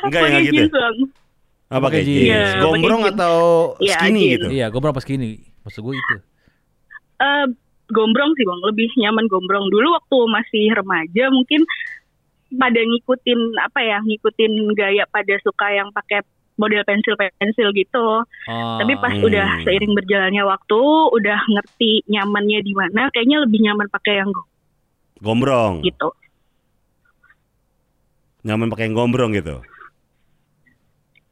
Enggak 0.00 0.20
ya 0.20 0.28
enggak 0.28 0.42
gitu. 0.44 0.54
jeans 0.54 0.70
bang. 0.70 0.96
Apa 1.66 1.78
Pakai 1.80 1.92
kayak 1.92 2.06
jeans. 2.06 2.22
jeans? 2.22 2.30
Iya, 2.30 2.60
Gombrong 2.60 3.02
jeans. 3.02 3.12
atau 3.12 3.34
Iya, 3.78 3.94
skinny 3.96 4.20
jeans. 4.20 4.32
gitu? 4.32 4.46
iya, 4.52 4.66
gue 4.68 4.80
berapa 4.80 5.00
segini? 5.00 5.30
Maksud 5.60 5.80
gue 5.80 5.94
itu. 5.94 6.14
Eh, 7.20 7.44
gombrong 7.90 8.32
sih 8.34 8.44
bang, 8.44 8.60
lebih 8.64 8.88
nyaman 8.96 9.26
gombrong. 9.26 9.66
Dulu 9.68 9.86
waktu 9.92 10.16
masih 10.26 10.64
remaja 10.72 11.28
mungkin 11.28 11.62
pada 12.50 12.78
ngikutin 12.78 13.40
apa 13.60 13.80
ya, 13.80 13.98
ngikutin 14.00 14.52
gaya 14.74 15.04
pada 15.06 15.34
suka 15.40 15.70
yang 15.70 15.90
pakai 15.90 16.22
model 16.56 16.84
pensil 16.84 17.14
pensil 17.16 17.72
gitu. 17.72 18.06
Oh. 18.26 18.76
Tapi 18.76 18.92
pas 18.96 19.14
Hmm. 19.14 19.24
udah 19.24 19.64
seiring 19.64 19.94
berjalannya 19.94 20.44
waktu, 20.44 20.82
udah 21.14 21.40
ngerti 21.48 22.04
nyamannya 22.06 22.60
di 22.60 22.72
mana, 22.74 23.08
kayaknya 23.10 23.42
lebih 23.42 23.64
nyaman 23.64 23.88
pakai 23.88 24.20
yang 24.20 24.28
go- 24.28 24.48
Gombrong. 25.20 25.80
gitu. 25.80 26.12
Nyaman 28.40 28.68
pakai 28.68 28.88
yang 28.88 28.96
gombrong 28.96 29.32
gitu. 29.32 29.60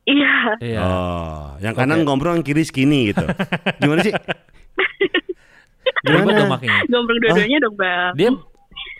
Iya. 0.09 0.37
Iya. 0.65 0.79
Oh, 0.81 1.45
yang 1.61 1.77
kanan 1.77 2.05
gombrong, 2.05 2.41
yang 2.41 2.47
kiri 2.47 2.65
skinny 2.65 3.13
gitu. 3.13 3.25
Gimana 3.81 4.01
sih? 4.01 4.13
Dong 6.05 6.51
makanya. 6.51 6.81
Gombrong 6.87 7.19
dua-duanya 7.21 7.59
dong 7.61 7.75
bang. 7.77 8.13
Dia 8.15 8.31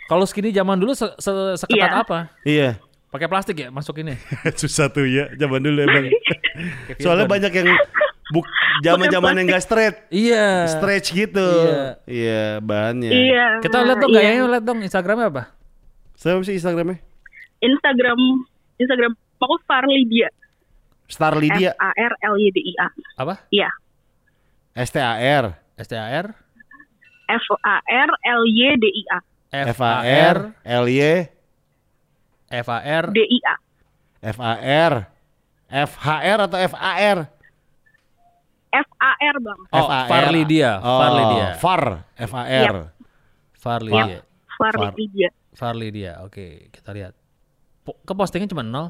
kalau 0.09 0.25
skinny 0.25 0.49
zaman 0.49 0.77
dulu 0.77 0.91
se 0.97 1.05
se- 1.21 1.55
seketat 1.57 1.89
Iya. 1.89 2.01
apa? 2.01 2.19
Iya. 2.43 2.69
Pakai 3.09 3.25
plastik 3.29 3.57
ya 3.57 3.69
masukinnya. 3.69 4.17
Susah 4.59 4.89
tuh 4.89 5.05
ya 5.05 5.29
zaman 5.37 5.61
dulu 5.63 5.81
emang. 5.85 6.09
Kayak 6.89 6.99
Soalnya 7.01 7.25
Virgon. 7.25 7.35
banyak 7.39 7.51
yang 7.55 7.67
buk 8.29 8.45
zaman-zaman 8.85 9.33
yang 9.41 9.47
gak 9.49 9.63
straight. 9.65 9.95
Iya. 10.09 10.69
Stretch 10.69 11.13
gitu. 11.13 11.41
Iya. 11.41 11.85
Iya, 12.05 12.43
bahannya. 12.61 13.09
Iya. 13.09 13.45
Kita 13.63 13.81
lihat 13.85 13.97
dong 14.01 14.11
iya. 14.13 14.21
gayanya, 14.21 14.43
lihat 14.49 14.65
dong 14.65 14.79
Instagramnya 14.85 15.27
apa? 15.33 15.43
Siapa 16.19 16.41
sih 16.45 16.57
Instagramnya? 16.59 16.99
Instagram 17.63 18.19
Instagram 18.77 19.11
aku. 19.39 19.55
Star 19.63 19.85
Lydia. 19.87 21.73
F 21.73 21.81
A 21.81 21.89
R 21.95 22.13
L 22.21 22.35
Y 22.37 22.49
D 22.53 22.57
I 22.61 22.73
A. 22.77 22.87
Apa? 23.17 23.41
Iya. 23.49 23.69
S 24.77 24.93
T 24.93 25.01
A 25.01 25.17
R. 25.17 25.69
STAR 25.79 26.35
F 27.29 27.45
A 27.61 27.75
R 27.85 28.09
L 28.09 28.43
Y 28.43 28.73
D 28.75 28.85
I 28.89 29.03
A. 29.13 29.19
F 29.69 29.79
A 29.81 29.93
R 30.33 30.37
L 30.65 30.85
Y 30.89 31.01
F 32.49 32.67
A 32.67 32.77
R 32.81 33.05
D 33.13 33.19
I 33.21 33.39
A. 33.45 33.55
F 34.25 34.37
A 34.41 34.53
R 34.89 34.93
F 35.69 35.91
H 35.95 36.07
R 36.25 36.39
atau 36.49 36.57
F 36.57 36.73
A 36.73 36.91
R? 36.97 37.19
F 38.69 38.89
A 38.97 39.11
R 39.13 39.35
bang. 39.41 39.59
Oh, 39.69 39.77
F 39.79 39.89
A 39.89 39.99
R. 40.01 40.09
Farlidia, 40.09 40.71
Oh, 40.81 40.99
Farlidia. 41.01 41.47
Far 41.57 41.83
F 42.17 42.33
A 42.33 42.43
R. 42.45 42.75
Farlidia. 43.53 44.17
Farlidia. 44.57 45.29
Farlidia. 45.53 46.11
Oke, 46.25 46.69
kita 46.69 46.89
lihat. 46.91 47.13
Po- 47.81 47.97
ke 48.01 48.13
postingnya 48.13 48.49
cuma 48.49 48.65
nol. 48.65 48.89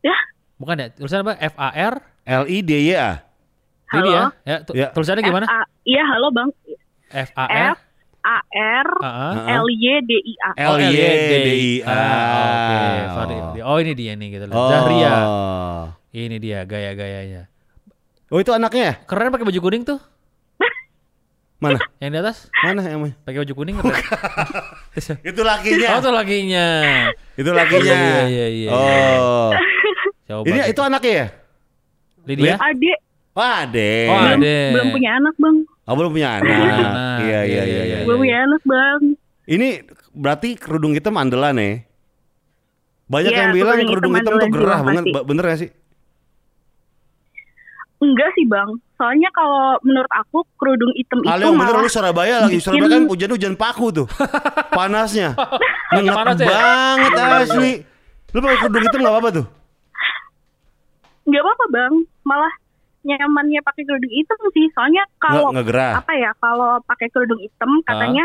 Ya. 0.00 0.16
Bukan 0.56 0.76
ya? 0.80 0.86
Tulisannya 0.92 1.24
apa? 1.26 1.34
F 1.38 1.54
A 1.58 1.68
R 1.70 1.94
L 2.26 2.44
I 2.46 2.58
D 2.62 2.70
Y 2.88 2.94
A. 2.94 3.29
Lydia. 3.90 4.00
Halo. 4.00 4.24
Ya, 4.44 4.56
tu- 4.62 4.74
Ya. 4.74 4.88
tulisannya 4.90 5.22
gimana? 5.22 5.46
Iya 5.82 6.02
halo 6.06 6.30
bang. 6.30 6.48
F 7.10 7.30
A 7.34 7.44
R 7.44 7.74
F 7.74 7.78
A 8.22 8.36
R 8.54 8.88
Heeh. 9.00 9.34
L 9.56 9.66
Y 9.68 9.84
D 10.00 10.12
I 10.14 10.34
A. 10.38 10.50
L 10.54 10.74
Y 10.78 10.94
D 10.94 11.34
I 11.50 11.72
A. 11.82 11.98
Oke, 12.38 12.78
Farlidia. 13.10 13.62
Oh, 13.64 13.76
ini 13.76 13.92
dia 13.92 14.12
nih 14.14 14.28
gitu 14.30 14.44
loh. 14.46 14.70
Zahria. 14.70 15.14
Ini 16.10 16.36
dia 16.38 16.62
gaya-gayanya. 16.62 17.50
Oh 18.30 18.38
itu 18.38 18.50
anaknya 18.50 18.82
ya? 18.84 18.94
Keren 19.04 19.30
pakai 19.30 19.42
baju 19.42 19.58
kuning 19.60 19.82
tuh. 19.82 19.98
Mana? 21.62 21.82
Yang 21.98 22.10
di 22.10 22.18
atas 22.20 22.36
Mana 22.62 22.80
yang 22.84 23.02
mana? 23.02 23.14
pakai 23.20 23.42
baju 23.42 23.54
kuning. 23.54 23.74
Itu 25.26 25.42
lakinya. 25.42 25.88
Oh, 25.92 26.00
tuh 26.00 26.12
lakinya. 26.14 26.66
Itu 27.34 27.50
lakinya. 27.50 27.90
Iya, 27.90 28.22
iya, 28.26 28.46
iya. 28.48 28.70
Oh. 28.70 29.50
Coba. 30.24 30.46
Ini 30.46 30.58
itu 30.70 30.80
anaknya 30.80 31.12
ya? 31.12 31.26
Lydia. 32.22 32.54
Adik 32.56 32.98
Wah, 33.30 33.62
Ade. 33.62 33.92
Oh, 34.06 34.18
belum, 34.18 34.38
Ade. 34.38 34.56
belum 34.74 34.88
punya 34.90 35.10
anak 35.14 35.34
bang. 35.36 35.56
Oh, 35.84 35.94
belum 35.94 36.10
punya 36.10 36.28
anak. 36.36 36.50
Belum. 36.50 36.68
Iya, 36.68 36.90
iya, 37.20 37.40
Iya, 37.40 37.40
iya, 37.40 37.62
iya, 37.64 37.82
iya. 37.84 37.98
Belum 38.02 38.18
punya 38.18 38.38
anak 38.42 38.62
bang. 38.64 39.00
Ini 39.44 39.68
berarti 40.12 40.48
kerudung 40.54 40.92
hitam 40.92 41.14
andalan 41.14 41.54
ya? 41.54 41.70
Banyak 43.06 43.30
Iya, 43.30 43.40
yang 43.40 43.50
bilang 43.52 43.78
kerudung 43.84 44.14
hitam 44.14 44.34
hitam 44.34 44.42
tuh 44.44 44.50
gerah, 44.52 44.80
bener, 44.80 45.02
pasti. 45.04 45.10
bener 45.24 45.44
gak 45.44 45.58
sih? 45.58 45.70
Enggak 48.00 48.30
sih 48.32 48.44
bang. 48.46 48.68
Soalnya 48.96 49.28
kalau 49.30 49.76
menurut 49.80 50.08
aku 50.10 50.38
kerudung 50.56 50.92
hitam 50.94 51.20
Kalau 51.20 51.36
itu 51.36 51.44
yang 51.44 51.56
bener 51.56 51.74
malah 51.74 51.84
lu 51.84 51.90
Surabaya 51.90 52.34
lagi, 52.40 52.56
bikin- 52.56 52.64
Surabaya 52.64 52.88
kan 52.88 53.02
hujan-hujan 53.06 53.54
paku 53.54 53.86
tuh. 53.92 54.06
Panasnya. 54.76 55.36
Nyengat 55.92 56.16
panas 56.16 56.36
ya? 56.36 56.46
banget 56.48 57.12
asli. 57.14 57.72
Lu 58.30 58.38
pakai 58.38 58.58
kerudung 58.58 58.82
hitam 58.84 58.98
gak 59.00 59.12
apa-apa 59.12 59.30
tuh? 59.32 59.46
nggak 61.22 61.42
apa-apa 61.42 61.66
bang. 61.70 61.94
Malah 62.22 62.52
nyamannya 63.02 63.60
pakai 63.60 63.82
kerudung 63.82 64.12
hitam 64.12 64.38
sih. 64.50 64.66
Soalnya 64.70 65.02
kalau 65.16 65.50
gerah. 65.56 65.98
apa 65.98 66.12
ya 66.12 66.30
kalau 66.36 66.80
pakai 66.84 67.08
kerudung 67.08 67.38
hitam 67.38 67.70
katanya 67.82 68.24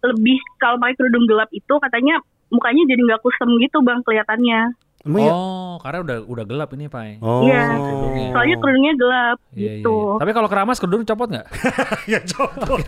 lebih 0.00 0.36
kalau 0.56 0.76
pakai 0.76 0.94
kerudung 0.94 1.24
gelap 1.24 1.48
itu 1.50 1.74
katanya 1.80 2.20
mukanya 2.48 2.84
jadi 2.84 3.00
nggak 3.02 3.20
kusem 3.20 3.48
gitu 3.58 3.80
bang 3.80 4.04
kelihatannya. 4.04 4.76
Emang 5.04 5.20
ya? 5.20 5.32
Oh, 5.32 5.76
karena 5.84 6.00
udah 6.00 6.16
udah 6.24 6.44
gelap 6.48 6.72
ini, 6.72 6.88
Pak. 6.88 7.20
Oh. 7.20 7.44
Iya. 7.44 7.76
kerudungnya. 7.76 8.28
Soalnya 8.32 8.56
kerudungnya 8.56 8.92
gelap 8.96 9.36
Iya, 9.36 9.52
iya, 9.52 9.72
gitu. 9.76 9.92
iya. 9.92 10.16
Tapi 10.16 10.30
kalau 10.32 10.48
keramas 10.48 10.76
kerudung 10.80 11.04
copot 11.04 11.28
nggak? 11.28 11.46
ya 12.12 12.18
copot. 12.24 12.80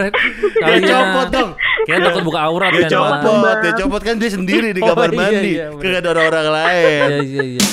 Ya 0.56 0.76
copot 0.82 1.26
dong. 1.28 1.50
Kira 1.84 1.98
takut 2.02 2.24
buka 2.24 2.40
aurat 2.42 2.72
Ya 2.72 2.88
kan. 2.88 3.20
copot, 3.20 3.56
ya 3.60 3.72
copot 3.76 4.00
kan 4.00 4.16
dia 4.16 4.30
sendiri 4.32 4.72
di 4.72 4.80
Oh, 4.84 4.88
kamar 4.90 5.12
iya, 5.12 5.18
mandi. 5.18 5.50
iya, 5.52 5.66
bener. 5.68 5.82
Kagak 5.82 6.00
ada 6.00 6.08
orang-orang 6.10 6.46
lain. 6.48 6.88
Iya, 6.88 7.18
iya, 7.22 7.42
iya. 7.52 7.64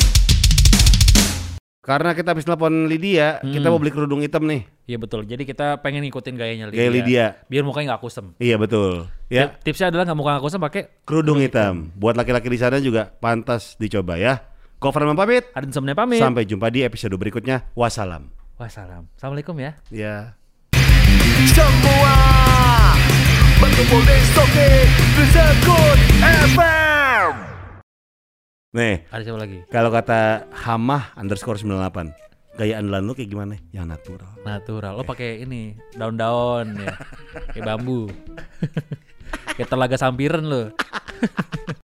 Karena 1.84 2.16
kita 2.16 2.32
habis 2.32 2.48
telepon 2.48 2.88
Lydia, 2.88 3.44
kita 3.44 3.68
Hmm. 3.68 3.76
mau 3.76 3.80
beli 3.80 3.92
kerudung 3.92 4.24
hitam 4.24 4.48
nih. 4.48 4.64
Iya 4.88 4.96
betul. 4.96 5.28
Jadi 5.28 5.44
kita 5.44 5.84
pengen 5.84 6.08
ngikutin 6.08 6.36
gayanya 6.40 6.66
Lydia. 6.72 6.80
Gaya 6.80 6.90
Lydia. 6.90 7.26
Biar 7.52 7.64
mukanya 7.68 7.96
nggak 7.96 8.04
kusem. 8.08 8.32
Iya 8.40 8.56
betul. 8.56 9.12
Ya, 9.28 9.52
Tip- 9.52 9.68
Tipsnya 9.68 9.92
adalah 9.92 10.08
nggak 10.08 10.16
muka 10.16 10.30
nggak 10.32 10.46
kusem 10.48 10.60
pakai 10.64 10.82
kerudung 11.04 11.44
hitam. 11.44 11.92
Buat 11.94 12.16
laki-laki 12.16 12.48
di 12.48 12.56
sana 12.56 12.80
juga 12.80 13.12
pantas 13.12 13.76
dicoba 13.76 14.16
ya. 14.16 14.40
Cover 14.80 15.04
pamit. 15.12 15.44
ada 15.52 15.64
insomnia 15.68 15.92
pamit. 15.92 16.24
Sampai 16.24 16.48
jumpa 16.48 16.72
di 16.72 16.88
episode 16.88 17.16
berikutnya. 17.16 17.68
Wassalam. 17.76 18.32
Wassalam. 18.56 19.12
Assalamualaikum 19.20 19.56
ya. 19.60 19.76
Ya. 19.92 20.40
Semua 21.52 22.16
berkumpul 23.60 24.04
di 24.04 24.18
Soke 24.32 24.70
Disebut 25.20 26.00
FM 26.48 27.13
Nih, 28.74 29.06
Ada 29.14 29.22
siapa 29.30 29.38
lagi? 29.38 29.62
kalau 29.70 29.94
kata 29.94 30.50
Hamah 30.66 31.14
underscore 31.14 31.62
98 31.62 32.10
Gaya 32.54 32.82
andalan 32.82 33.06
lu 33.06 33.14
kayak 33.14 33.30
gimana? 33.30 33.54
Yang 33.70 33.86
natural 33.94 34.32
Natural. 34.42 34.94
Lo 34.98 35.02
pakai 35.02 35.42
ini 35.42 35.74
daun-daun 35.94 36.78
ya. 36.78 36.94
Kayak 37.54 37.66
bambu. 37.66 38.06
Kayak 39.58 39.70
telaga 39.74 39.98
sampiran 39.98 40.46
lo. 40.46 40.70